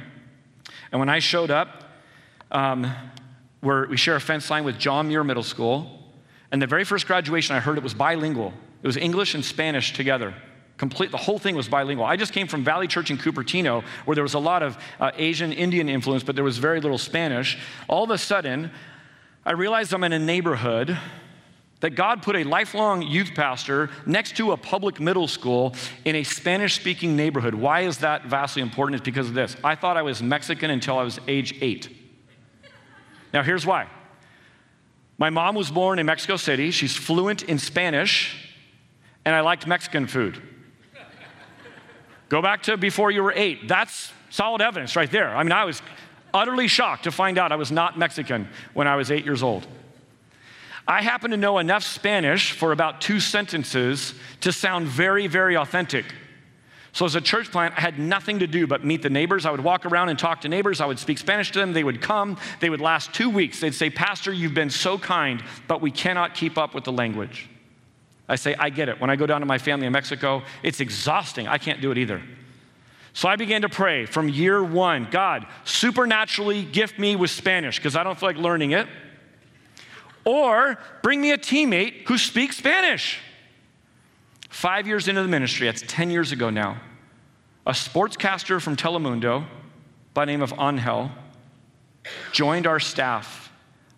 And 0.91 0.99
when 0.99 1.09
I 1.09 1.17
showed 1.17 1.49
up, 1.49 1.83
um, 2.51 2.93
we 3.61 3.97
share 3.97 4.15
a 4.15 4.21
fence 4.21 4.49
line 4.51 4.63
with 4.63 4.77
John 4.77 5.07
Muir 5.07 5.23
Middle 5.23 5.43
School, 5.43 5.96
and 6.51 6.61
the 6.61 6.67
very 6.67 6.83
first 6.83 7.07
graduation 7.07 7.55
I 7.55 7.59
heard 7.59 7.77
it 7.77 7.83
was 7.83 7.93
bilingual. 7.93 8.53
It 8.83 8.87
was 8.87 8.97
English 8.97 9.35
and 9.35 9.43
Spanish 9.43 9.93
together. 9.93 10.33
Complete, 10.77 11.09
the 11.09 11.17
whole 11.17 11.39
thing 11.39 11.55
was 11.55 11.67
bilingual. 11.67 12.05
I 12.05 12.17
just 12.17 12.33
came 12.33 12.47
from 12.47 12.63
Valley 12.63 12.87
Church 12.87 13.09
in 13.09 13.17
Cupertino, 13.17 13.83
where 14.05 14.13
there 14.13 14.23
was 14.23 14.35
a 14.35 14.39
lot 14.39 14.61
of 14.61 14.77
uh, 14.99 15.11
Asian 15.15 15.51
Indian 15.51 15.89
influence, 15.89 16.23
but 16.23 16.35
there 16.35 16.43
was 16.43 16.59
very 16.59 16.79
little 16.79 16.99
Spanish. 16.99 17.57
All 17.87 18.03
of 18.03 18.11
a 18.11 18.17
sudden, 18.17 18.69
I 19.43 19.53
realized 19.53 19.93
I'm 19.93 20.03
in 20.03 20.13
a 20.13 20.19
neighborhood 20.19 20.97
that 21.79 21.91
God 21.91 22.21
put 22.21 22.35
a 22.35 22.43
lifelong 22.43 23.01
youth 23.01 23.31
pastor 23.35 23.89
next 24.05 24.37
to 24.37 24.51
a 24.51 24.57
public 24.57 24.99
middle 24.99 25.27
school 25.27 25.75
in 26.05 26.15
a 26.15 26.23
Spanish 26.23 26.75
speaking 26.75 27.15
neighborhood. 27.15 27.53
Why 27.53 27.81
is 27.81 27.99
that 27.99 28.25
vastly 28.25 28.61
important? 28.61 28.95
It's 28.95 29.05
because 29.05 29.27
of 29.27 29.33
this. 29.33 29.55
I 29.63 29.75
thought 29.75 29.97
I 29.97 30.01
was 30.01 30.21
Mexican 30.21 30.69
until 30.69 30.97
I 30.97 31.03
was 31.03 31.19
age 31.27 31.55
eight. 31.61 31.95
Now, 33.33 33.43
here's 33.43 33.65
why. 33.65 33.87
My 35.17 35.29
mom 35.29 35.55
was 35.55 35.71
born 35.71 35.99
in 35.99 36.05
Mexico 36.05 36.37
City. 36.37 36.71
She's 36.71 36.95
fluent 36.95 37.43
in 37.43 37.57
Spanish, 37.57 38.51
and 39.25 39.33
I 39.33 39.41
liked 39.41 39.65
Mexican 39.65 40.07
food. 40.07 40.41
Go 42.29 42.41
back 42.41 42.63
to 42.63 42.77
before 42.77 43.09
you 43.09 43.23
were 43.23 43.33
eight. 43.35 43.67
That's 43.67 44.11
solid 44.29 44.61
evidence 44.61 44.95
right 44.95 45.09
there. 45.09 45.35
I 45.35 45.41
mean, 45.43 45.53
I 45.53 45.65
was 45.65 45.81
utterly 46.33 46.67
shocked 46.67 47.05
to 47.05 47.11
find 47.11 47.37
out 47.37 47.51
I 47.51 47.55
was 47.55 47.71
not 47.71 47.97
Mexican 47.97 48.47
when 48.73 48.87
I 48.87 48.95
was 48.95 49.11
eight 49.11 49.25
years 49.25 49.41
old. 49.41 49.65
I 50.87 51.01
happen 51.01 51.31
to 51.31 51.37
know 51.37 51.57
enough 51.57 51.83
Spanish 51.83 52.51
for 52.51 52.71
about 52.71 53.01
two 53.01 53.19
sentences 53.19 54.13
to 54.41 54.53
sound 54.53 54.87
very, 54.87 55.27
very 55.27 55.57
authentic. 55.57 56.05
So, 56.97 57.05
as 57.05 57.13
a 57.13 57.21
church 57.21 57.51
plant, 57.51 57.75
I 57.77 57.81
had 57.81 57.99
nothing 57.99 58.39
to 58.39 58.47
do 58.47 58.65
but 58.65 58.83
meet 58.83 59.03
the 59.03 59.09
neighbors. 59.11 59.45
I 59.45 59.51
would 59.51 59.63
walk 59.63 59.85
around 59.85 60.09
and 60.09 60.17
talk 60.17 60.41
to 60.41 60.49
neighbors. 60.49 60.81
I 60.81 60.87
would 60.87 60.97
speak 60.97 61.19
Spanish 61.19 61.51
to 61.51 61.59
them. 61.59 61.71
They 61.71 61.83
would 61.83 62.01
come. 62.01 62.39
They 62.59 62.71
would 62.71 62.81
last 62.81 63.13
two 63.13 63.29
weeks. 63.29 63.59
They'd 63.59 63.75
say, 63.75 63.91
Pastor, 63.91 64.33
you've 64.33 64.55
been 64.55 64.71
so 64.71 64.97
kind, 64.97 65.43
but 65.67 65.79
we 65.79 65.91
cannot 65.91 66.33
keep 66.33 66.57
up 66.57 66.73
with 66.73 66.85
the 66.85 66.91
language. 66.91 67.49
I 68.27 68.35
say, 68.35 68.55
I 68.57 68.71
get 68.71 68.89
it. 68.89 68.99
When 68.99 69.11
I 69.11 69.15
go 69.15 69.27
down 69.27 69.41
to 69.41 69.45
my 69.45 69.59
family 69.59 69.85
in 69.85 69.93
Mexico, 69.93 70.41
it's 70.63 70.79
exhausting. 70.79 71.47
I 71.47 71.59
can't 71.59 71.81
do 71.81 71.91
it 71.91 71.99
either. 71.99 72.19
So 73.13 73.29
I 73.29 73.35
began 73.35 73.61
to 73.61 73.69
pray 73.69 74.07
from 74.07 74.27
year 74.27 74.63
one 74.63 75.07
God, 75.11 75.45
supernaturally 75.65 76.65
gift 76.65 76.97
me 76.97 77.15
with 77.15 77.29
Spanish 77.29 77.77
because 77.77 77.95
I 77.95 78.03
don't 78.03 78.17
feel 78.19 78.29
like 78.29 78.37
learning 78.37 78.71
it. 78.71 78.87
Or 80.25 80.79
bring 81.03 81.21
me 81.21 81.29
a 81.29 81.37
teammate 81.37 82.07
who 82.07 82.17
speaks 82.17 82.57
Spanish. 82.57 83.19
Five 84.49 84.87
years 84.87 85.07
into 85.07 85.21
the 85.21 85.27
ministry, 85.27 85.67
that's 85.67 85.83
10 85.85 86.09
years 86.09 86.31
ago 86.31 86.49
now, 86.49 86.81
a 87.67 87.71
sportscaster 87.71 88.61
from 88.61 88.77
Telemundo 88.77 89.45
by 90.13 90.23
name 90.23 90.41
of 90.41 90.53
Angel 90.57 91.11
joined 92.31 92.65
our 92.65 92.79
staff 92.79 93.47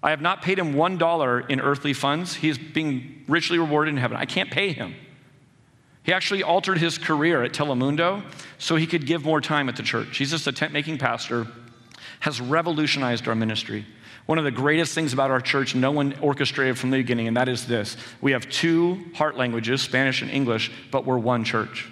I 0.01 0.11
have 0.11 0.21
not 0.21 0.41
paid 0.41 0.57
him 0.57 0.73
one 0.73 0.97
dollar 0.97 1.41
in 1.41 1.59
earthly 1.59 1.93
funds. 1.93 2.33
He 2.33 2.49
is 2.49 2.57
being 2.57 3.25
richly 3.27 3.59
rewarded 3.59 3.93
in 3.93 3.97
heaven. 3.97 4.17
I 4.17 4.25
can't 4.25 4.49
pay 4.49 4.71
him. 4.71 4.95
He 6.03 6.13
actually 6.13 6.41
altered 6.41 6.77
his 6.77 6.97
career 6.97 7.43
at 7.43 7.51
Telemundo 7.51 8.23
so 8.57 8.77
he 8.77 8.87
could 8.87 9.05
give 9.05 9.25
more 9.25 9.41
time 9.41 9.67
at 9.67 9.75
the 9.75 9.83
church. 9.83 10.17
He's 10.17 10.31
just 10.31 10.47
a 10.47 10.51
tent 10.51 10.71
making 10.71 10.97
pastor, 10.97 11.47
has 12.21 12.39
revolutionized 12.39 13.27
our 13.27 13.35
ministry. 13.35 13.85
One 14.25 14.37
of 14.37 14.45
the 14.45 14.51
greatest 14.51 14.95
things 14.95 15.11
about 15.11 15.31
our 15.31 15.41
church, 15.41 15.75
no 15.75 15.91
one 15.91 16.15
orchestrated 16.21 16.77
from 16.77 16.91
the 16.91 16.97
beginning, 16.97 17.27
and 17.27 17.35
that 17.35 17.49
is 17.49 17.67
this 17.67 17.97
we 18.21 18.31
have 18.31 18.49
two 18.49 19.03
heart 19.15 19.35
languages, 19.35 19.81
Spanish 19.81 20.21
and 20.21 20.31
English, 20.31 20.71
but 20.91 21.05
we're 21.05 21.17
one 21.17 21.43
church. 21.43 21.89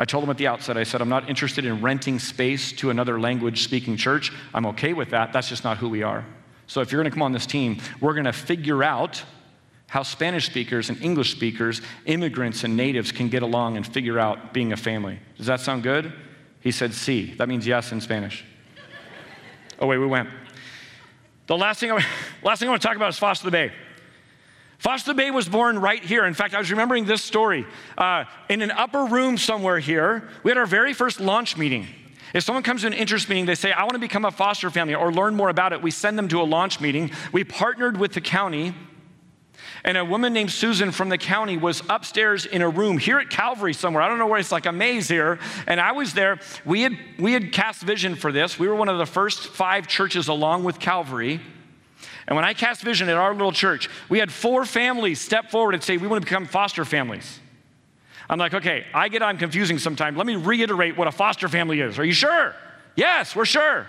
I 0.00 0.06
told 0.06 0.22
them 0.22 0.30
at 0.30 0.38
the 0.38 0.46
outset, 0.46 0.78
I 0.78 0.82
said, 0.84 1.02
I'm 1.02 1.10
not 1.10 1.28
interested 1.28 1.66
in 1.66 1.82
renting 1.82 2.18
space 2.18 2.72
to 2.72 2.88
another 2.88 3.20
language 3.20 3.62
speaking 3.62 3.98
church. 3.98 4.32
I'm 4.54 4.64
okay 4.68 4.94
with 4.94 5.10
that. 5.10 5.34
That's 5.34 5.50
just 5.50 5.62
not 5.62 5.76
who 5.76 5.90
we 5.90 6.02
are. 6.02 6.24
So 6.66 6.80
if 6.80 6.90
you're 6.90 7.02
going 7.02 7.10
to 7.10 7.14
come 7.14 7.20
on 7.20 7.32
this 7.32 7.44
team, 7.44 7.76
we're 8.00 8.14
going 8.14 8.24
to 8.24 8.32
figure 8.32 8.82
out 8.82 9.22
how 9.88 10.02
Spanish 10.02 10.46
speakers 10.46 10.88
and 10.88 11.02
English 11.02 11.32
speakers, 11.32 11.82
immigrants 12.06 12.64
and 12.64 12.78
natives 12.78 13.12
can 13.12 13.28
get 13.28 13.42
along 13.42 13.76
and 13.76 13.86
figure 13.86 14.18
out 14.18 14.54
being 14.54 14.72
a 14.72 14.76
family. 14.76 15.18
Does 15.36 15.46
that 15.46 15.60
sound 15.60 15.82
good? 15.82 16.10
He 16.60 16.70
said, 16.70 16.92
"Sí." 16.92 17.36
That 17.36 17.48
means 17.48 17.66
yes 17.66 17.92
in 17.92 18.00
Spanish. 18.00 18.42
oh, 19.80 19.86
wait, 19.86 19.98
we 19.98 20.06
went. 20.06 20.30
The 21.46 21.58
last 21.58 21.78
thing, 21.80 21.92
I, 21.92 22.02
last 22.42 22.60
thing 22.60 22.68
I 22.68 22.70
want 22.70 22.80
to 22.80 22.88
talk 22.88 22.96
about 22.96 23.10
is 23.10 23.18
Foster 23.18 23.44
the 23.44 23.50
Bay. 23.50 23.72
Foster 24.80 25.12
Bay 25.12 25.30
was 25.30 25.46
born 25.46 25.78
right 25.78 26.02
here. 26.02 26.24
In 26.24 26.32
fact, 26.32 26.54
I 26.54 26.58
was 26.58 26.70
remembering 26.70 27.04
this 27.04 27.22
story. 27.22 27.66
Uh, 27.98 28.24
in 28.48 28.62
an 28.62 28.70
upper 28.70 29.04
room 29.04 29.36
somewhere 29.36 29.78
here, 29.78 30.26
we 30.42 30.50
had 30.50 30.56
our 30.56 30.64
very 30.64 30.94
first 30.94 31.20
launch 31.20 31.58
meeting. 31.58 31.86
If 32.32 32.44
someone 32.44 32.62
comes 32.62 32.80
to 32.80 32.86
an 32.86 32.94
interest 32.94 33.28
meeting, 33.28 33.44
they 33.44 33.56
say, 33.56 33.72
I 33.72 33.82
want 33.82 33.92
to 33.92 33.98
become 33.98 34.24
a 34.24 34.30
foster 34.30 34.70
family 34.70 34.94
or 34.94 35.12
learn 35.12 35.34
more 35.34 35.50
about 35.50 35.74
it, 35.74 35.82
we 35.82 35.90
send 35.90 36.16
them 36.16 36.28
to 36.28 36.40
a 36.40 36.44
launch 36.44 36.80
meeting. 36.80 37.10
We 37.30 37.44
partnered 37.44 37.98
with 37.98 38.14
the 38.14 38.22
county, 38.22 38.74
and 39.84 39.98
a 39.98 40.04
woman 40.04 40.32
named 40.32 40.50
Susan 40.50 40.92
from 40.92 41.10
the 41.10 41.18
county 41.18 41.58
was 41.58 41.82
upstairs 41.90 42.46
in 42.46 42.62
a 42.62 42.68
room 42.68 42.96
here 42.96 43.18
at 43.18 43.28
Calvary 43.28 43.74
somewhere. 43.74 44.02
I 44.02 44.08
don't 44.08 44.18
know 44.18 44.28
where 44.28 44.40
it's 44.40 44.52
like 44.52 44.64
a 44.64 44.72
maze 44.72 45.08
here. 45.08 45.38
And 45.66 45.78
I 45.78 45.92
was 45.92 46.14
there. 46.14 46.40
We 46.64 46.82
had, 46.82 46.98
we 47.18 47.34
had 47.34 47.52
cast 47.52 47.82
vision 47.82 48.14
for 48.14 48.32
this. 48.32 48.58
We 48.58 48.66
were 48.66 48.74
one 48.74 48.88
of 48.88 48.96
the 48.96 49.06
first 49.06 49.48
five 49.48 49.86
churches 49.86 50.28
along 50.28 50.64
with 50.64 50.78
Calvary. 50.78 51.40
And 52.30 52.36
when 52.36 52.44
I 52.44 52.54
cast 52.54 52.82
vision 52.82 53.08
at 53.08 53.16
our 53.16 53.32
little 53.32 53.52
church, 53.52 53.90
we 54.08 54.20
had 54.20 54.32
four 54.32 54.64
families 54.64 55.20
step 55.20 55.50
forward 55.50 55.74
and 55.74 55.82
say, 55.82 55.98
We 55.98 56.06
want 56.06 56.22
to 56.22 56.24
become 56.24 56.46
foster 56.46 56.86
families. 56.86 57.40
I'm 58.30 58.38
like, 58.38 58.54
okay, 58.54 58.86
I 58.94 59.08
get 59.08 59.24
I'm 59.24 59.38
confusing 59.38 59.78
sometimes. 59.78 60.16
Let 60.16 60.24
me 60.24 60.36
reiterate 60.36 60.96
what 60.96 61.08
a 61.08 61.12
foster 61.12 61.48
family 61.48 61.80
is. 61.80 61.98
Are 61.98 62.04
you 62.04 62.12
sure? 62.12 62.54
Yes, 62.94 63.34
we're 63.34 63.44
sure. 63.44 63.88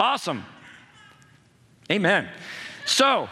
Awesome. 0.00 0.46
Amen. 1.92 2.26
So, 2.86 3.28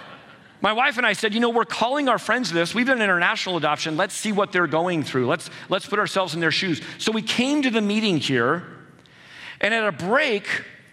my 0.61 0.75
wife 0.75 0.99
and 0.99 1.07
I 1.07 1.15
said, 1.15 1.33
you 1.33 1.41
know, 1.41 1.49
we're 1.49 1.65
calling 1.65 2.11
our 2.11 2.19
friends 2.19 2.53
this. 2.53 2.75
We've 2.75 2.87
done 2.87 3.01
international 3.01 3.57
adoption. 3.57 3.97
Let's 3.97 4.15
see 4.15 4.33
what 4.33 4.53
they're 4.53 4.67
going 4.67 5.03
through. 5.03 5.27
Let's, 5.27 5.49
let's 5.71 5.87
put 5.87 5.99
ourselves 5.99 6.35
in 6.35 6.41
their 6.41 6.51
shoes. 6.51 6.83
So 6.99 7.11
we 7.11 7.23
came 7.23 7.63
to 7.63 7.71
the 7.71 7.81
meeting 7.81 8.19
here, 8.19 8.65
and 9.63 9.73
at 9.73 9.87
a 9.87 9.93
break, 9.93 10.47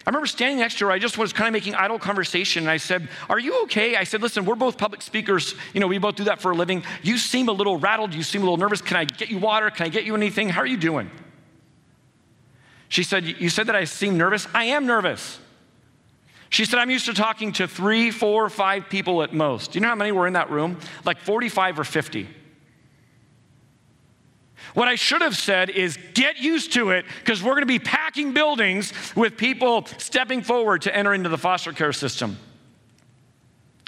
I 0.04 0.10
remember 0.10 0.26
standing 0.26 0.58
next 0.58 0.78
to 0.78 0.86
her. 0.86 0.90
I 0.90 0.98
just 0.98 1.16
was 1.16 1.32
kind 1.32 1.46
of 1.46 1.52
making 1.52 1.76
idle 1.76 1.98
conversation. 1.98 2.64
And 2.64 2.70
I 2.70 2.78
said, 2.78 3.08
Are 3.30 3.38
you 3.38 3.62
okay? 3.64 3.94
I 3.94 4.04
said, 4.04 4.20
Listen, 4.20 4.44
we're 4.44 4.56
both 4.56 4.76
public 4.76 5.00
speakers. 5.00 5.54
You 5.72 5.80
know, 5.80 5.86
we 5.86 5.98
both 5.98 6.16
do 6.16 6.24
that 6.24 6.40
for 6.40 6.50
a 6.50 6.56
living. 6.56 6.82
You 7.02 7.18
seem 7.18 7.48
a 7.48 7.52
little 7.52 7.76
rattled. 7.76 8.12
You 8.12 8.22
seem 8.22 8.40
a 8.40 8.44
little 8.44 8.56
nervous. 8.56 8.80
Can 8.80 8.96
I 8.96 9.04
get 9.04 9.30
you 9.30 9.38
water? 9.38 9.70
Can 9.70 9.86
I 9.86 9.88
get 9.90 10.04
you 10.04 10.14
anything? 10.16 10.48
How 10.48 10.60
are 10.60 10.66
you 10.66 10.76
doing? 10.76 11.10
She 12.88 13.04
said, 13.04 13.24
You 13.24 13.48
said 13.48 13.68
that 13.68 13.76
I 13.76 13.84
seem 13.84 14.18
nervous? 14.18 14.48
I 14.52 14.64
am 14.64 14.86
nervous. 14.86 15.38
She 16.50 16.66
said, 16.66 16.80
I'm 16.80 16.90
used 16.90 17.06
to 17.06 17.14
talking 17.14 17.52
to 17.52 17.66
three, 17.66 18.10
four, 18.10 18.50
five 18.50 18.90
people 18.90 19.22
at 19.22 19.32
most. 19.32 19.72
Do 19.72 19.78
you 19.78 19.80
know 19.82 19.88
how 19.88 19.94
many 19.94 20.12
were 20.12 20.26
in 20.26 20.34
that 20.34 20.50
room? 20.50 20.78
Like 21.04 21.18
45 21.18 21.78
or 21.78 21.84
50. 21.84 22.28
What 24.74 24.88
I 24.88 24.94
should 24.94 25.20
have 25.20 25.36
said 25.36 25.70
is 25.70 25.98
get 26.14 26.38
used 26.38 26.72
to 26.74 26.90
it 26.90 27.04
because 27.20 27.42
we're 27.42 27.52
going 27.52 27.62
to 27.62 27.66
be 27.66 27.78
packing 27.78 28.32
buildings 28.32 28.92
with 29.14 29.36
people 29.36 29.86
stepping 29.98 30.42
forward 30.42 30.82
to 30.82 30.96
enter 30.96 31.12
into 31.12 31.28
the 31.28 31.38
foster 31.38 31.72
care 31.72 31.92
system. 31.92 32.38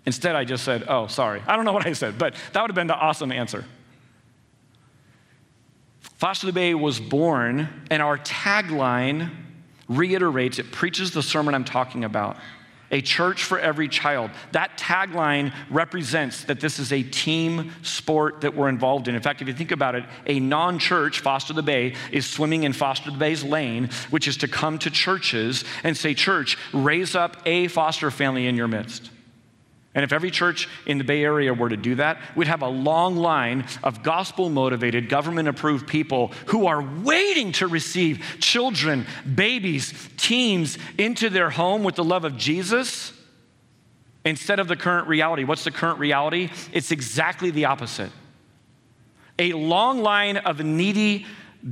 Instead, 0.07 0.37
I 0.37 0.45
just 0.45 0.65
said, 0.65 0.85
oh, 0.89 1.07
sorry. 1.07 1.43
I 1.47 1.57
don't 1.57 1.65
know 1.65 1.73
what 1.75 1.87
I 1.87 1.93
said, 1.95 2.19
but 2.19 2.35
that 2.53 2.61
would 2.61 2.71
have 2.71 2.75
been 2.75 2.87
the 2.87 2.97
awesome 2.97 3.33
answer. 3.33 3.65
Foster 6.01 6.47
the 6.47 6.53
Bay 6.53 6.75
was 6.75 7.01
born, 7.01 7.69
and 7.91 8.03
our 8.03 8.19
tagline 8.19 9.31
reiterates, 9.89 10.59
it 10.59 10.71
preaches 10.71 11.11
the 11.11 11.23
sermon 11.23 11.55
I'm 11.55 11.65
talking 11.65 12.05
about 12.05 12.37
a 12.91 13.01
church 13.01 13.45
for 13.45 13.59
every 13.59 13.89
child. 13.89 14.31
That 14.53 14.79
tagline 14.79 15.53
represents 15.71 16.45
that 16.45 16.61
this 16.61 16.79
is 16.79 16.93
a 16.93 17.03
team 17.03 17.73
sport 17.83 18.43
that 18.43 18.55
we're 18.55 18.69
involved 18.69 19.09
in. 19.09 19.15
In 19.15 19.23
fact, 19.23 19.43
if 19.43 19.49
you 19.49 19.55
think 19.55 19.73
about 19.73 19.95
it, 19.95 20.05
a 20.27 20.41
non 20.41 20.79
church, 20.79 21.21
Foster 21.21 21.53
the 21.53 21.63
Bay, 21.63 21.95
is 22.13 22.27
swimming 22.27 22.65
in 22.65 22.73
Foster 22.73 23.11
the 23.11 23.19
Bay's 23.19 23.43
lane, 23.43 23.91
which 24.11 24.29
is 24.29 24.37
to 24.39 24.49
come 24.49 24.79
to 24.79 24.91
churches 24.91 25.65
and 25.83 25.97
say, 25.97 26.15
Church, 26.15 26.57
raise 26.73 27.15
up 27.15 27.37
a 27.47 27.69
foster 27.69 28.11
family 28.11 28.47
in 28.47 28.57
your 28.57 28.69
midst. 28.69 29.11
And 29.95 30.03
if 30.03 30.13
every 30.13 30.33
church 30.33 30.69
in 30.87 30.99
the 30.99 31.05
Bay 31.05 31.23
Area 31.23 31.55
were 31.55 31.69
to 31.69 31.77
do 31.77 31.95
that, 31.97 32.19
we'd 32.35 32.49
have 32.49 32.63
a 32.63 32.69
long 32.69 33.17
line 33.17 33.65
of 33.85 34.03
gospel 34.03 34.51
motivated, 34.51 35.09
government 35.09 35.49
approved 35.49 35.87
people 35.87 36.33
who 36.47 36.67
are 36.67 36.83
waiting 36.83 37.53
to 37.53 37.69
receive 37.69 38.39
children, 38.41 39.07
babies, 39.35 39.95
teens 40.17 40.79
into 40.99 41.31
their 41.31 41.49
home 41.49 41.85
with 41.85 41.95
the 41.95 42.03
love 42.03 42.25
of 42.25 42.37
Jesus 42.37 43.13
instead 44.25 44.59
of 44.59 44.67
the 44.67 44.77
current 44.77 45.07
reality. 45.07 45.45
What's 45.45 45.65
the 45.65 45.71
current 45.71 46.01
reality? 46.01 46.51
It's 46.73 46.91
exactly 46.91 47.53
the 47.53 47.67
opposite. 47.67 48.11
A 49.39 49.53
long 49.53 50.03
line 50.03 50.39
of 50.39 50.59
needy 50.61 51.25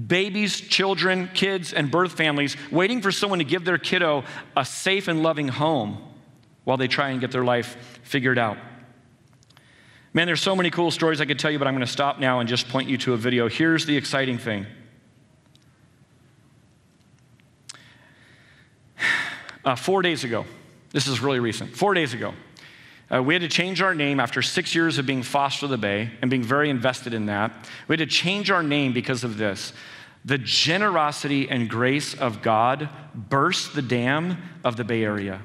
babies, 0.06 0.60
children, 0.60 1.28
kids, 1.34 1.72
and 1.72 1.90
birth 1.90 2.12
families 2.12 2.56
waiting 2.70 3.02
for 3.02 3.10
someone 3.10 3.40
to 3.40 3.44
give 3.44 3.64
their 3.64 3.78
kiddo 3.78 4.24
a 4.56 4.64
safe 4.64 5.08
and 5.08 5.24
loving 5.24 5.48
home 5.48 6.11
while 6.64 6.76
they 6.76 6.88
try 6.88 7.10
and 7.10 7.20
get 7.20 7.30
their 7.30 7.44
life 7.44 8.00
figured 8.02 8.38
out. 8.38 8.56
Man, 10.14 10.26
there's 10.26 10.42
so 10.42 10.54
many 10.54 10.70
cool 10.70 10.90
stories 10.90 11.20
I 11.20 11.24
could 11.24 11.38
tell 11.38 11.50
you, 11.50 11.58
but 11.58 11.66
I'm 11.66 11.74
going 11.74 11.86
to 11.86 11.92
stop 11.92 12.18
now 12.18 12.40
and 12.40 12.48
just 12.48 12.68
point 12.68 12.88
you 12.88 12.98
to 12.98 13.14
a 13.14 13.16
video. 13.16 13.48
Here's 13.48 13.86
the 13.86 13.96
exciting 13.96 14.38
thing. 14.38 14.66
Uh, 19.64 19.76
four 19.76 20.02
days 20.02 20.24
ago, 20.24 20.44
this 20.90 21.06
is 21.06 21.20
really 21.20 21.38
recent, 21.38 21.70
four 21.72 21.94
days 21.94 22.14
ago, 22.14 22.34
uh, 23.12 23.22
we 23.22 23.34
had 23.34 23.42
to 23.42 23.48
change 23.48 23.82
our 23.82 23.94
name 23.94 24.18
after 24.18 24.40
six 24.40 24.74
years 24.74 24.98
of 24.98 25.06
being 25.06 25.22
Foster 25.22 25.66
the 25.66 25.76
Bay 25.76 26.10
and 26.22 26.30
being 26.30 26.42
very 26.42 26.70
invested 26.70 27.12
in 27.12 27.26
that. 27.26 27.52
We 27.86 27.92
had 27.92 27.98
to 27.98 28.12
change 28.12 28.50
our 28.50 28.62
name 28.62 28.92
because 28.92 29.22
of 29.22 29.36
this. 29.36 29.72
The 30.24 30.38
generosity 30.38 31.50
and 31.50 31.68
grace 31.68 32.14
of 32.14 32.42
God 32.42 32.88
burst 33.14 33.74
the 33.74 33.82
dam 33.82 34.38
of 34.64 34.76
the 34.76 34.84
Bay 34.84 35.04
Area. 35.04 35.42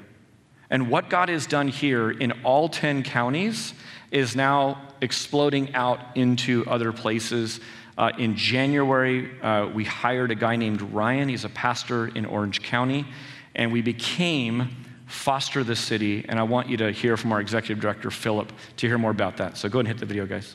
And 0.70 0.90
what 0.90 1.08
God 1.08 1.28
has 1.28 1.46
done 1.46 1.68
here 1.68 2.10
in 2.10 2.32
all 2.44 2.68
10 2.68 3.02
counties 3.02 3.72
is 4.10 4.36
now 4.36 4.82
exploding 5.00 5.74
out 5.74 6.00
into 6.14 6.64
other 6.66 6.92
places. 6.92 7.60
Uh, 7.96 8.12
in 8.18 8.36
January, 8.36 9.40
uh, 9.40 9.66
we 9.66 9.84
hired 9.84 10.30
a 10.30 10.34
guy 10.34 10.56
named 10.56 10.82
Ryan. 10.82 11.28
He's 11.28 11.44
a 11.44 11.48
pastor 11.50 12.08
in 12.08 12.26
Orange 12.26 12.62
County. 12.62 13.06
And 13.54 13.72
we 13.72 13.80
became 13.80 14.68
Foster 15.06 15.64
the 15.64 15.76
City. 15.76 16.24
And 16.28 16.38
I 16.38 16.42
want 16.42 16.68
you 16.68 16.76
to 16.78 16.92
hear 16.92 17.16
from 17.16 17.32
our 17.32 17.40
executive 17.40 17.80
director, 17.80 18.10
Philip, 18.10 18.52
to 18.76 18.86
hear 18.86 18.98
more 18.98 19.10
about 19.10 19.38
that. 19.38 19.56
So 19.56 19.68
go 19.68 19.78
and 19.78 19.88
hit 19.88 19.98
the 19.98 20.06
video, 20.06 20.26
guys. 20.26 20.54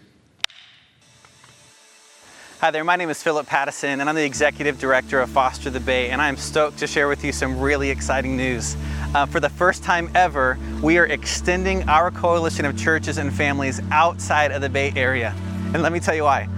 Hi 2.64 2.72
there, 2.72 2.86
my 2.86 2.95
name 2.95 3.09
is 3.09 3.22
Philip 3.22 3.45
Pattison, 3.45 3.99
and 3.99 4.07
I'm 4.07 4.16
the 4.16 4.24
Executive 4.24 4.80
Director 4.80 5.20
of 5.20 5.30
Foster 5.30 5.70
the 5.70 5.82
Bay, 5.82 6.11
and 6.11 6.22
I'm 6.22 6.38
stoked 6.38 6.78
to 6.78 6.88
share 6.88 7.09
with 7.09 7.26
you 7.26 7.34
some 7.34 7.59
really 7.59 7.89
exciting 7.89 8.38
news. 8.38 8.78
Uh, 9.14 9.28
for 9.28 9.39
the 9.39 9.49
first 9.49 9.84
time 9.84 10.09
ever, 10.16 10.57
we 10.82 10.97
are 10.97 11.05
extending 11.05 11.88
our 11.88 12.09
coalition 12.09 12.66
of 12.66 12.76
churches 12.76 13.20
and 13.20 13.32
families 13.32 13.80
outside 13.91 14.51
of 14.51 14.61
the 14.61 14.70
Bay 14.70 14.91
Area. 14.95 15.36
And 15.74 15.84
let 15.84 15.91
me 15.91 15.99
tell 15.99 16.16
you 16.16 16.24
why. 16.24 16.49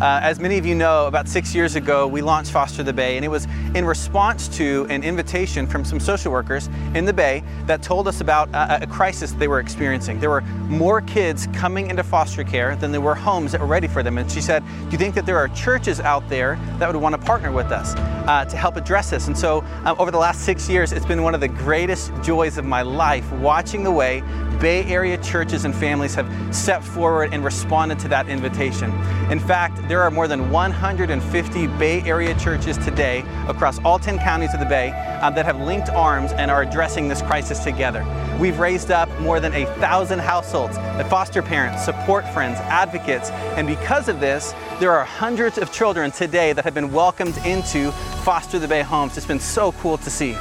Uh, 0.00 0.20
as 0.22 0.38
many 0.38 0.58
of 0.58 0.66
you 0.66 0.74
know, 0.74 1.06
about 1.06 1.26
six 1.26 1.54
years 1.54 1.74
ago, 1.74 2.06
we 2.06 2.20
launched 2.20 2.50
Foster 2.50 2.82
the 2.82 2.92
Bay, 2.92 3.16
and 3.16 3.24
it 3.24 3.28
was 3.28 3.46
in 3.74 3.82
response 3.86 4.46
to 4.48 4.86
an 4.90 5.02
invitation 5.02 5.66
from 5.66 5.86
some 5.86 5.98
social 5.98 6.30
workers 6.30 6.68
in 6.94 7.06
the 7.06 7.14
Bay 7.14 7.42
that 7.64 7.82
told 7.82 8.06
us 8.06 8.20
about 8.20 8.50
a, 8.50 8.82
a 8.82 8.86
crisis 8.86 9.32
they 9.32 9.48
were 9.48 9.58
experiencing. 9.58 10.20
There 10.20 10.28
were 10.28 10.42
more 10.68 11.00
kids 11.00 11.46
coming 11.54 11.88
into 11.88 12.02
foster 12.02 12.44
care 12.44 12.76
than 12.76 12.92
there 12.92 13.00
were 13.00 13.14
homes 13.14 13.52
that 13.52 13.60
were 13.62 13.66
ready 13.66 13.88
for 13.88 14.02
them. 14.02 14.18
And 14.18 14.30
she 14.30 14.42
said, 14.42 14.62
Do 14.84 14.90
you 14.90 14.98
think 14.98 15.14
that 15.14 15.24
there 15.24 15.38
are 15.38 15.48
churches 15.48 15.98
out 15.98 16.28
there 16.28 16.58
that 16.78 16.92
would 16.92 17.00
want 17.00 17.18
to 17.18 17.26
partner 17.26 17.50
with 17.50 17.72
us 17.72 17.94
uh, 17.96 18.44
to 18.44 18.56
help 18.56 18.76
address 18.76 19.08
this? 19.08 19.28
And 19.28 19.38
so, 19.38 19.62
um, 19.84 19.96
over 19.98 20.10
the 20.10 20.18
last 20.18 20.42
six 20.42 20.68
years, 20.68 20.92
it's 20.92 21.06
been 21.06 21.22
one 21.22 21.34
of 21.34 21.40
the 21.40 21.48
greatest 21.48 22.12
joys 22.22 22.58
of 22.58 22.66
my 22.66 22.82
life 22.82 23.32
watching 23.32 23.82
the 23.82 23.92
way 23.92 24.22
Bay 24.60 24.84
Area 24.84 25.18
churches 25.18 25.64
and 25.64 25.74
families 25.74 26.14
have 26.14 26.54
stepped 26.54 26.84
forward 26.84 27.32
and 27.32 27.44
responded 27.44 27.98
to 28.00 28.08
that 28.08 28.28
invitation. 28.28 28.90
In 29.30 29.38
fact, 29.38 29.85
there 29.88 30.02
are 30.02 30.10
more 30.10 30.26
than 30.26 30.50
150 30.50 31.66
Bay 31.78 32.02
Area 32.02 32.34
churches 32.38 32.76
today 32.78 33.24
across 33.46 33.78
all 33.84 33.98
10 34.00 34.18
counties 34.18 34.52
of 34.52 34.58
the 34.58 34.66
Bay 34.66 34.90
uh, 35.22 35.30
that 35.30 35.44
have 35.44 35.60
linked 35.60 35.90
arms 35.90 36.32
and 36.32 36.50
are 36.50 36.62
addressing 36.62 37.06
this 37.06 37.22
crisis 37.22 37.62
together. 37.62 38.04
We've 38.40 38.58
raised 38.58 38.90
up 38.90 39.08
more 39.20 39.38
than 39.38 39.54
a 39.54 39.64
thousand 39.76 40.18
households 40.18 40.76
that 40.76 41.08
foster 41.08 41.40
parents, 41.40 41.84
support 41.84 42.26
friends, 42.28 42.58
advocates, 42.62 43.30
and 43.30 43.66
because 43.66 44.08
of 44.08 44.18
this, 44.18 44.54
there 44.80 44.90
are 44.90 45.04
hundreds 45.04 45.56
of 45.56 45.72
children 45.72 46.10
today 46.10 46.52
that 46.52 46.64
have 46.64 46.74
been 46.74 46.92
welcomed 46.92 47.36
into 47.46 47.92
Foster 48.24 48.58
the 48.58 48.66
Bay 48.68 48.82
homes. 48.82 49.16
It's 49.16 49.26
been 49.26 49.38
so 49.38 49.70
cool 49.72 49.98
to 49.98 50.10
see. 50.10 50.36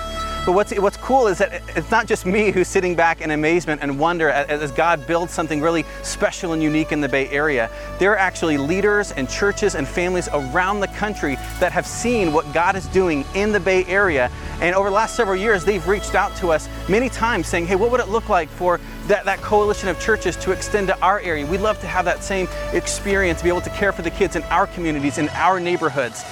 But 0.46 0.52
what's, 0.52 0.78
what's 0.78 0.98
cool 0.98 1.26
is 1.26 1.39
that 1.39 1.64
it's 1.76 1.89
not 1.89 2.06
just 2.06 2.28
me 2.28 2.52
who's 2.52 2.68
sitting 2.68 2.93
back 2.93 3.20
in 3.20 3.32
amazement 3.32 3.82
and 3.82 3.98
wonder 3.98 4.30
as 4.30 4.72
God 4.72 5.08
builds 5.08 5.34
something 5.34 5.60
really 5.60 5.84
special 6.04 6.54
and 6.54 6.62
unique 6.62 6.91
in 6.91 7.02
the 7.02 7.10
Bay 7.10 7.28
Area. 7.30 7.68
There 7.98 8.12
are 8.12 8.18
actually 8.18 8.60
leaders 8.60 9.12
and 9.12 9.28
churches 9.28 9.74
and 9.74 9.88
families 9.88 10.30
around 10.32 10.82
the 10.82 10.88
country 10.89 11.34
that 11.60 11.72
have 11.72 11.88
seen 11.88 12.32
what 12.32 12.54
God 12.54 12.76
is 12.76 12.86
doing 12.88 13.26
in 13.34 13.52
the 13.54 13.60
Bay 13.60 13.86
Area. 13.86 14.32
And 14.62 14.76
over 14.76 14.89
the 14.89 14.96
last 14.96 15.16
several 15.16 15.36
years, 15.36 15.66
they've 15.66 15.86
reached 15.88 16.14
out 16.14 16.36
to 16.38 16.52
us 16.52 16.70
many 16.88 17.10
times 17.10 17.48
saying, 17.48 17.66
hey, 17.66 17.76
what 17.76 17.89
would 17.89 18.00
it 18.00 18.10
look 18.10 18.30
like 18.30 18.48
for 18.50 18.80
that, 19.08 19.26
that 19.26 19.41
coalition 19.41 19.89
of 19.89 20.00
churches 20.00 20.36
to 20.38 20.52
extend 20.52 20.88
to 20.89 21.00
our 21.00 21.20
area? 21.22 21.43
We'd 21.48 21.62
love 21.62 21.80
to 21.80 21.88
have 21.88 22.06
that 22.06 22.24
same 22.24 22.48
experience, 22.72 23.41
be 23.41 23.50
able 23.50 23.62
to 23.62 23.72
care 23.72 23.91
for 23.91 24.04
the 24.04 24.12
kids 24.12 24.36
in 24.36 24.43
our 24.43 24.68
communities, 24.68 25.18
in 25.18 25.28
our 25.30 25.60
neighborhoods 25.60 26.24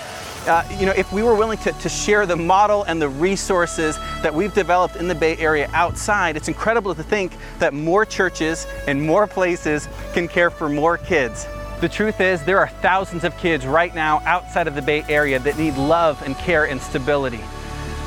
uh, 0.48 0.64
you 0.78 0.86
know, 0.86 0.94
if 0.96 1.12
we 1.14 1.24
were 1.24 1.36
willing 1.36 1.58
to, 1.60 1.72
to 1.72 1.89
share 1.89 2.26
the 2.26 2.36
model 2.36 2.84
and 2.84 3.02
the 3.02 3.08
resources 3.08 3.98
that 4.22 4.34
we've 4.34 4.54
developed 4.54 4.96
in 4.98 5.08
the 5.08 5.16
Bay 5.16 5.38
Area 5.38 5.70
outside, 5.74 6.36
it's 6.36 6.48
incredible 6.48 6.94
to 6.96 7.04
think 7.04 7.34
that 7.60 7.74
more 7.74 8.06
churches 8.06 8.68
and 8.88 9.02
more 9.02 9.28
places 9.28 9.88
can 10.14 10.28
care 10.28 10.50
for 10.50 10.70
more 10.70 10.98
kids. 10.98 11.48
The 11.80 11.89
truth 11.89 12.22
is, 12.22 12.44
there 12.44 12.60
are 12.60 12.68
thousands 12.68 13.24
of 13.24 13.38
kids 13.38 13.66
right 13.66 13.94
now 13.94 14.22
outside 14.26 14.68
of 14.68 14.76
the 14.76 14.82
Bay 14.82 15.04
Area 15.10 15.39
that 15.39 15.58
need 15.58 15.76
love 15.76 16.22
and 16.24 16.36
care 16.38 16.66
and 16.66 16.82
stability. 16.82 17.41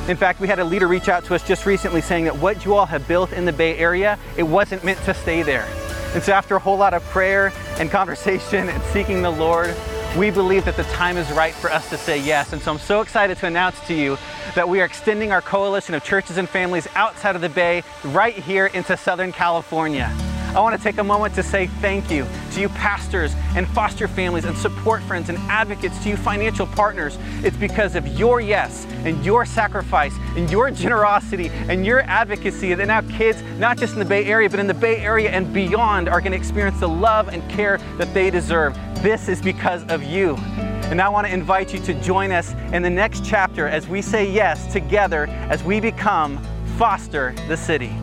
In 0.08 0.16
fact, 0.16 0.38
we 0.40 0.46
had 0.46 0.58
a 0.58 0.64
leader 0.64 0.86
reach 0.86 1.08
out 1.08 1.24
to 1.24 1.34
us 1.34 1.42
just 1.42 1.66
recently 1.66 2.00
saying 2.00 2.24
that 2.24 2.38
what 2.38 2.64
you 2.64 2.74
all 2.74 2.86
have 2.86 3.08
built 3.08 3.32
in 3.32 3.44
the 3.44 3.52
Bay 3.52 3.76
Area, 3.76 4.18
it 4.36 4.44
wasn't 4.44 4.84
meant 4.84 5.02
to 5.04 5.14
stay 5.14 5.42
there. 5.42 5.66
And 6.14 6.22
so, 6.22 6.32
after 6.32 6.56
a 6.56 6.58
whole 6.58 6.78
lot 6.78 6.94
of 6.94 7.02
prayer 7.04 7.52
and 7.78 7.90
conversation 8.00 8.68
and 8.68 8.82
seeking 8.84 9.20
the 9.20 9.30
Lord, 9.30 9.74
we 10.16 10.30
believe 10.30 10.64
that 10.64 10.76
the 10.76 10.84
time 10.84 11.16
is 11.16 11.30
right 11.32 11.54
for 11.54 11.70
us 11.70 11.88
to 11.90 11.98
say 11.98 12.18
yes. 12.18 12.52
And 12.52 12.62
so 12.62 12.72
I'm 12.72 12.78
so 12.78 13.00
excited 13.00 13.38
to 13.38 13.46
announce 13.46 13.78
to 13.86 13.94
you 13.94 14.18
that 14.54 14.68
we 14.68 14.80
are 14.80 14.84
extending 14.84 15.32
our 15.32 15.42
coalition 15.42 15.94
of 15.94 16.04
churches 16.04 16.38
and 16.38 16.48
families 16.48 16.88
outside 16.94 17.34
of 17.34 17.42
the 17.42 17.48
Bay 17.48 17.82
right 18.04 18.34
here 18.34 18.66
into 18.66 18.96
Southern 18.96 19.32
California. 19.32 20.14
I 20.56 20.60
want 20.60 20.74
to 20.74 20.82
take 20.82 20.96
a 20.96 21.04
moment 21.04 21.34
to 21.34 21.42
say 21.42 21.66
thank 21.66 22.10
you 22.10 22.26
to 22.52 22.62
you 22.62 22.70
pastors 22.70 23.34
and 23.54 23.68
foster 23.68 24.08
families 24.08 24.46
and 24.46 24.56
support 24.56 25.02
friends 25.02 25.28
and 25.28 25.36
advocates, 25.50 26.02
to 26.02 26.08
you 26.08 26.16
financial 26.16 26.66
partners. 26.66 27.18
It's 27.42 27.58
because 27.58 27.94
of 27.94 28.08
your 28.08 28.40
yes 28.40 28.86
and 29.04 29.22
your 29.22 29.44
sacrifice 29.44 30.14
and 30.34 30.50
your 30.50 30.70
generosity 30.70 31.50
and 31.50 31.84
your 31.84 32.00
advocacy 32.04 32.72
that 32.72 32.86
now 32.86 33.02
kids, 33.02 33.42
not 33.58 33.76
just 33.76 33.92
in 33.92 33.98
the 33.98 34.06
Bay 34.06 34.24
Area, 34.24 34.48
but 34.48 34.58
in 34.58 34.66
the 34.66 34.72
Bay 34.72 34.96
Area 34.96 35.28
and 35.28 35.52
beyond, 35.52 36.08
are 36.08 36.22
going 36.22 36.32
to 36.32 36.38
experience 36.38 36.80
the 36.80 36.88
love 36.88 37.28
and 37.28 37.46
care 37.50 37.76
that 37.98 38.14
they 38.14 38.30
deserve. 38.30 38.74
This 39.02 39.28
is 39.28 39.42
because 39.42 39.84
of 39.88 40.02
you. 40.02 40.36
And 40.86 41.02
I 41.02 41.10
want 41.10 41.26
to 41.26 41.32
invite 41.34 41.74
you 41.74 41.80
to 41.80 41.92
join 42.00 42.32
us 42.32 42.54
in 42.72 42.80
the 42.80 42.88
next 42.88 43.26
chapter 43.26 43.68
as 43.68 43.86
we 43.88 44.00
say 44.00 44.30
yes 44.30 44.72
together 44.72 45.26
as 45.50 45.62
we 45.62 45.80
become 45.80 46.42
Foster 46.78 47.34
the 47.46 47.58
City. 47.58 47.94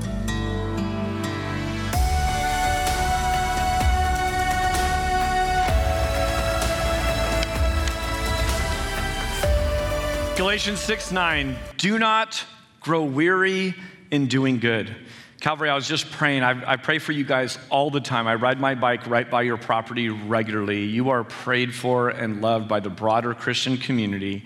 Galatians 10.36 10.80
6 10.80 11.12
9, 11.12 11.56
do 11.78 12.00
not 12.00 12.44
grow 12.80 13.04
weary 13.04 13.76
in 14.12 14.28
doing 14.28 14.60
good 14.60 14.96
Calvary, 15.44 15.70
I 15.70 15.76
was 15.76 15.90
just 15.90 16.10
praying. 16.10 16.42
I, 16.42 16.72
I, 16.72 16.78
pray 16.78 17.00
for 17.00 17.12
you 17.12 17.26
guys 17.26 17.60
all 17.70 17.92
the 17.92 18.00
time. 18.00 18.28
I 18.28 18.36
ride 18.36 18.62
my 18.62 18.76
bike 18.76 19.08
right 19.08 19.30
by 19.30 19.42
your 19.42 19.58
property 19.58 20.08
regularly. 20.08 20.86
You 20.86 21.10
are 21.10 21.26
prayed 21.26 21.76
for 21.76 22.08
and 22.08 22.42
loved 22.42 22.70
by 22.70 22.80
the 22.80 22.90
broader 22.90 23.34
Christian 23.34 23.76
community. 23.76 24.46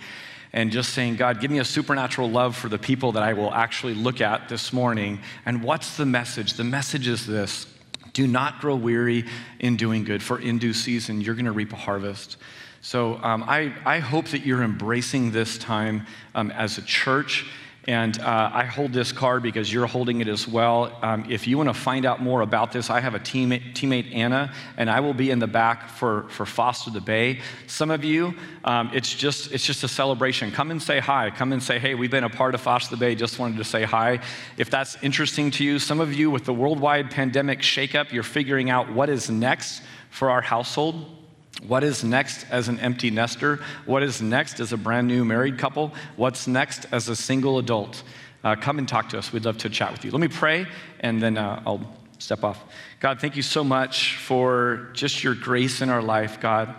And 0.54 0.72
just 0.72 0.96
saying, 0.96 1.18
God, 1.18 1.40
give 1.40 1.52
me 1.52 1.60
a 1.60 1.64
supernatural 1.64 2.32
love 2.32 2.56
for 2.56 2.68
the 2.68 2.80
people 2.80 3.12
that 3.12 3.22
I 3.22 3.34
will 3.34 3.54
actually 3.54 3.94
look 3.94 4.22
at 4.22 4.50
this 4.50 4.74
morning. 4.74 5.20
And 5.46 5.62
what's 5.62 5.98
the 5.98 6.06
message? 6.08 6.54
The 6.54 6.64
message 6.64 7.08
is 7.08 7.28
this 7.28 7.68
do 8.14 8.26
not 8.26 8.60
grow 8.60 8.76
weary 8.76 9.24
in 9.60 9.78
doing 9.78 10.04
good, 10.04 10.24
for 10.24 10.40
in 10.40 10.58
due 10.58 10.74
season 10.74 11.22
you're 11.22 11.36
going 11.36 11.46
to 11.46 11.52
reap 11.52 11.74
a 11.74 11.76
harvest. 11.76 12.38
So 12.82 13.15
um, 13.23 13.43
I, 13.43 13.73
I 13.86 13.99
hope 13.99 14.28
that 14.30 14.45
you're 14.45 14.63
embracing 14.63 15.32
this 15.32 15.57
time 15.57 16.05
um, 16.36 16.51
as 16.51 16.78
a 16.78 16.82
church 16.82 17.45
and 17.88 18.19
uh, 18.19 18.51
I 18.53 18.65
hold 18.65 18.91
this 18.91 19.13
card 19.13 19.41
because 19.41 19.71
you're 19.71 19.88
holding 19.88 20.19
it 20.19 20.28
as 20.28 20.45
well. 20.45 20.91
Um, 21.01 21.25
if 21.30 21.47
you 21.47 21.55
want 21.55 21.69
to 21.69 21.73
find 21.73 22.05
out 22.05 22.21
more 22.21 22.41
about 22.41 22.73
this, 22.73 22.89
I 22.89 22.99
have 22.99 23.15
a 23.15 23.19
teammate, 23.19 23.73
teammate, 23.75 24.13
Anna, 24.13 24.53
and 24.75 24.89
I 24.89 24.99
will 24.99 25.13
be 25.13 25.32
in 25.32 25.39
the 25.39 25.47
back 25.47 25.88
for, 25.91 26.28
for 26.28 26.45
Foster 26.45 26.91
the 26.91 26.99
Bay. 26.99 27.39
Some 27.65 27.89
of 27.89 28.03
you, 28.03 28.36
um, 28.65 28.91
it's, 28.93 29.13
just, 29.13 29.53
it's 29.53 29.65
just 29.65 29.86
a 29.86 29.88
celebration. 29.88 30.51
Come 30.51 30.69
and 30.69 30.84
say 30.84 30.99
hi. 30.99 31.32
Come 31.32 31.53
and 31.53 31.63
say, 31.63 31.80
hey, 31.80 31.95
we've 31.95 32.11
been 32.11 32.25
a 32.25 32.30
part 32.30 32.55
of 32.55 32.61
Foster 32.61 32.93
the 32.93 32.99
Bay, 32.99 33.15
just 33.15 33.39
wanted 33.39 33.55
to 33.57 33.63
say 33.63 33.84
hi. 33.84 34.19
If 34.57 34.69
that's 34.69 35.01
interesting 35.01 35.49
to 35.51 35.63
you, 35.63 35.80
some 35.80 36.01
of 36.01 36.13
you 36.13 36.30
with 36.30 36.43
the 36.43 36.53
worldwide 36.53 37.09
pandemic 37.09 37.59
shakeup, 37.59 38.11
you're 38.11 38.21
figuring 38.21 38.69
out 38.69 38.91
what 38.91 39.09
is 39.09 39.30
next 39.30 39.82
for 40.09 40.30
our 40.30 40.41
household. 40.41 41.16
What 41.66 41.84
is 41.84 42.03
next 42.03 42.45
as 42.51 42.68
an 42.68 42.80
empty 42.80 43.10
nester? 43.10 43.60
What 43.86 44.03
is 44.03 44.22
next 44.22 44.60
as 44.60 44.74
a 44.74 44.78
brand 44.78 45.08
new 45.08 45.26
married 45.26 45.58
couple? 45.58 45.91
What's 46.16 46.47
next 46.47 46.86
as 46.91 47.10
a 47.10 47.16
single 47.16 47.58
adult? 47.58 48.03
Uh, 48.43 48.55
come 48.55 48.78
and 48.78 48.88
talk 48.88 49.10
to 49.10 49.18
us. 49.18 49.34
We'd 49.34 49.45
love 49.45 49.58
to 49.60 49.70
chat 49.70 49.91
with 49.91 50.05
you. 50.05 50.12
Let 50.12 50.22
me 50.22 50.28
pray, 50.28 50.68
and 50.99 51.22
then 51.22 51.38
uh, 51.38 51.64
I'll 51.66 51.95
step 52.20 52.43
off. 52.43 52.64
God, 52.99 53.20
thank 53.20 53.36
you 53.36 53.41
so 53.41 53.64
much 53.64 54.16
for 54.18 54.89
just 54.93 55.24
your 55.24 55.36
grace 55.36 55.82
in 55.82 55.89
our 55.89 56.01
life, 56.01 56.39
God. 56.39 56.74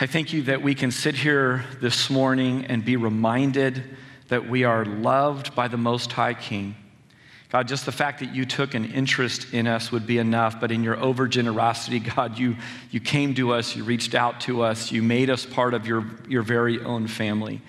I 0.00 0.06
thank 0.06 0.32
you 0.32 0.42
that 0.42 0.60
we 0.60 0.74
can 0.74 0.90
sit 0.90 1.14
here 1.14 1.64
this 1.80 2.10
morning 2.10 2.64
and 2.66 2.84
be 2.84 2.96
reminded 2.96 3.82
that 4.26 4.48
we 4.48 4.64
are 4.64 4.84
loved 4.84 5.54
by 5.54 5.68
the 5.68 5.76
Most 5.76 6.12
High 6.12 6.34
King. 6.34 6.74
God, 7.50 7.66
just 7.66 7.86
the 7.86 7.92
fact 7.92 8.20
that 8.20 8.34
you 8.34 8.44
took 8.44 8.74
an 8.74 8.84
interest 8.92 9.54
in 9.54 9.66
us 9.66 9.90
would 9.90 10.06
be 10.06 10.18
enough, 10.18 10.60
but 10.60 10.70
in 10.70 10.84
your 10.84 10.96
over 10.98 11.26
generosity, 11.26 11.98
God, 11.98 12.38
you, 12.38 12.56
you 12.90 13.00
came 13.00 13.34
to 13.36 13.54
us, 13.54 13.74
you 13.74 13.84
reached 13.84 14.14
out 14.14 14.40
to 14.42 14.62
us, 14.62 14.92
you 14.92 15.02
made 15.02 15.30
us 15.30 15.46
part 15.46 15.72
of 15.72 15.86
your, 15.86 16.04
your 16.28 16.42
very 16.42 16.80
own 16.80 17.06
family. 17.06 17.62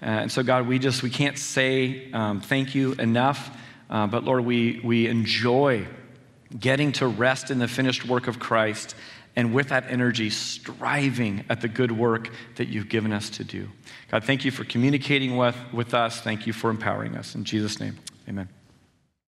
Uh, 0.00 0.06
and 0.06 0.32
so, 0.32 0.44
God, 0.44 0.68
we 0.68 0.78
just 0.78 1.02
we 1.02 1.10
can't 1.10 1.36
say 1.36 2.12
um, 2.12 2.40
thank 2.40 2.76
you 2.76 2.92
enough, 2.92 3.50
uh, 3.90 4.06
but 4.06 4.22
Lord, 4.22 4.44
we, 4.44 4.80
we 4.84 5.08
enjoy 5.08 5.86
getting 6.58 6.92
to 6.92 7.08
rest 7.08 7.50
in 7.50 7.58
the 7.58 7.68
finished 7.68 8.06
work 8.06 8.28
of 8.28 8.38
Christ 8.38 8.94
and 9.34 9.52
with 9.52 9.68
that 9.68 9.84
energy, 9.88 10.30
striving 10.30 11.44
at 11.48 11.60
the 11.60 11.68
good 11.68 11.92
work 11.92 12.30
that 12.56 12.68
you've 12.68 12.88
given 12.88 13.12
us 13.12 13.30
to 13.30 13.44
do. 13.44 13.68
God, 14.10 14.24
thank 14.24 14.44
you 14.44 14.50
for 14.50 14.64
communicating 14.64 15.36
with, 15.36 15.56
with 15.72 15.94
us. 15.94 16.20
Thank 16.20 16.46
you 16.46 16.52
for 16.52 16.70
empowering 16.70 17.16
us. 17.16 17.34
In 17.34 17.44
Jesus' 17.44 17.78
name, 17.80 17.98
amen. 18.28 18.48